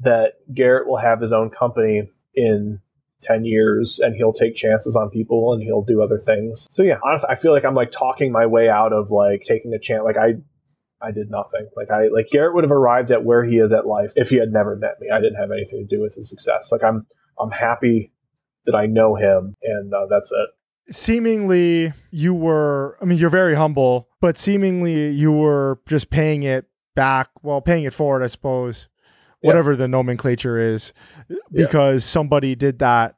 that 0.00 0.34
Garrett 0.54 0.88
will 0.88 0.96
have 0.96 1.20
his 1.20 1.32
own 1.32 1.50
company 1.50 2.08
in 2.34 2.80
10 3.22 3.44
years 3.44 3.98
and 3.98 4.14
he'll 4.14 4.32
take 4.32 4.54
chances 4.54 4.96
on 4.96 5.10
people 5.10 5.52
and 5.52 5.62
he'll 5.62 5.82
do 5.82 6.00
other 6.00 6.18
things. 6.18 6.66
So 6.70 6.82
yeah, 6.82 6.98
honestly, 7.04 7.28
I 7.30 7.34
feel 7.34 7.52
like 7.52 7.64
I'm 7.64 7.74
like 7.74 7.90
talking 7.90 8.32
my 8.32 8.46
way 8.46 8.68
out 8.68 8.92
of 8.92 9.10
like 9.10 9.42
taking 9.42 9.74
a 9.74 9.78
chance. 9.78 10.02
Like 10.04 10.16
I, 10.16 10.34
I 11.02 11.10
did 11.10 11.30
nothing. 11.30 11.68
Like 11.76 11.90
I, 11.90 12.08
like 12.08 12.28
Garrett 12.30 12.54
would 12.54 12.64
have 12.64 12.72
arrived 12.72 13.10
at 13.10 13.24
where 13.24 13.44
he 13.44 13.58
is 13.58 13.72
at 13.72 13.86
life 13.86 14.12
if 14.16 14.30
he 14.30 14.36
had 14.36 14.52
never 14.52 14.76
met 14.76 15.00
me. 15.00 15.10
I 15.10 15.20
didn't 15.20 15.36
have 15.40 15.50
anything 15.50 15.86
to 15.86 15.96
do 15.96 16.00
with 16.00 16.14
his 16.14 16.28
success. 16.28 16.70
Like 16.72 16.84
I'm, 16.84 17.06
I'm 17.38 17.50
happy 17.50 18.12
that 18.68 18.76
I 18.76 18.86
know 18.86 19.14
him 19.14 19.56
and 19.62 19.92
uh, 19.92 20.06
that's 20.08 20.30
it. 20.30 20.94
Seemingly 20.94 21.94
you 22.10 22.34
were, 22.34 22.98
I 23.00 23.06
mean, 23.06 23.18
you're 23.18 23.30
very 23.30 23.54
humble, 23.54 24.08
but 24.20 24.36
seemingly 24.36 25.10
you 25.10 25.32
were 25.32 25.80
just 25.86 26.10
paying 26.10 26.42
it 26.42 26.66
back. 26.94 27.30
Well, 27.42 27.60
paying 27.60 27.84
it 27.84 27.94
forward, 27.94 28.22
I 28.22 28.26
suppose 28.26 28.88
whatever 29.40 29.72
yeah. 29.72 29.78
the 29.78 29.88
nomenclature 29.88 30.58
is, 30.58 30.92
because 31.50 32.04
yeah. 32.04 32.10
somebody 32.10 32.54
did 32.54 32.78
that 32.80 33.16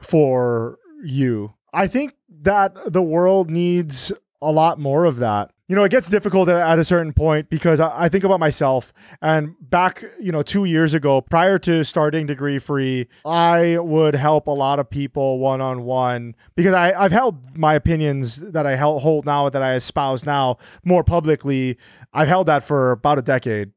for 0.00 0.78
you. 1.02 1.54
I 1.72 1.86
think 1.86 2.14
that 2.42 2.74
the 2.92 3.02
world 3.02 3.50
needs 3.50 4.12
a 4.42 4.52
lot 4.52 4.78
more 4.78 5.04
of 5.04 5.16
that. 5.16 5.52
You 5.66 5.74
know, 5.74 5.84
it 5.84 5.90
gets 5.90 6.08
difficult 6.08 6.50
at 6.50 6.78
a 6.78 6.84
certain 6.84 7.14
point 7.14 7.48
because 7.48 7.80
I, 7.80 8.10
think 8.10 8.22
about 8.22 8.38
myself 8.38 8.92
and 9.22 9.54
back, 9.62 10.04
you 10.20 10.30
know, 10.30 10.42
two 10.42 10.66
years 10.66 10.92
ago, 10.92 11.22
prior 11.22 11.58
to 11.60 11.84
starting 11.84 12.26
Degree 12.26 12.58
Free, 12.58 13.08
I 13.24 13.78
would 13.78 14.14
help 14.14 14.46
a 14.46 14.50
lot 14.50 14.78
of 14.78 14.90
people 14.90 15.38
one 15.38 15.62
on 15.62 15.84
one 15.84 16.34
because 16.54 16.74
I, 16.74 16.92
I've 16.92 17.12
held 17.12 17.56
my 17.56 17.74
opinions 17.74 18.36
that 18.36 18.66
I 18.66 18.76
hold 18.76 19.24
now, 19.24 19.48
that 19.48 19.62
I 19.62 19.74
espouse 19.76 20.26
now 20.26 20.58
more 20.84 21.02
publicly. 21.02 21.78
I've 22.12 22.28
held 22.28 22.46
that 22.48 22.62
for 22.62 22.90
about 22.90 23.18
a 23.18 23.22
decade. 23.22 23.72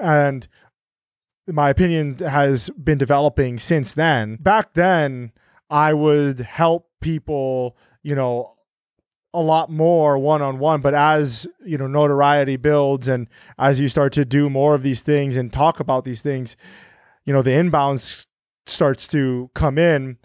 And 0.00 0.46
my 1.48 1.70
opinion 1.70 2.18
has 2.18 2.70
been 2.70 2.98
developing 2.98 3.58
since 3.58 3.94
then. 3.94 4.36
Back 4.36 4.74
then, 4.74 5.32
I 5.68 5.92
would 5.92 6.38
help 6.38 6.88
people, 7.00 7.76
you 8.02 8.14
know, 8.14 8.54
a 9.34 9.40
lot 9.40 9.70
more 9.70 10.18
one 10.18 10.42
on 10.42 10.58
one. 10.58 10.80
But 10.80 10.94
as 10.94 11.46
you 11.64 11.78
know, 11.78 11.86
notoriety 11.86 12.56
builds 12.56 13.08
and 13.08 13.28
as 13.58 13.80
you 13.80 13.88
start 13.88 14.12
to 14.14 14.24
do 14.24 14.50
more 14.50 14.74
of 14.74 14.82
these 14.82 15.02
things 15.02 15.36
and 15.36 15.52
talk 15.52 15.80
about 15.80 16.04
these 16.04 16.22
things, 16.22 16.56
you 17.24 17.32
know, 17.32 17.42
the 17.42 17.50
inbounds 17.50 18.26
starts 18.66 19.08
to 19.08 19.50
come 19.54 19.78
in. 19.78 20.18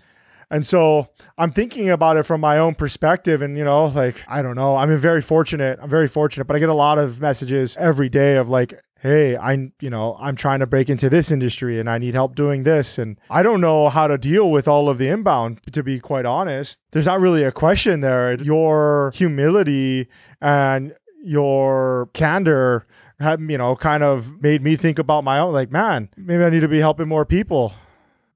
And 0.49 0.65
so 0.65 1.09
I'm 1.37 1.51
thinking 1.51 1.89
about 1.89 2.15
it 2.15 2.23
from 2.23 2.39
my 2.39 2.57
own 2.57 2.75
perspective. 2.75 3.41
And, 3.41 3.57
you 3.57 3.65
know, 3.65 3.85
like, 3.87 4.23
I 4.27 4.41
don't 4.41 4.55
know. 4.55 4.77
I'm 4.77 4.97
very 4.97 5.21
fortunate. 5.21 5.77
I'm 5.81 5.89
very 5.89 6.07
fortunate, 6.07 6.45
but 6.45 6.55
I 6.55 6.59
get 6.59 6.69
a 6.69 6.73
lot 6.73 6.97
of 6.99 7.19
messages 7.19 7.75
every 7.77 8.07
day 8.07 8.37
of 8.37 8.47
like, 8.47 8.73
hey 9.01 9.35
i 9.37 9.53
you 9.79 9.89
know 9.89 10.17
i'm 10.19 10.35
trying 10.35 10.59
to 10.59 10.65
break 10.65 10.89
into 10.89 11.09
this 11.09 11.31
industry 11.31 11.79
and 11.79 11.89
i 11.89 11.97
need 11.97 12.13
help 12.13 12.35
doing 12.35 12.63
this. 12.63 12.97
And 12.97 13.19
i 13.29 13.43
don't 13.43 13.61
know 13.61 13.89
how 13.89 14.07
to 14.07 14.17
deal 14.17 14.49
with 14.51 14.67
all 14.67 14.89
of 14.89 14.97
the 14.97 15.07
inbound 15.07 15.61
to 15.71 15.83
be 15.83 15.99
quite 15.99 16.25
honest. 16.25 16.79
There's 16.91 17.05
not 17.05 17.19
really 17.19 17.43
a 17.43 17.51
question 17.51 18.01
there. 18.01 18.35
Your 18.35 19.11
humility 19.13 20.07
and 20.41 20.95
your 21.23 22.09
candor 22.13 22.87
have 23.19 23.41
you 23.41 23.57
know 23.57 23.75
kind 23.75 24.03
of 24.03 24.41
made 24.41 24.61
me 24.61 24.75
think 24.75 24.99
about 24.99 25.23
my 25.23 25.39
own 25.39 25.53
like 25.53 25.71
man 25.71 26.09
maybe 26.15 26.43
i 26.43 26.49
need 26.49 26.61
to 26.61 26.67
be 26.67 26.79
helping 26.79 27.07
more 27.07 27.25
people. 27.25 27.73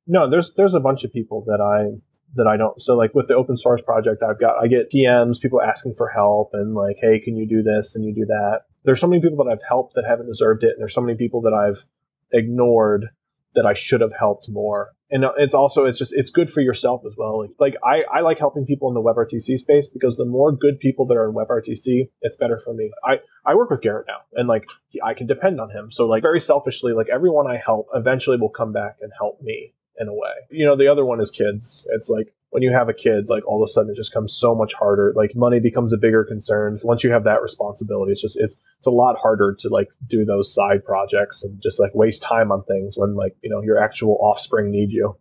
No 0.07 0.29
there's 0.29 0.53
there's 0.55 0.73
a 0.73 0.79
bunch 0.79 1.03
of 1.03 1.13
people 1.13 1.43
that 1.47 1.61
i 1.61 1.97
that 2.35 2.47
i 2.47 2.57
don't 2.57 2.81
so 2.81 2.95
like 2.95 3.13
with 3.13 3.27
the 3.27 3.35
open 3.35 3.57
source 3.57 3.81
project 3.81 4.23
i've 4.23 4.39
got 4.39 4.55
i 4.61 4.67
get 4.67 4.91
pms 4.91 5.39
people 5.39 5.61
asking 5.61 5.93
for 5.95 6.09
help 6.09 6.51
and 6.53 6.73
like 6.73 6.95
hey 7.01 7.19
can 7.19 7.35
you 7.35 7.47
do 7.47 7.61
this 7.61 7.95
and 7.95 8.05
you 8.05 8.13
do 8.13 8.25
that 8.25 8.61
there's 8.83 8.99
so 8.99 9.07
many 9.07 9.21
people 9.21 9.43
that 9.43 9.51
i've 9.51 9.63
helped 9.67 9.95
that 9.95 10.05
haven't 10.07 10.27
deserved 10.27 10.63
it 10.63 10.71
and 10.71 10.79
there's 10.79 10.93
so 10.93 11.01
many 11.01 11.17
people 11.17 11.41
that 11.41 11.53
i've 11.53 11.85
ignored 12.31 13.09
that 13.55 13.65
i 13.65 13.73
should 13.73 14.01
have 14.01 14.13
helped 14.17 14.49
more 14.49 14.93
and 15.11 15.25
uh, 15.25 15.33
it's 15.37 15.53
also 15.53 15.85
it's 15.85 15.99
just 15.99 16.13
it's 16.15 16.31
good 16.31 16.49
for 16.49 16.61
yourself 16.61 17.03
as 17.05 17.15
well. 17.17 17.41
Like, 17.41 17.51
like 17.59 17.75
I, 17.83 18.03
I 18.11 18.21
like 18.21 18.39
helping 18.39 18.65
people 18.65 18.87
in 18.87 18.93
the 18.93 19.01
WebRTC 19.01 19.57
space 19.57 19.87
because 19.87 20.15
the 20.15 20.25
more 20.25 20.51
good 20.53 20.79
people 20.79 21.05
that 21.07 21.15
are 21.15 21.27
in 21.27 21.35
WebRTC, 21.35 22.09
it's 22.21 22.37
better 22.37 22.57
for 22.57 22.73
me. 22.73 22.91
I 23.03 23.19
I 23.45 23.55
work 23.55 23.69
with 23.69 23.81
Garrett 23.81 24.07
now, 24.07 24.19
and 24.33 24.47
like 24.47 24.69
I 25.03 25.13
can 25.13 25.27
depend 25.27 25.59
on 25.59 25.69
him. 25.69 25.91
So 25.91 26.07
like 26.07 26.21
very 26.21 26.39
selfishly, 26.39 26.93
like 26.93 27.09
everyone 27.09 27.45
I 27.45 27.57
help 27.57 27.87
eventually 27.93 28.37
will 28.37 28.49
come 28.49 28.71
back 28.71 28.97
and 29.01 29.11
help 29.19 29.41
me 29.41 29.73
in 29.99 30.07
a 30.07 30.13
way. 30.13 30.33
You 30.49 30.65
know, 30.65 30.77
the 30.77 30.87
other 30.87 31.03
one 31.03 31.19
is 31.19 31.29
kids. 31.29 31.85
It's 31.91 32.09
like 32.09 32.33
when 32.51 32.61
you 32.63 32.71
have 32.71 32.89
a 32.89 32.93
kid, 32.93 33.29
like 33.29 33.47
all 33.47 33.63
of 33.63 33.67
a 33.67 33.71
sudden 33.71 33.91
it 33.91 33.95
just 33.95 34.13
comes 34.13 34.33
so 34.33 34.53
much 34.53 34.73
harder. 34.73 35.13
Like 35.15 35.35
money 35.35 35.59
becomes 35.59 35.93
a 35.93 35.97
bigger 35.97 36.23
concern. 36.23 36.77
Once 36.83 37.03
you 37.03 37.11
have 37.11 37.23
that 37.23 37.41
responsibility, 37.41 38.11
it's 38.11 38.21
just 38.21 38.37
it's 38.39 38.57
it's 38.77 38.87
a 38.87 38.91
lot 38.91 39.17
harder 39.17 39.55
to 39.59 39.69
like 39.69 39.87
do 40.05 40.25
those 40.25 40.53
side 40.53 40.85
projects 40.85 41.43
and 41.43 41.61
just 41.61 41.79
like 41.79 41.95
waste 41.95 42.21
time 42.21 42.51
on 42.51 42.63
things 42.63 42.95
when 42.97 43.15
like 43.15 43.35
you 43.41 43.49
know 43.49 43.61
your 43.61 43.81
actual 43.81 44.17
offspring 44.21 44.69
need 44.69 44.91
you. 44.91 45.15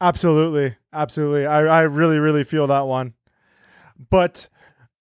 Absolutely, 0.00 0.76
absolutely. 0.92 1.46
I 1.46 1.60
I 1.60 1.80
really 1.82 2.18
really 2.18 2.44
feel 2.44 2.66
that 2.66 2.86
one. 2.86 3.14
But 4.10 4.48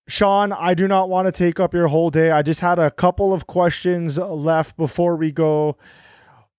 Sean, 0.07 0.51
I 0.51 0.75
do 0.75 0.87
not 0.87 1.09
want 1.09 1.25
to 1.25 1.31
take 1.31 1.59
up 1.59 1.73
your 1.73 1.87
whole 1.87 2.11
day. 2.11 2.29
I 2.29 2.43
just 2.43 2.59
had 2.59 2.77
a 2.77 2.91
couple 2.91 3.33
of 3.33 3.47
questions 3.47 4.19
left 4.19 4.77
before 4.77 5.15
we 5.15 5.31
go. 5.31 5.75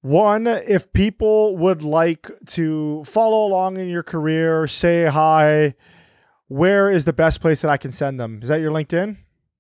One, 0.02 0.48
if 0.48 0.92
people 0.92 1.56
would 1.58 1.82
like 1.82 2.28
to 2.48 3.04
follow 3.04 3.46
along 3.46 3.76
in 3.76 3.88
your 3.88 4.02
career, 4.02 4.66
say 4.66 5.06
hi, 5.06 5.74
where 6.48 6.90
is 6.90 7.04
the 7.04 7.12
best 7.12 7.40
place 7.40 7.62
that 7.62 7.70
I 7.70 7.76
can 7.76 7.92
send 7.92 8.18
them? 8.18 8.40
Is 8.42 8.48
that 8.48 8.60
your 8.60 8.72
LinkedIn? 8.72 9.16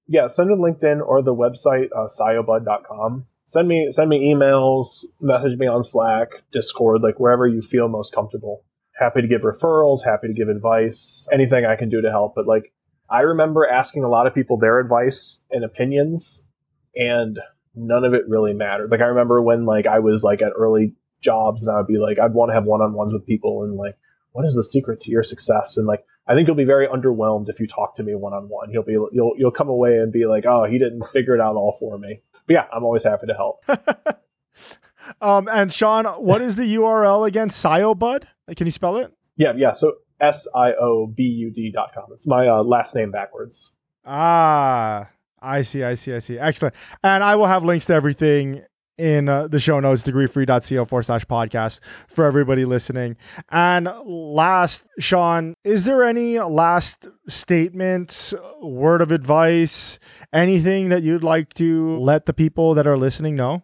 Yeah, 0.08 0.26
send 0.26 0.50
them 0.50 0.58
LinkedIn 0.58 1.00
or 1.00 1.22
the 1.22 1.34
website, 1.34 1.90
uh, 1.96 2.08
siobud.com. 2.08 3.26
Send 3.46 3.68
me, 3.68 3.92
send 3.92 4.10
me 4.10 4.34
emails, 4.34 5.04
message 5.20 5.58
me 5.58 5.68
on 5.68 5.84
Slack, 5.84 6.42
Discord, 6.50 7.02
like 7.02 7.20
wherever 7.20 7.46
you 7.46 7.62
feel 7.62 7.86
most 7.86 8.12
comfortable. 8.12 8.64
Happy 8.96 9.22
to 9.22 9.28
give 9.28 9.42
referrals, 9.42 10.04
happy 10.04 10.26
to 10.26 10.34
give 10.34 10.48
advice, 10.48 11.28
anything 11.30 11.64
I 11.64 11.76
can 11.76 11.88
do 11.88 12.00
to 12.00 12.10
help. 12.10 12.34
But 12.34 12.48
like, 12.48 12.72
I 13.08 13.20
remember 13.20 13.64
asking 13.64 14.02
a 14.02 14.08
lot 14.08 14.26
of 14.26 14.34
people 14.34 14.58
their 14.58 14.80
advice 14.80 15.44
and 15.52 15.64
opinions, 15.64 16.48
and 16.96 17.38
none 17.74 18.04
of 18.04 18.14
it 18.14 18.28
really 18.28 18.52
mattered. 18.54 18.90
Like 18.90 19.00
I 19.00 19.06
remember 19.06 19.42
when 19.42 19.64
like 19.64 19.86
I 19.86 19.98
was 19.98 20.24
like 20.24 20.42
at 20.42 20.52
early 20.56 20.94
jobs 21.20 21.66
and 21.66 21.74
I 21.74 21.78
would 21.78 21.86
be 21.86 21.98
like, 21.98 22.18
I'd 22.18 22.34
want 22.34 22.50
to 22.50 22.54
have 22.54 22.64
one 22.64 22.82
on 22.82 22.92
ones 22.92 23.12
with 23.12 23.26
people 23.26 23.62
and 23.62 23.76
like, 23.76 23.96
what 24.32 24.44
is 24.44 24.54
the 24.54 24.64
secret 24.64 25.00
to 25.00 25.10
your 25.10 25.22
success? 25.22 25.76
And 25.76 25.86
like, 25.86 26.04
I 26.26 26.34
think 26.34 26.46
you'll 26.46 26.56
be 26.56 26.64
very 26.64 26.86
underwhelmed 26.86 27.48
if 27.48 27.60
you 27.60 27.66
talk 27.66 27.94
to 27.96 28.02
me 28.02 28.14
one 28.14 28.32
on 28.32 28.48
one. 28.48 28.70
You'll 28.70 28.84
be 28.84 28.92
you'll 28.92 29.34
you'll 29.36 29.50
come 29.50 29.68
away 29.68 29.98
and 29.98 30.12
be 30.12 30.26
like, 30.26 30.46
oh, 30.46 30.64
he 30.64 30.78
didn't 30.78 31.06
figure 31.06 31.34
it 31.34 31.40
out 31.40 31.56
all 31.56 31.76
for 31.78 31.98
me. 31.98 32.20
But 32.46 32.54
yeah, 32.54 32.66
I'm 32.72 32.84
always 32.84 33.04
happy 33.04 33.26
to 33.26 33.34
help. 33.34 33.64
um, 35.20 35.48
and 35.48 35.72
Sean, 35.72 36.06
what 36.06 36.40
is 36.40 36.56
the 36.56 36.74
URL 36.76 37.26
again? 37.26 37.48
SioBud? 37.48 38.24
Can 38.56 38.66
you 38.66 38.70
spell 38.70 38.96
it? 38.98 39.12
Yeah, 39.36 39.52
yeah. 39.56 39.72
So 39.72 39.96
S 40.20 40.46
I 40.54 40.72
O 40.74 41.06
B 41.06 41.24
U 41.24 41.50
D 41.50 41.70
dot 41.70 41.92
com. 41.94 42.06
It's 42.12 42.26
my 42.26 42.46
uh, 42.46 42.62
last 42.62 42.94
name 42.94 43.10
backwards. 43.10 43.74
Ah, 44.04 45.10
I 45.42 45.62
see, 45.62 45.82
I 45.82 45.94
see, 45.94 46.14
I 46.14 46.20
see. 46.20 46.38
Excellent. 46.38 46.74
And 47.02 47.24
I 47.24 47.34
will 47.34 47.46
have 47.46 47.64
links 47.64 47.86
to 47.86 47.94
everything 47.94 48.62
in 48.98 49.28
uh, 49.28 49.48
the 49.48 49.58
show 49.58 49.80
notes, 49.80 50.02
degreefree.co 50.02 50.84
forward 50.84 51.02
slash 51.02 51.24
podcast 51.24 51.80
for 52.06 52.24
everybody 52.24 52.64
listening. 52.64 53.16
And 53.50 53.88
last, 54.04 54.88
Sean, 55.00 55.54
is 55.64 55.84
there 55.84 56.04
any 56.04 56.38
last 56.38 57.08
statements, 57.28 58.34
word 58.60 59.00
of 59.00 59.10
advice, 59.10 59.98
anything 60.32 60.90
that 60.90 61.02
you'd 61.02 61.24
like 61.24 61.52
to 61.54 61.98
let 61.98 62.26
the 62.26 62.32
people 62.32 62.74
that 62.74 62.86
are 62.86 62.96
listening 62.96 63.34
know? 63.34 63.62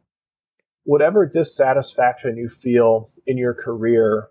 Whatever 0.84 1.26
dissatisfaction 1.26 2.36
you 2.36 2.48
feel 2.48 3.10
in 3.26 3.36
your 3.36 3.54
career, 3.54 4.30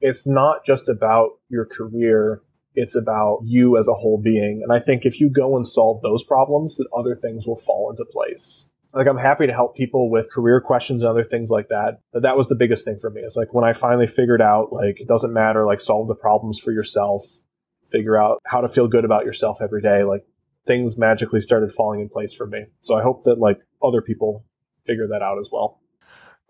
it's 0.00 0.26
not 0.26 0.66
just 0.66 0.88
about 0.88 1.38
your 1.48 1.64
career 1.64 2.42
it's 2.74 2.96
about 2.96 3.40
you 3.44 3.76
as 3.76 3.88
a 3.88 3.94
whole 3.94 4.20
being. 4.22 4.62
And 4.62 4.72
I 4.72 4.78
think 4.78 5.04
if 5.04 5.20
you 5.20 5.30
go 5.30 5.56
and 5.56 5.66
solve 5.66 6.02
those 6.02 6.22
problems, 6.24 6.76
that 6.76 6.88
other 6.96 7.14
things 7.14 7.46
will 7.46 7.56
fall 7.56 7.90
into 7.90 8.04
place. 8.04 8.70
Like 8.92 9.06
I'm 9.06 9.18
happy 9.18 9.46
to 9.46 9.52
help 9.52 9.76
people 9.76 10.10
with 10.10 10.32
career 10.32 10.60
questions 10.60 11.02
and 11.02 11.10
other 11.10 11.24
things 11.24 11.50
like 11.50 11.68
that. 11.68 12.00
But 12.12 12.22
that 12.22 12.36
was 12.36 12.48
the 12.48 12.56
biggest 12.56 12.84
thing 12.84 12.98
for 12.98 13.10
me. 13.10 13.20
It's 13.20 13.36
like 13.36 13.54
when 13.54 13.64
I 13.64 13.72
finally 13.72 14.06
figured 14.06 14.42
out 14.42 14.72
like 14.72 15.00
it 15.00 15.08
doesn't 15.08 15.32
matter, 15.32 15.64
like 15.64 15.80
solve 15.80 16.08
the 16.08 16.14
problems 16.14 16.58
for 16.58 16.72
yourself, 16.72 17.24
figure 17.88 18.16
out 18.16 18.40
how 18.46 18.60
to 18.60 18.68
feel 18.68 18.88
good 18.88 19.04
about 19.04 19.24
yourself 19.24 19.58
every 19.62 19.82
day, 19.82 20.02
like 20.02 20.24
things 20.66 20.98
magically 20.98 21.40
started 21.40 21.72
falling 21.72 22.00
in 22.00 22.08
place 22.08 22.34
for 22.34 22.46
me. 22.46 22.66
So 22.80 22.96
I 22.96 23.02
hope 23.02 23.24
that 23.24 23.38
like 23.38 23.60
other 23.82 24.02
people 24.02 24.44
figure 24.86 25.06
that 25.08 25.22
out 25.22 25.38
as 25.38 25.50
well. 25.52 25.79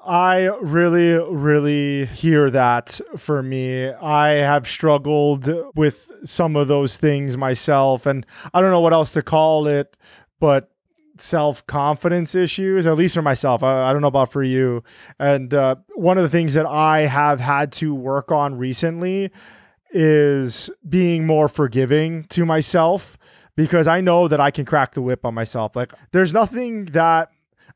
I 0.05 0.47
really, 0.61 1.13
really 1.31 2.07
hear 2.07 2.51
that 2.51 3.01
for 3.17 3.43
me. 3.43 3.89
I 3.89 4.29
have 4.31 4.67
struggled 4.67 5.51
with 5.75 6.11
some 6.25 6.57
of 6.57 6.69
those 6.69 6.97
things 6.97 7.37
myself, 7.37 8.07
and 8.07 8.25
I 8.55 8.61
don't 8.61 8.71
know 8.71 8.81
what 8.81 8.95
else 8.95 9.13
to 9.13 9.23
call 9.23 9.67
it, 9.67 9.97
but 10.39 10.71
self 11.19 11.67
confidence 11.67 12.35
issues, 12.35 12.87
at 12.87 12.97
least 12.97 13.15
for 13.15 13.23
myself. 13.23 13.63
I, 13.63 13.91
I, 13.91 13.93
don't 13.93 14.01
know 14.01 14.09
about 14.09 14.33
for 14.33 14.43
you. 14.43 14.83
And 15.19 15.53
uh, 15.53 15.77
one 15.95 16.17
of 16.17 16.23
the 16.23 16.31
things 16.31 16.55
that 16.55 16.67
I 16.67 17.01
have 17.01 17.41
had 17.41 17.73
to 17.73 17.95
work 17.95 18.33
on 18.33 18.57
recently 18.57 19.31
is 19.93 20.71
being 20.89 21.27
more 21.27 21.49
forgiving 21.49 22.25
to 22.25 22.47
myself 22.47 23.19
because 23.57 23.87
I 23.87 24.01
know 24.01 24.29
that 24.29 24.41
I 24.41 24.51
can 24.51 24.65
crack 24.65 24.95
the 24.95 25.03
whip 25.03 25.25
on 25.27 25.35
myself. 25.35 25.77
Like, 25.77 25.93
there's 26.13 26.33
nothing 26.33 26.87
that 26.87 27.31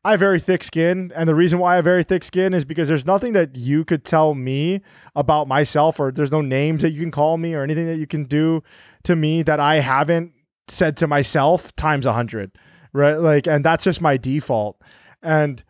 I 0.04 0.10
have 0.12 0.20
very 0.20 0.38
thick 0.38 0.62
skin, 0.62 1.12
and 1.16 1.28
the 1.28 1.34
reason 1.34 1.58
why 1.58 1.72
I 1.72 1.76
have 1.76 1.84
very 1.84 2.04
thick 2.04 2.24
skin 2.24 2.52
is 2.52 2.64
because 2.64 2.88
there's 2.88 3.06
nothing 3.06 3.32
that 3.32 3.56
you 3.56 3.84
could 3.84 4.04
tell 4.04 4.34
me 4.34 4.82
about 5.16 5.48
myself, 5.48 5.98
or 5.98 6.12
there's 6.12 6.30
no 6.30 6.42
names 6.42 6.82
that 6.82 6.90
you 6.90 7.00
can 7.00 7.10
call 7.10 7.38
me, 7.38 7.54
or 7.54 7.62
anything 7.62 7.86
that 7.86 7.96
you 7.96 8.06
can 8.06 8.24
do 8.24 8.62
to 9.04 9.16
me 9.16 9.42
that 9.42 9.60
I 9.60 9.76
haven't 9.76 10.32
said 10.68 10.98
to 10.98 11.06
myself 11.06 11.74
times 11.76 12.04
a 12.04 12.12
hundred, 12.12 12.52
right? 12.92 13.14
Like, 13.14 13.46
and 13.46 13.64
that's 13.64 13.84
just 13.84 14.02
my 14.02 14.18
default, 14.18 14.80
and 15.22 15.64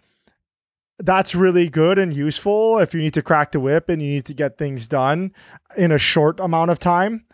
that's 0.98 1.34
really 1.34 1.68
good 1.68 1.98
and 1.98 2.14
useful 2.14 2.78
if 2.78 2.94
you 2.94 3.00
need 3.00 3.14
to 3.14 3.22
crack 3.22 3.52
the 3.52 3.60
whip 3.60 3.88
and 3.88 4.00
you 4.00 4.08
need 4.08 4.24
to 4.26 4.34
get 4.34 4.58
things 4.58 4.86
done 4.86 5.32
in 5.76 5.90
a 5.90 5.98
short 5.98 6.38
amount 6.40 6.70
of 6.70 6.78
time, 6.78 7.24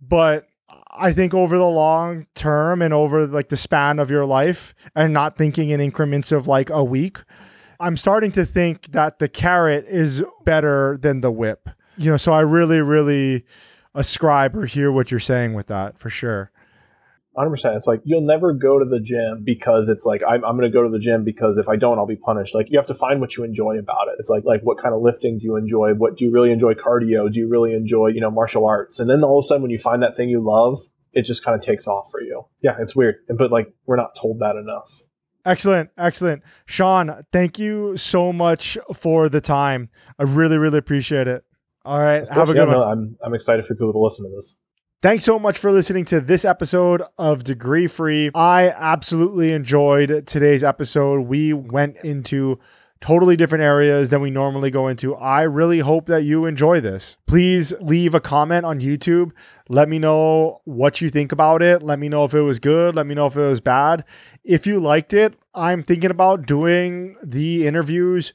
but 0.00 0.46
I 0.92 1.12
think 1.12 1.32
over 1.34 1.56
the 1.56 1.66
long 1.66 2.26
term 2.34 2.82
and 2.82 2.92
over 2.92 3.26
like 3.26 3.48
the 3.48 3.56
span 3.56 3.98
of 3.98 4.10
your 4.10 4.24
life 4.24 4.74
and 4.94 5.12
not 5.12 5.36
thinking 5.36 5.70
in 5.70 5.80
increments 5.80 6.32
of 6.32 6.46
like 6.46 6.70
a 6.70 6.84
week, 6.84 7.18
I'm 7.80 7.96
starting 7.96 8.30
to 8.32 8.44
think 8.44 8.92
that 8.92 9.18
the 9.18 9.28
carrot 9.28 9.86
is 9.88 10.22
better 10.44 10.98
than 11.00 11.20
the 11.20 11.32
whip. 11.32 11.68
You 11.96 12.10
know, 12.10 12.16
so 12.16 12.32
I 12.32 12.40
really, 12.40 12.80
really 12.80 13.44
ascribe 13.94 14.56
or 14.56 14.66
hear 14.66 14.92
what 14.92 15.10
you're 15.10 15.20
saying 15.20 15.54
with 15.54 15.66
that 15.66 15.98
for 15.98 16.08
sure. 16.08 16.51
100%. 17.36 17.76
It's 17.76 17.86
like 17.86 18.02
you'll 18.04 18.26
never 18.26 18.52
go 18.52 18.78
to 18.78 18.84
the 18.84 19.00
gym 19.00 19.42
because 19.44 19.88
it's 19.88 20.04
like 20.04 20.22
I'm, 20.26 20.44
I'm 20.44 20.56
going 20.56 20.70
to 20.70 20.74
go 20.74 20.82
to 20.82 20.90
the 20.90 20.98
gym 20.98 21.24
because 21.24 21.56
if 21.56 21.68
I 21.68 21.76
don't, 21.76 21.98
I'll 21.98 22.06
be 22.06 22.16
punished. 22.16 22.54
Like 22.54 22.70
you 22.70 22.78
have 22.78 22.86
to 22.88 22.94
find 22.94 23.20
what 23.20 23.36
you 23.36 23.44
enjoy 23.44 23.78
about 23.78 24.08
it. 24.08 24.16
It's 24.18 24.28
like 24.28 24.44
like 24.44 24.60
what 24.62 24.78
kind 24.78 24.94
of 24.94 25.00
lifting 25.00 25.38
do 25.38 25.44
you 25.44 25.56
enjoy? 25.56 25.94
What 25.94 26.16
do 26.16 26.24
you 26.24 26.30
really 26.30 26.52
enjoy? 26.52 26.74
Cardio? 26.74 27.32
Do 27.32 27.40
you 27.40 27.48
really 27.48 27.72
enjoy 27.72 28.08
you 28.08 28.20
know 28.20 28.30
martial 28.30 28.66
arts? 28.66 29.00
And 29.00 29.08
then 29.08 29.24
all 29.24 29.38
of 29.38 29.44
a 29.44 29.46
sudden, 29.46 29.62
when 29.62 29.70
you 29.70 29.78
find 29.78 30.02
that 30.02 30.16
thing 30.16 30.28
you 30.28 30.44
love, 30.44 30.80
it 31.12 31.22
just 31.22 31.42
kind 31.44 31.54
of 31.54 31.62
takes 31.62 31.88
off 31.88 32.10
for 32.10 32.20
you. 32.20 32.44
Yeah, 32.62 32.76
it's 32.80 32.94
weird, 32.94 33.16
but 33.28 33.50
like 33.50 33.72
we're 33.86 33.96
not 33.96 34.14
told 34.20 34.40
that 34.40 34.56
enough. 34.56 34.90
Excellent, 35.44 35.90
excellent, 35.96 36.42
Sean. 36.66 37.24
Thank 37.32 37.58
you 37.58 37.96
so 37.96 38.32
much 38.32 38.78
for 38.94 39.28
the 39.28 39.40
time. 39.40 39.88
I 40.18 40.24
really, 40.24 40.58
really 40.58 40.78
appreciate 40.78 41.28
it. 41.28 41.44
All 41.84 41.98
right, 41.98 42.28
have 42.28 42.50
a 42.50 42.52
good 42.52 42.68
yeah, 42.68 42.76
one. 42.76 42.76
No, 42.76 42.84
I'm 42.84 43.16
I'm 43.24 43.34
excited 43.34 43.64
for 43.64 43.74
people 43.74 43.92
to 43.92 43.98
listen 43.98 44.24
to 44.24 44.36
this. 44.36 44.54
Thanks 45.02 45.24
so 45.24 45.36
much 45.36 45.58
for 45.58 45.72
listening 45.72 46.04
to 46.04 46.20
this 46.20 46.44
episode 46.44 47.02
of 47.18 47.42
Degree 47.42 47.88
Free. 47.88 48.30
I 48.36 48.68
absolutely 48.68 49.50
enjoyed 49.50 50.28
today's 50.28 50.62
episode. 50.62 51.22
We 51.22 51.52
went 51.52 51.96
into 52.04 52.60
totally 53.00 53.36
different 53.36 53.64
areas 53.64 54.10
than 54.10 54.20
we 54.20 54.30
normally 54.30 54.70
go 54.70 54.86
into. 54.86 55.16
I 55.16 55.42
really 55.42 55.80
hope 55.80 56.06
that 56.06 56.22
you 56.22 56.46
enjoy 56.46 56.78
this. 56.80 57.16
Please 57.26 57.74
leave 57.80 58.14
a 58.14 58.20
comment 58.20 58.64
on 58.64 58.78
YouTube. 58.78 59.32
Let 59.68 59.88
me 59.88 59.98
know 59.98 60.60
what 60.66 61.00
you 61.00 61.10
think 61.10 61.32
about 61.32 61.62
it. 61.62 61.82
Let 61.82 61.98
me 61.98 62.08
know 62.08 62.24
if 62.24 62.32
it 62.32 62.42
was 62.42 62.60
good. 62.60 62.94
Let 62.94 63.08
me 63.08 63.16
know 63.16 63.26
if 63.26 63.36
it 63.36 63.40
was 63.40 63.60
bad. 63.60 64.04
If 64.44 64.68
you 64.68 64.78
liked 64.78 65.12
it, 65.12 65.34
I'm 65.52 65.82
thinking 65.82 66.12
about 66.12 66.46
doing 66.46 67.16
the 67.24 67.66
interviews 67.66 68.32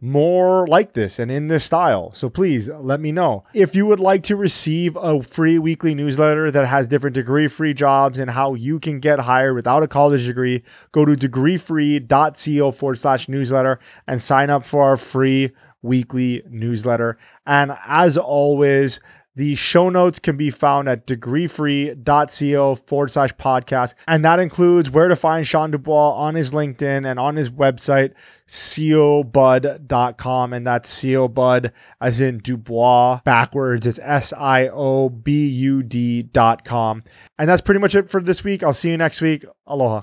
more 0.00 0.66
like 0.66 0.92
this 0.92 1.18
and 1.18 1.30
in 1.30 1.48
this 1.48 1.64
style. 1.64 2.12
So 2.12 2.28
please 2.28 2.68
let 2.68 3.00
me 3.00 3.12
know. 3.12 3.44
If 3.54 3.74
you 3.74 3.86
would 3.86 4.00
like 4.00 4.22
to 4.24 4.36
receive 4.36 4.96
a 4.96 5.22
free 5.22 5.58
weekly 5.58 5.94
newsletter 5.94 6.50
that 6.50 6.66
has 6.66 6.86
different 6.86 7.14
degree 7.14 7.48
free 7.48 7.72
jobs 7.72 8.18
and 8.18 8.30
how 8.30 8.54
you 8.54 8.78
can 8.78 9.00
get 9.00 9.20
hired 9.20 9.54
without 9.54 9.82
a 9.82 9.88
college 9.88 10.26
degree, 10.26 10.62
go 10.92 11.04
to 11.04 11.12
degreefree.co 11.12 12.70
forward 12.72 12.98
slash 12.98 13.28
newsletter 13.28 13.78
and 14.06 14.20
sign 14.20 14.50
up 14.50 14.64
for 14.64 14.82
our 14.82 14.96
free 14.96 15.52
weekly 15.82 16.42
newsletter. 16.48 17.16
And 17.46 17.76
as 17.86 18.18
always, 18.18 19.00
the 19.36 19.54
show 19.54 19.90
notes 19.90 20.18
can 20.18 20.38
be 20.38 20.50
found 20.50 20.88
at 20.88 21.06
degreefree.co 21.06 22.74
forward 22.74 23.12
slash 23.12 23.34
podcast. 23.34 23.92
And 24.08 24.24
that 24.24 24.38
includes 24.38 24.90
where 24.90 25.08
to 25.08 25.16
find 25.16 25.46
Sean 25.46 25.70
Dubois 25.70 26.14
on 26.14 26.34
his 26.34 26.52
LinkedIn 26.52 27.06
and 27.08 27.20
on 27.20 27.36
his 27.36 27.50
website, 27.50 28.14
siobud.com. 28.48 30.52
And 30.54 30.66
that's 30.66 31.02
siobud 31.02 31.70
as 32.00 32.20
in 32.20 32.38
Dubois 32.38 33.20
backwards. 33.24 33.86
It's 33.86 34.00
S 34.02 34.32
I 34.32 34.68
O 34.68 35.10
B 35.10 35.46
U 35.46 35.82
D.com. 35.82 37.04
And 37.38 37.48
that's 37.48 37.62
pretty 37.62 37.80
much 37.80 37.94
it 37.94 38.10
for 38.10 38.22
this 38.22 38.42
week. 38.42 38.62
I'll 38.62 38.72
see 38.72 38.90
you 38.90 38.96
next 38.96 39.20
week. 39.20 39.44
Aloha. 39.66 40.02